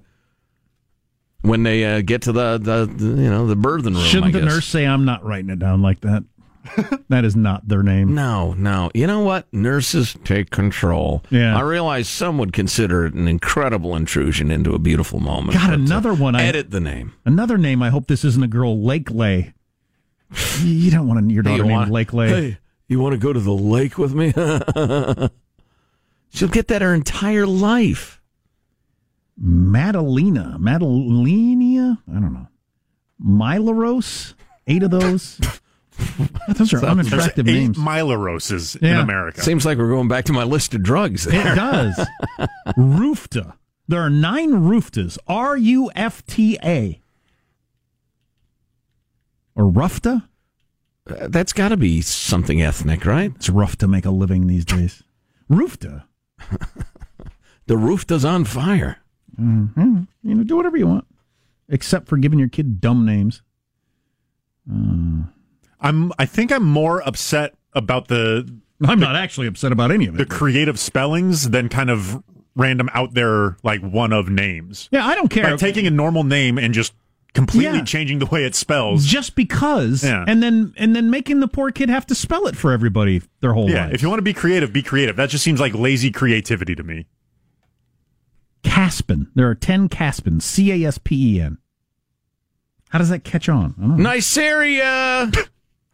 when 1.41 1.63
they 1.63 1.86
uh, 1.86 2.01
get 2.01 2.22
to 2.24 2.32
the, 2.32 2.57
the, 2.57 2.86
the 2.86 3.05
you 3.22 3.30
know 3.30 3.47
the 3.47 3.55
birthing 3.55 3.95
room. 3.95 4.03
Shouldn't 4.03 4.36
I 4.36 4.39
the 4.39 4.45
nurse 4.45 4.65
say, 4.65 4.86
I'm 4.86 5.05
not 5.05 5.24
writing 5.24 5.49
it 5.49 5.59
down 5.59 5.82
like 5.82 6.01
that? 6.01 6.24
that 7.09 7.24
is 7.26 7.36
not 7.36 7.67
their 7.67 7.82
name. 7.84 8.13
No, 8.13 8.53
no. 8.53 8.91
You 8.93 9.07
know 9.07 9.22
what? 9.22 9.51
Nurses 9.53 10.15
take 10.24 10.49
control. 10.49 11.24
Yeah. 11.30 11.57
I 11.57 11.61
realize 11.61 12.07
some 12.09 12.38
would 12.38 12.53
consider 12.53 13.05
it 13.05 13.13
an 13.13 13.28
incredible 13.28 13.95
intrusion 13.95 14.51
into 14.51 14.74
a 14.76 14.80
beautiful 14.80 15.20
moment. 15.20 15.53
Got 15.57 15.72
uh, 15.72 15.74
another 15.74 16.13
one. 16.13 16.36
I, 16.36 16.43
edit 16.43 16.70
the 16.72 16.82
name. 16.82 17.13
Another 17.26 17.57
name. 17.57 17.82
I 17.82 17.89
hope 17.89 18.07
this 18.07 18.24
isn't 18.26 18.43
a 18.43 18.47
girl. 18.47 18.82
Lake 18.84 19.09
Lay. 19.11 19.53
You 20.61 20.91
don't 20.91 21.07
want 21.07 21.32
your 21.32 21.41
Hey, 21.41 21.49
daughter 21.51 21.63
you 21.63 21.70
named 21.70 21.80
wanna- 21.80 21.91
Lake 21.91 22.13
Lay. 22.13 22.30
Hey, 22.30 22.57
you 22.88 22.99
want 22.99 23.13
to 23.13 23.17
go 23.17 23.34
to 23.34 23.39
the 23.39 23.53
lake 23.53 23.97
with 23.97 24.13
me? 24.13 24.32
She'll 26.32 26.47
get 26.47 26.67
that 26.69 26.82
her 26.82 26.93
entire 26.93 27.45
life. 27.47 28.21
Madalena. 29.38 30.57
Madalenia? 30.59 31.97
I 32.09 32.13
don't 32.13 32.34
know. 32.34 32.47
Milaros? 33.23 34.34
Eight 34.67 34.84
of 34.84 34.91
those? 34.91 35.39
those 36.49 36.73
are 36.73 36.86
unattractive 36.86 37.45
There's 37.45 37.57
eight 37.57 37.61
names. 37.61 37.77
Mylaroses 37.77 38.75
in 38.77 38.88
Yeah. 38.89 39.01
America. 39.01 39.41
Seems 39.41 39.65
like 39.65 39.77
we're 39.77 39.89
going 39.89 40.07
back 40.07 40.25
to 40.25 40.34
my 40.34 40.43
list 40.43 40.73
of 40.73 40.84
drugs. 40.84 41.25
It 41.27 41.32
does. 41.55 41.99
Rufta. 42.77 43.53
There 43.88 44.01
are 44.01 44.09
nine 44.09 44.51
Ruftas. 44.51 45.17
R 45.27 45.57
U 45.57 45.89
F 45.95 46.25
T 46.25 46.57
A. 46.63 47.01
Or 49.55 49.65
Rufta? 49.65 50.27
Uh, 51.09 51.27
that's 51.27 51.53
got 51.53 51.69
to 51.69 51.77
be 51.77 52.01
something 52.01 52.61
ethnic, 52.61 53.05
right? 53.05 53.34
It's 53.36 53.49
rough 53.49 53.75
to 53.77 53.88
make 53.88 54.05
a 54.05 54.11
living 54.11 54.47
these 54.47 54.63
days. 54.63 55.03
Rufta. 55.49 56.03
The 57.67 57.77
roof 57.77 58.07
does 58.07 58.25
on 58.25 58.45
fire. 58.45 58.97
Mm-hmm. 59.39 60.01
You 60.23 60.33
know, 60.35 60.43
do 60.43 60.55
whatever 60.57 60.75
you 60.75 60.87
want, 60.87 61.05
except 61.69 62.07
for 62.07 62.17
giving 62.17 62.39
your 62.39 62.49
kid 62.49 62.81
dumb 62.81 63.05
names. 63.05 63.43
I'm. 64.67 66.11
I 66.17 66.25
think 66.25 66.51
I'm 66.51 66.63
more 66.63 67.07
upset 67.07 67.53
about 67.73 68.07
the 68.07 68.51
I'm 68.83 68.99
not 68.99 69.15
actually 69.15 69.45
upset 69.45 69.71
about 69.71 69.91
any 69.91 70.07
of 70.07 70.15
the 70.15 70.23
it. 70.23 70.29
creative 70.29 70.79
spellings 70.79 71.51
than 71.51 71.69
kind 71.69 71.91
of 71.91 72.23
random 72.55 72.89
out 72.95 73.13
there 73.13 73.57
like 73.61 73.81
one 73.81 74.13
of 74.13 74.29
names. 74.29 74.89
Yeah, 74.91 75.05
I 75.05 75.13
don't 75.13 75.29
care. 75.29 75.51
Like 75.51 75.59
taking 75.59 75.85
a 75.85 75.91
normal 75.91 76.23
name 76.23 76.57
and 76.57 76.73
just 76.73 76.93
completely 77.34 77.77
Yeah. 77.80 77.84
changing 77.84 78.19
the 78.19 78.25
way 78.25 78.43
it 78.45 78.55
spells. 78.55 79.05
just 79.05 79.36
because, 79.36 80.03
Yeah. 80.03 80.23
and 80.27 80.41
then 80.43 80.73
and 80.77 80.95
then 80.95 81.09
making 81.09 81.39
the 81.39 81.47
poor 81.47 81.71
kid 81.71 81.89
have 81.89 82.05
to 82.07 82.15
spell 82.15 82.47
it 82.47 82.55
for 82.55 82.71
everybody 82.71 83.21
their 83.41 83.53
whole 83.53 83.69
yeah, 83.69 83.86
life. 83.86 83.93
if 83.93 84.01
you 84.01 84.09
want 84.09 84.17
to 84.19 84.23
be 84.23 84.34
creative, 84.34 84.73
be 84.73 84.82
creative. 84.82 85.15
That 85.15 85.30
just 85.30 85.43
seems 85.43 85.59
like 85.59 85.73
lazy 85.75 86.11
creativity 86.11 86.75
to 86.75 86.84
me. 86.84 87.05
Caspin. 88.63 89.27
There 89.36 89.47
are 89.49 89.55
ten 89.55 89.88
Caspins. 89.89 90.41
C 90.41 90.71
A 90.71 90.88
S 90.88 90.97
P 90.97 91.36
E 91.38 91.41
N. 91.41 91.57
How 92.89 92.97
does 92.99 93.09
that 93.09 93.23
catch 93.23 93.47
on? 93.47 93.75
I 93.77 93.82
don't 93.82 93.97
know. 93.97 94.09
Neisseria, 94.09 95.32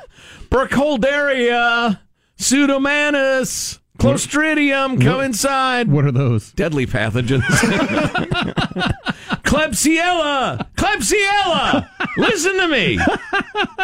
Burkholderia, 0.50 1.98
Pseudomonas, 2.38 3.78
Clostridium, 3.98 5.00
come 5.02 5.20
inside. 5.22 5.88
What 5.90 6.04
are 6.04 6.12
those? 6.12 6.52
Deadly 6.52 6.86
pathogens. 6.86 7.42
Klebsiella, 9.42 10.66
Klebsiella, 10.76 11.88
listen 12.16 12.56
to 12.58 12.68
me. 12.68 12.98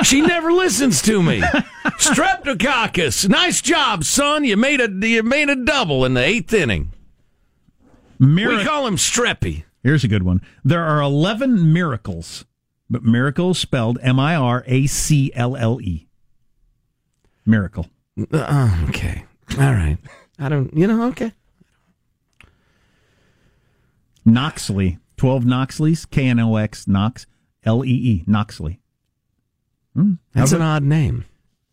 She 0.03 0.21
never 0.21 0.53
listens 0.53 1.01
to 1.03 1.23
me. 1.23 1.41
Streptococcus, 1.41 3.29
nice 3.29 3.61
job, 3.61 4.05
son. 4.05 4.45
You 4.45 4.57
made 4.57 4.81
a 4.81 4.89
you 5.07 5.23
made 5.23 5.49
a 5.51 5.57
double 5.57 6.05
in 6.05 6.15
the 6.15 6.23
eighth 6.25 6.53
inning. 6.53 6.93
Mira- 8.19 8.57
We 8.59 8.65
call 8.65 8.87
him 8.87 8.97
Streppy. 8.97 9.65
Here's 9.83 10.05
a 10.05 10.09
good 10.09 10.23
one. 10.23 10.41
There 10.65 10.85
are 10.85 11.01
11 11.01 11.73
miracles, 11.73 12.45
but 12.89 13.03
miracles 13.03 13.59
spelled 13.59 13.99
M 14.03 14.21
I 14.21 14.37
R 14.37 14.63
A 14.67 14.87
C 14.87 15.33
L 15.35 15.57
L 15.57 15.81
E. 15.81 16.07
Miracle. 17.45 17.89
Uh, 18.33 18.85
okay, 18.89 19.12
all 19.59 19.73
right. 19.73 19.99
I 20.39 20.49
don't. 20.49 20.73
You 20.77 20.87
know. 20.87 21.09
Okay. 21.09 21.33
Knoxley. 24.25 24.99
12 25.17 25.45
Knoxleys. 25.45 26.05
K 26.11 26.27
N 26.29 26.41
O 26.41 26.57
X 26.57 26.87
Knox. 26.89 27.27
L 27.65 27.85
E 27.85 27.89
E. 27.91 28.25
Knoxley. 28.27 28.81
Hmm. 29.95 30.15
That's 30.33 30.51
How's 30.51 30.53
an 30.55 30.63
it? 30.63 30.65
odd 30.65 30.83
name. 30.85 31.25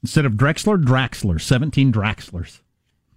Instead 0.03 0.25
of 0.25 0.33
Drexler, 0.33 0.81
Draxler. 0.81 1.39
17 1.41 1.91
Draxlers. 1.91 2.59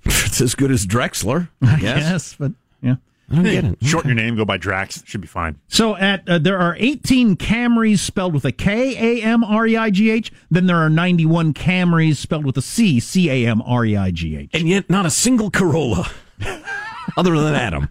It's 0.04 0.40
as 0.40 0.54
good 0.56 0.70
as 0.72 0.84
Drexler. 0.86 1.48
I 1.60 1.76
guess. 1.78 1.98
Yes, 2.00 2.36
but 2.38 2.52
yeah. 2.80 2.96
I 3.32 3.36
don't 3.36 3.44
get 3.44 3.64
it. 3.64 3.78
Shorten 3.82 4.08
your 4.10 4.14
name, 4.14 4.36
go 4.36 4.44
by 4.44 4.58
Drax. 4.58 5.02
Should 5.06 5.22
be 5.22 5.26
fine. 5.26 5.58
So 5.68 5.96
at 5.96 6.28
uh, 6.28 6.38
there 6.38 6.58
are 6.58 6.76
18 6.78 7.36
Camrys 7.36 8.00
spelled 8.00 8.34
with 8.34 8.44
a 8.44 8.52
K 8.52 9.20
A 9.20 9.22
M 9.22 9.42
R 9.42 9.66
E 9.66 9.76
I 9.76 9.90
G 9.90 10.10
H. 10.10 10.30
Then 10.50 10.66
there 10.66 10.76
are 10.76 10.90
91 10.90 11.54
Camrys 11.54 12.16
spelled 12.16 12.44
with 12.44 12.56
a 12.58 12.62
C 12.62 13.00
C 13.00 13.30
A 13.30 13.46
M 13.48 13.62
R 13.62 13.84
E 13.86 13.96
I 13.96 14.10
G 14.10 14.36
H. 14.36 14.50
And 14.52 14.68
yet, 14.68 14.90
not 14.90 15.06
a 15.06 15.10
single 15.10 15.50
Corolla, 15.50 16.10
other 17.16 17.36
than 17.38 17.54
Adam. 17.54 17.88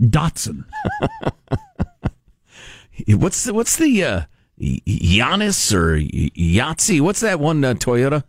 Dotson. 0.00 0.64
What's 3.08 3.44
the, 3.44 3.52
what's 3.52 3.76
the 3.76 4.02
uh, 4.02 4.22
Giannis 4.58 5.72
or 5.74 5.98
Yahtzee? 5.98 7.00
What's 7.02 7.20
that 7.20 7.38
one 7.38 7.62
uh, 7.62 7.74
Toyota? 7.74 8.24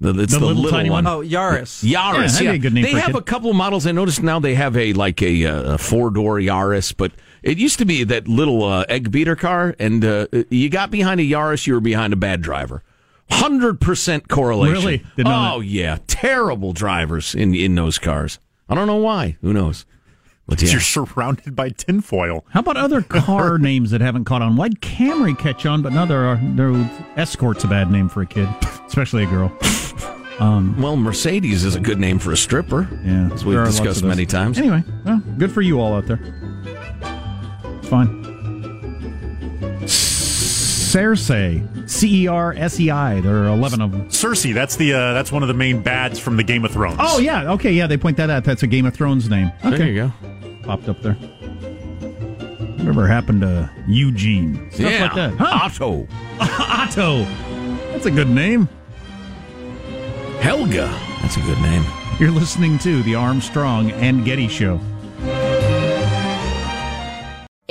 The, 0.00 0.10
it's 0.20 0.32
The 0.32 0.38
the, 0.38 0.46
little 0.46 0.62
little, 0.62 0.76
tiny 0.78 0.90
one. 0.90 1.04
one? 1.04 1.12
Oh, 1.12 1.20
Yaris. 1.26 1.82
Yaris, 1.84 2.40
Yeah, 2.40 2.50
yeah. 2.50 2.52
a 2.52 2.58
good 2.58 2.72
name 2.72 2.84
they 2.84 2.92
for 2.92 2.96
a 2.98 3.00
have 3.00 3.12
kid. 3.14 3.16
a 3.16 3.22
couple 3.22 3.50
of 3.50 3.56
models. 3.56 3.86
I 3.86 3.92
noticed 3.92 4.22
now 4.22 4.38
they 4.38 4.54
have 4.54 4.76
a 4.76 4.92
like 4.92 5.20
a, 5.22 5.44
uh, 5.46 5.74
a 5.74 5.78
four 5.78 6.10
door 6.10 6.36
Yaris, 6.36 6.94
but 6.96 7.10
it 7.42 7.58
used 7.58 7.78
to 7.80 7.84
be 7.84 8.04
that 8.04 8.28
little 8.28 8.62
uh, 8.62 8.84
egg 8.88 9.10
beater 9.10 9.34
car, 9.36 9.74
and 9.78 10.04
uh, 10.04 10.26
you 10.50 10.68
got 10.70 10.90
behind 10.92 11.18
a 11.20 11.24
Yaris, 11.24 11.66
you 11.66 11.74
were 11.74 11.80
behind 11.80 12.12
a 12.12 12.16
bad 12.16 12.42
driver. 12.42 12.82
Hundred 13.30 13.80
percent 13.80 14.28
correlation. 14.28 14.74
Really? 14.76 14.98
Didn't 15.16 15.30
know 15.32 15.52
oh 15.56 15.60
yeah, 15.60 15.98
terrible 16.06 16.72
drivers 16.72 17.34
in 17.34 17.54
in 17.54 17.74
those 17.74 17.98
cars. 17.98 18.38
I 18.68 18.74
don't 18.74 18.86
know 18.86 18.96
why. 18.96 19.36
Who 19.42 19.52
knows? 19.52 19.84
But 20.48 20.62
yeah. 20.62 20.70
You're 20.72 20.80
surrounded 20.80 21.54
by 21.54 21.68
tinfoil. 21.68 22.44
How 22.48 22.60
about 22.60 22.78
other 22.78 23.02
car 23.02 23.58
names 23.58 23.90
that 23.90 24.00
haven't 24.00 24.24
caught 24.24 24.40
on? 24.40 24.56
Why'd 24.56 24.80
Camry 24.80 25.38
catch 25.38 25.66
on, 25.66 25.82
but 25.82 25.92
now 25.92 26.06
there 26.06 26.24
are 26.26 26.40
there 26.54 26.72
escort's 27.16 27.64
a 27.64 27.68
bad 27.68 27.90
name 27.90 28.08
for 28.08 28.22
a 28.22 28.26
kid, 28.26 28.48
especially 28.86 29.24
a 29.24 29.26
girl. 29.26 29.52
Um, 30.40 30.80
Well, 30.80 30.96
Mercedes 30.96 31.64
is 31.64 31.74
a 31.74 31.80
good 31.80 31.98
name 31.98 32.20
for 32.20 32.30
a 32.30 32.36
stripper. 32.36 32.88
yeah, 33.04 33.28
as 33.32 33.44
we've 33.44 33.54
there 33.54 33.62
are 33.62 33.64
lots 33.64 33.78
discussed 33.80 34.04
many 34.04 34.24
times. 34.24 34.56
Anyway, 34.56 34.84
well, 35.04 35.20
good 35.36 35.50
for 35.50 35.62
you 35.62 35.80
all 35.80 35.96
out 35.96 36.06
there. 36.06 36.20
It's 37.80 37.88
fine. 37.88 38.22
Cersei, 39.82 41.90
C 41.90 42.22
E 42.22 42.28
R 42.28 42.54
S 42.56 42.78
E 42.78 42.88
I. 42.88 43.20
There 43.20 43.34
are 43.44 43.48
eleven 43.48 43.80
of 43.80 43.90
them. 43.92 44.08
Cersei, 44.10 44.54
that's 44.54 44.76
the 44.76 44.94
uh, 44.94 45.12
that's 45.12 45.32
one 45.32 45.42
of 45.42 45.48
the 45.48 45.54
main 45.54 45.82
bads 45.82 46.20
from 46.20 46.36
the 46.36 46.44
Game 46.44 46.64
of 46.64 46.70
Thrones. 46.70 46.98
Oh 47.00 47.18
yeah, 47.18 47.50
okay, 47.54 47.72
yeah. 47.72 47.88
They 47.88 47.96
point 47.96 48.16
that 48.18 48.30
out. 48.30 48.44
That's 48.44 48.62
a 48.62 48.68
Game 48.68 48.86
of 48.86 48.94
Thrones 48.94 49.28
name. 49.28 49.50
Okay, 49.64 49.76
There 49.76 49.88
you 49.88 50.12
go. 50.22 50.37
Popped 50.68 50.86
up 50.86 51.00
there. 51.00 51.14
Whatever 52.76 53.06
happened 53.06 53.40
to 53.40 53.70
Eugene? 53.86 54.70
Stuff 54.70 54.80
yeah, 54.92 55.04
like 55.04 55.14
that. 55.14 55.34
Huh? 55.38 55.60
Otto. 55.64 56.06
Otto. 56.40 57.24
That's 57.90 58.04
a 58.04 58.10
good 58.10 58.28
name. 58.28 58.68
Helga. 60.40 60.94
That's 61.22 61.38
a 61.38 61.40
good 61.40 61.58
name. 61.62 61.82
You're 62.20 62.32
listening 62.32 62.78
to 62.80 63.02
the 63.02 63.14
Armstrong 63.14 63.92
and 63.92 64.26
Getty 64.26 64.48
Show. 64.48 64.78